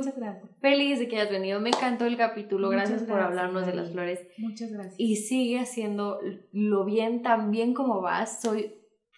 feliz 0.59 0.97
de 0.97 1.07
que 1.07 1.17
hayas 1.19 1.29
venido. 1.31 1.59
Me 1.59 1.69
encantó 1.69 2.05
el 2.05 2.17
capítulo. 2.17 2.69
Gracias, 2.69 3.03
por 3.03 3.19
hablarnos 3.19 3.67
de 3.67 3.75
las 3.75 3.91
flores. 3.91 4.19
Muchas 4.39 4.71
gracias. 4.71 4.95
Y 4.97 5.17
sigue 5.17 5.59
haciendo 5.59 6.19
lo 6.51 6.83
bien, 6.85 7.21
tan 7.21 7.51
bien 7.51 7.75
como 7.75 8.01
vas. 8.01 8.41
Soy 8.41 8.73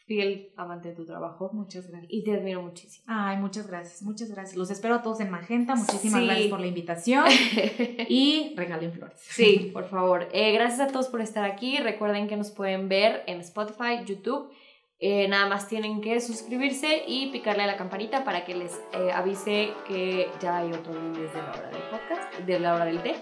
fiel 0.05 0.51
amante 0.55 0.89
de 0.89 0.95
tu 0.95 1.05
trabajo 1.05 1.49
Muchas 1.53 1.87
gracias. 1.89 2.11
y 2.11 2.23
te 2.23 2.33
admiro 2.35 2.61
muchísimo. 2.61 3.03
Ay, 3.07 3.37
muchas 3.37 3.67
gracias, 3.67 4.01
muchas 4.03 4.29
gracias. 4.29 4.55
Los 4.55 4.69
espero 4.71 4.95
a 4.95 5.01
todos 5.01 5.19
en 5.19 5.31
Magenta. 5.31 5.75
Muchísimas 5.75 6.21
Sí. 6.21 6.25
gracias 6.27 6.47
por 6.49 6.59
la 6.59 6.67
invitación 6.67 7.25
y 8.09 8.53
regalen 8.55 8.91
flores. 8.93 9.19
Sí, 9.21 9.71
por 9.73 9.85
favor. 9.89 10.27
Eh, 10.31 10.51
gracias 10.53 10.79
a 10.79 10.91
todos 10.91 11.07
por 11.07 11.21
estar 11.21 11.43
aquí. 11.43 11.77
Recuerden 11.77 12.27
que 12.27 12.37
nos 12.37 12.51
pueden 12.51 12.87
ver 12.89 13.23
en 13.27 13.39
Spotify, 13.41 14.03
YouTube. 14.05 14.51
Eh, 14.99 15.27
nada 15.27 15.47
más 15.49 15.67
tienen 15.67 15.99
que 15.99 16.21
suscribirse 16.21 17.03
y 17.05 17.27
picarle 17.31 17.63
a 17.63 17.67
la 17.67 17.75
campanita 17.75 18.23
para 18.23 18.45
que 18.45 18.55
les 18.55 18.73
eh, 18.93 19.11
avise 19.13 19.71
que 19.87 20.29
ya 20.41 20.57
hay 20.59 20.71
otro 20.71 20.93
lunes 20.93 21.33
de 21.33 21.37
la 21.41 21.49
hora 21.51 21.69
del 21.69 21.81
podcast, 21.91 22.33
de 22.45 22.59
la 22.59 22.75
hora 22.75 22.85
del 22.85 23.01
té. 23.03 23.15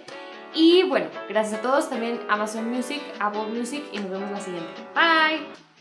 Y 0.53 0.83
bueno, 0.83 1.07
gracias 1.29 1.59
a 1.59 1.63
todos. 1.63 1.89
También 1.89 2.19
Amazon 2.29 2.69
Music, 2.69 3.01
Apple 3.19 3.47
Music 3.57 3.83
y 3.91 3.97
nos 3.97 4.09
vemos 4.11 4.29
la 4.31 4.39
siguiente. 4.39 4.69
Bye. 4.93 5.72